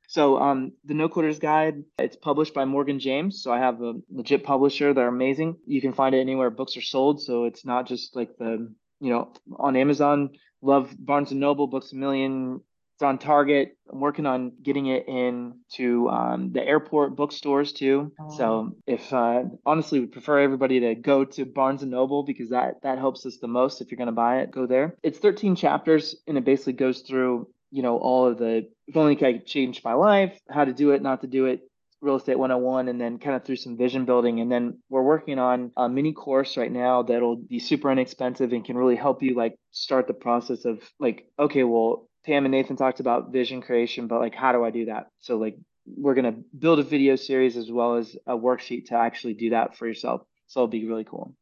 So 0.08 0.38
um, 0.38 0.74
the 0.86 0.94
No 0.94 1.10
Quitters 1.10 1.39
Guide, 1.39 1.84
it's 1.98 2.16
published 2.16 2.54
by 2.54 2.66
Morgan 2.66 3.00
James. 3.00 3.42
So 3.42 3.52
I 3.52 3.60
have 3.60 3.82
a 3.82 3.94
legit 4.12 4.44
publisher. 4.44 4.94
They're 4.94 5.08
amazing. 5.08 5.58
You 5.66 5.82
can 5.82 5.94
find 5.94 6.13
it 6.13 6.20
anywhere 6.20 6.50
books 6.50 6.78
are 6.78 6.82
sold. 6.82 7.22
So 7.22 7.46
it's 7.46 7.66
not 7.66 7.88
just 7.88 8.16
like 8.16 8.38
the, 8.38 8.72
you 9.00 9.10
know, 9.12 9.34
on 9.58 9.76
Amazon. 9.76 10.32
Love 10.62 10.96
Barnes 10.98 11.32
and 11.32 11.39
Noble, 11.42 11.68
Books 11.68 11.92
a 11.92 11.96
Million. 11.96 12.62
It's 12.96 13.04
on 13.04 13.18
Target. 13.18 13.76
I'm 13.92 14.00
working 14.00 14.26
on 14.26 14.54
getting 14.62 14.86
it 14.86 15.08
into 15.08 16.10
um, 16.10 16.52
the 16.54 16.63
airport 16.63 17.16
bookstores 17.16 17.74
too. 17.74 18.13
Oh. 18.20 18.38
So 18.38 18.76
if 18.86 19.12
uh, 19.12 19.44
honestly, 19.66 20.00
we 20.00 20.06
prefer 20.06 20.39
everybody 20.39 20.80
to 20.82 20.96
go 20.96 21.26
to 21.26 21.44
Barnes 21.44 21.82
and 21.82 21.92
Noble 21.92 22.24
because 22.24 22.50
that 22.52 22.84
that 22.84 23.00
helps 23.00 23.26
us 23.26 23.38
the 23.38 23.48
most. 23.48 23.82
If 23.82 23.89
you're 23.89 23.98
going 23.98 24.08
to 24.08 24.13
buy 24.13 24.42
it, 24.42 24.52
go 24.52 24.68
there. 24.68 24.96
It's 25.02 25.18
13 25.18 25.56
chapters 25.56 26.16
and 26.28 26.38
it 26.38 26.46
basically 26.46 26.74
goes 26.74 27.02
through 27.02 27.48
you 27.72 27.82
know 27.82 27.98
all 27.98 28.28
of 28.28 28.38
the 28.38 28.70
if 28.88 28.98
only 28.98 29.13
I 29.15 29.34
could 29.34 29.46
change 29.46 29.84
my 29.84 29.93
life, 29.93 30.38
how 30.50 30.65
to 30.65 30.74
do 30.74 30.91
it, 30.91 31.02
not 31.02 31.22
to 31.22 31.28
do 31.28 31.46
it, 31.46 31.62
real 32.04 32.17
estate 32.17 32.38
101 32.38 32.89
and 32.89 33.00
then 33.00 33.17
kind 33.17 33.36
of 33.36 33.46
through 33.46 33.56
some 33.56 33.78
vision 33.78 34.06
building. 34.06 34.41
And 34.41 34.52
then 34.52 34.80
we're 34.89 35.02
working 35.02 35.39
on 35.39 35.72
a 35.78 35.88
mini 35.88 36.13
course 36.13 36.58
right 36.58 36.72
now 36.72 37.02
that'll 37.02 37.38
be 37.38 37.60
super 37.60 37.91
inexpensive 37.91 38.52
and 38.52 38.65
can 38.65 38.78
really 38.78 38.98
help 38.98 39.24
you 39.24 39.36
like 39.36 39.56
start 39.72 40.08
the 40.08 40.13
process 40.13 40.65
of 40.65 40.82
like 41.00 41.26
okay 41.39 41.63
well 41.63 42.08
pam 42.26 42.46
and 42.46 42.52
nathan 42.52 42.76
talked 42.76 43.00
about 43.00 43.32
vision 43.32 43.62
creation 43.62 44.08
but 44.08 44.19
like 44.19 44.36
how 44.36 44.52
do 44.52 44.63
i 44.63 44.69
do 44.69 44.86
that? 44.86 45.08
So 45.22 45.38
like 45.38 45.58
we're 45.86 46.13
going 46.13 46.34
to 46.34 46.43
build 46.58 46.80
a 46.80 46.84
video 46.84 47.15
series 47.15 47.58
as 47.58 47.72
well 47.72 47.96
as 47.96 48.15
a 48.28 48.38
worksheet 48.38 48.86
to 48.88 48.96
actually 48.96 49.34
do 49.34 49.50
that 49.50 49.76
for 49.78 49.88
yourself. 49.88 50.22
So 50.48 50.62
it'll 50.62 50.67
be 50.67 50.86
really 50.86 51.04
cool 51.04 51.36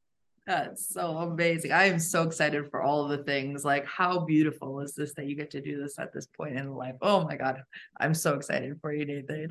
That's 0.47 0.91
so 0.91 1.17
amazing. 1.17 1.71
I 1.71 1.86
am 1.86 1.99
so 1.99 2.23
excited 2.23 2.69
for 2.71 2.82
all 2.82 3.04
of 3.04 3.10
the 3.15 3.23
things. 3.23 3.63
Like, 3.63 3.86
how 3.86 4.25
beautiful 4.25 4.80
is 4.82 4.95
this 4.95 5.13
that 5.13 5.27
you 5.27 5.36
get 5.36 5.51
to 5.51 5.62
do 5.62 5.82
this 5.82 5.99
at 5.99 6.13
this 6.13 6.25
point 6.25 6.58
in 6.58 6.73
life? 6.73 6.95
Oh 7.01 7.23
my 7.23 7.36
God. 7.36 7.62
I'm 7.99 8.13
so 8.13 8.34
excited 8.34 8.80
for 8.82 8.91
you, 8.93 9.06
Nathan. 9.06 9.49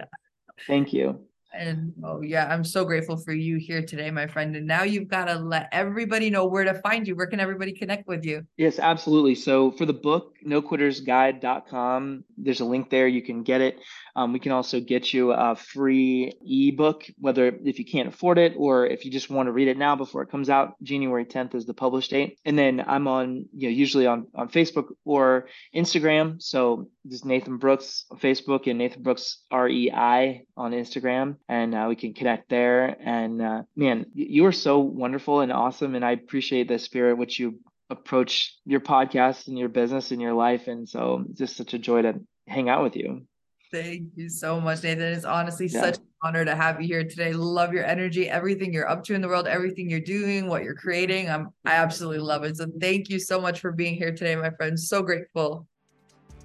thank 0.67 0.93
you 0.93 1.30
And 1.53 1.93
oh 2.05 2.23
yeah, 2.23 2.47
I'm 2.47 2.65
so 2.65 2.85
grateful 2.85 3.17
for 3.17 3.33
you 3.33 3.57
here 3.57 3.83
today, 3.83 4.11
my 4.11 4.27
friend. 4.27 4.55
And 4.57 4.67
now 4.67 4.83
you've 4.83 5.09
got 5.09 5.27
to 5.27 5.35
let 5.35 5.69
everybody 5.73 6.31
know 6.31 6.47
where 6.47 6.65
to 6.65 6.75
find 6.75 7.07
you. 7.07 7.17
Where 7.17 7.27
can 7.27 7.41
everybody 7.41 7.73
connect 7.73 8.07
with 8.07 8.25
you? 8.25 8.47
Yes, 8.57 8.79
absolutely. 8.79 9.35
So 9.35 9.73
for 9.73 9.87
the 9.87 9.93
book, 9.93 10.37
noquittersguide.com, 10.47 12.25
there's 12.39 12.61
a 12.61 12.65
link 12.65 12.91
there. 12.91 13.09
You 13.09 13.23
can 13.23 13.43
get 13.43 13.61
it. 13.61 13.79
Um, 14.17 14.33
we 14.33 14.39
can 14.39 14.53
also 14.53 14.81
get 14.81 15.13
you 15.13 15.33
a 15.33 15.55
free 15.55 16.33
ebook, 16.43 17.05
whether 17.19 17.47
if 17.65 17.79
you 17.79 17.85
can't 17.85 18.09
afford 18.09 18.39
it 18.39 18.55
or 18.57 18.87
if 18.87 19.05
you 19.05 19.11
just 19.11 19.31
want 19.31 19.47
to 19.47 19.53
read 19.53 19.69
it 19.69 19.79
now 19.79 19.97
before 19.97 20.23
it 20.23 20.31
comes 20.31 20.51
out. 20.51 20.75
January 20.83 21.25
10th 21.25 21.55
is 21.55 21.67
the 21.67 21.75
publish 21.75 22.09
date. 22.09 22.39
And 22.45 22.59
then 22.59 22.85
I'm 22.87 23.07
on, 23.07 23.47
you 23.55 23.69
know, 23.69 23.75
usually 23.75 24.07
on, 24.07 24.27
on 24.35 24.49
Facebook 24.49 24.87
or 25.05 25.47
Instagram. 25.75 26.43
So 26.43 26.89
this 27.05 27.25
Nathan 27.25 27.57
Brooks 27.57 28.05
Facebook 28.17 28.69
and 28.69 28.79
Nathan 28.79 29.03
Brooks 29.03 29.39
REI 29.53 30.47
on 30.57 30.73
Instagram. 30.73 31.37
And 31.49 31.75
uh, 31.75 31.87
we 31.89 31.97
can 31.97 32.15
connect 32.15 32.49
there. 32.51 32.97
And 33.01 33.41
uh, 33.41 33.63
man, 33.77 34.07
you 34.15 34.47
are 34.47 34.53
so 34.53 34.81
wonderful 34.81 35.41
and 35.41 35.53
awesome. 35.53 35.95
And 35.95 36.05
I 36.05 36.13
appreciate 36.13 36.69
the 36.69 36.79
spirit 36.79 37.17
which 37.17 37.39
you 37.39 37.61
approach 37.89 38.57
your 38.65 38.81
podcast 38.81 39.49
and 39.49 39.59
your 39.59 39.69
business 39.69 40.11
and 40.11 40.21
your 40.21 40.35
life. 40.35 40.69
And 40.69 40.89
so 40.89 41.25
it's 41.29 41.39
just 41.39 41.57
such 41.57 41.75
a 41.75 41.79
joy 41.79 42.03
to 42.03 42.21
hang 42.47 42.69
out 42.69 42.83
with 42.83 42.97
you. 42.97 43.27
Thank 43.73 44.09
you 44.17 44.29
so 44.29 44.61
much, 44.61 44.83
Nathan. 44.83 45.13
It's 45.13 45.25
honestly 45.25 45.67
Yeah. 45.67 45.81
such 45.81 45.99
an 45.99 46.05
honor 46.25 46.45
to 46.45 46.57
have 46.57 46.81
you 46.81 46.89
here 46.89 47.05
today. 47.05 47.33
Love 47.33 47.73
your 47.73 47.85
energy, 47.85 48.29
everything 48.29 48.73
you're 48.73 48.89
up 48.89 49.05
to 49.05 49.15
in 49.15 49.21
the 49.21 49.29
world, 49.29 49.47
everything 49.47 49.89
you're 49.89 50.01
doing, 50.01 50.49
what 50.49 50.65
you're 50.65 50.75
creating. 50.75 51.31
I'm 51.31 51.51
I 51.65 51.77
absolutely 51.77 52.19
love 52.19 52.43
it. 52.43 52.57
So 52.57 52.67
thank 52.81 53.09
you 53.09 53.21
so 53.21 53.41
much 53.41 53.61
for 53.61 53.71
being 53.71 53.95
here 53.95 54.11
today, 54.11 54.35
my 54.35 54.51
friend. 54.51 54.79
So 54.79 55.03
grateful. 55.03 55.69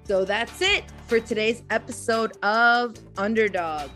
So 0.07 0.23
that's 0.23 0.61
it 0.61 0.83
for 1.07 1.19
today's 1.19 1.63
episode 1.71 2.33
of 2.43 2.95
Underdog. 3.17 3.89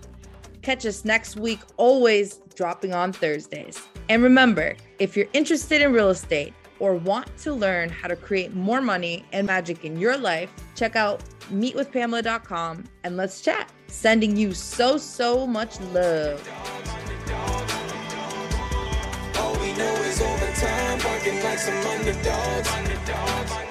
Catch 0.64 0.88
us 0.88 1.06
next 1.06 1.38
week, 1.38 1.60
always 1.78 2.42
dropping 2.56 2.94
on 2.94 3.14
Thursdays. 3.14 3.80
And 4.10 4.24
remember, 4.24 4.76
if 4.98 5.16
you're 5.16 5.28
interested 5.34 5.84
in 5.84 5.94
real 5.94 6.10
estate 6.10 6.56
or 6.80 6.96
want 6.96 7.36
to 7.38 7.54
learn 7.54 7.90
how 7.90 8.08
to 8.08 8.16
create 8.16 8.56
more 8.56 8.82
money 8.82 9.24
and 9.34 9.46
magic 9.46 9.86
in 9.86 10.00
your 10.00 10.18
life, 10.18 10.52
check 10.76 10.96
out 10.96 11.24
meetwithpamela.com 11.52 12.86
and 13.04 13.16
let's 13.16 13.42
chat. 13.42 13.72
Sending 13.86 14.36
you 14.36 14.54
so, 14.54 14.98
so 14.98 15.46
much 15.46 15.80
love. 15.94 16.42
All 19.38 19.54
we 19.60 19.74
know 19.74 19.94
is 20.06 20.20
barking 20.20 21.44
like 21.44 21.60
some 21.60 21.76
underdogs. 21.86 22.68
underdogs. 22.72 23.69